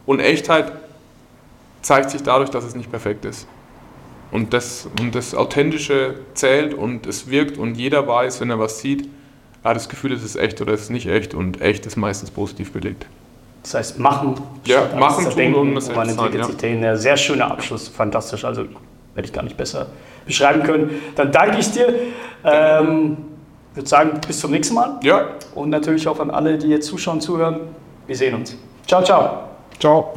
Und 0.06 0.20
Echtheit 0.20 0.72
zeigt 1.82 2.10
sich 2.10 2.22
dadurch, 2.22 2.50
dass 2.50 2.64
es 2.64 2.74
nicht 2.74 2.90
perfekt 2.90 3.24
ist. 3.24 3.46
Und 4.32 4.52
das, 4.52 4.88
und 5.00 5.14
das 5.14 5.34
Authentische 5.34 6.14
zählt 6.34 6.74
und 6.74 7.06
es 7.06 7.28
wirkt 7.30 7.58
und 7.58 7.74
jeder 7.76 8.06
weiß, 8.06 8.40
wenn 8.40 8.50
er 8.50 8.58
was 8.58 8.78
sieht, 8.78 9.08
er 9.62 9.70
hat 9.70 9.76
das 9.76 9.88
Gefühl, 9.88 10.12
es 10.12 10.22
ist 10.22 10.36
echt 10.36 10.60
oder 10.60 10.72
es 10.72 10.82
ist 10.82 10.90
nicht 10.90 11.06
echt 11.06 11.34
und 11.34 11.60
echt 11.60 11.84
ist 11.84 11.96
meistens 11.96 12.30
positiv 12.30 12.72
belegt. 12.72 13.06
das 13.62 13.74
heißt 13.74 13.98
machen, 13.98 14.34
Ja, 14.66 14.88
machen, 14.96 15.24
tun 15.24 15.34
denken, 15.36 15.58
und 15.58 15.68
und 15.68 15.72
man 15.74 16.08
selbst 16.08 16.16
sein, 16.16 16.32
ja. 16.38 16.48
dahin. 16.48 16.82
Ja, 16.82 16.96
sehr 16.96 17.16
schöner 17.16 17.50
Abschluss, 17.50 17.88
fantastisch, 17.88 18.44
also 18.44 18.62
hätte 19.14 19.26
ich 19.26 19.32
gar 19.32 19.42
nicht 19.42 19.56
besser 19.56 19.88
beschreiben 20.24 20.62
können. 20.62 20.90
Dann 21.16 21.32
danke 21.32 21.58
ich 21.58 21.70
dir. 21.72 21.92
Ähm, 22.44 23.16
würde 23.74 23.88
sagen, 23.88 24.20
bis 24.26 24.40
zum 24.40 24.52
nächsten 24.52 24.74
Mal 24.74 24.98
Ja, 25.02 25.28
und 25.54 25.70
natürlich 25.70 26.06
auch 26.08 26.20
an 26.20 26.30
alle, 26.30 26.56
die 26.56 26.68
jetzt 26.68 26.86
zuschauen, 26.86 27.20
zuhören. 27.20 27.60
Wir 28.10 28.16
sehen 28.16 28.34
uns. 28.34 28.56
Ciao, 28.88 29.04
ciao. 29.04 29.50
ciao. 29.78 30.12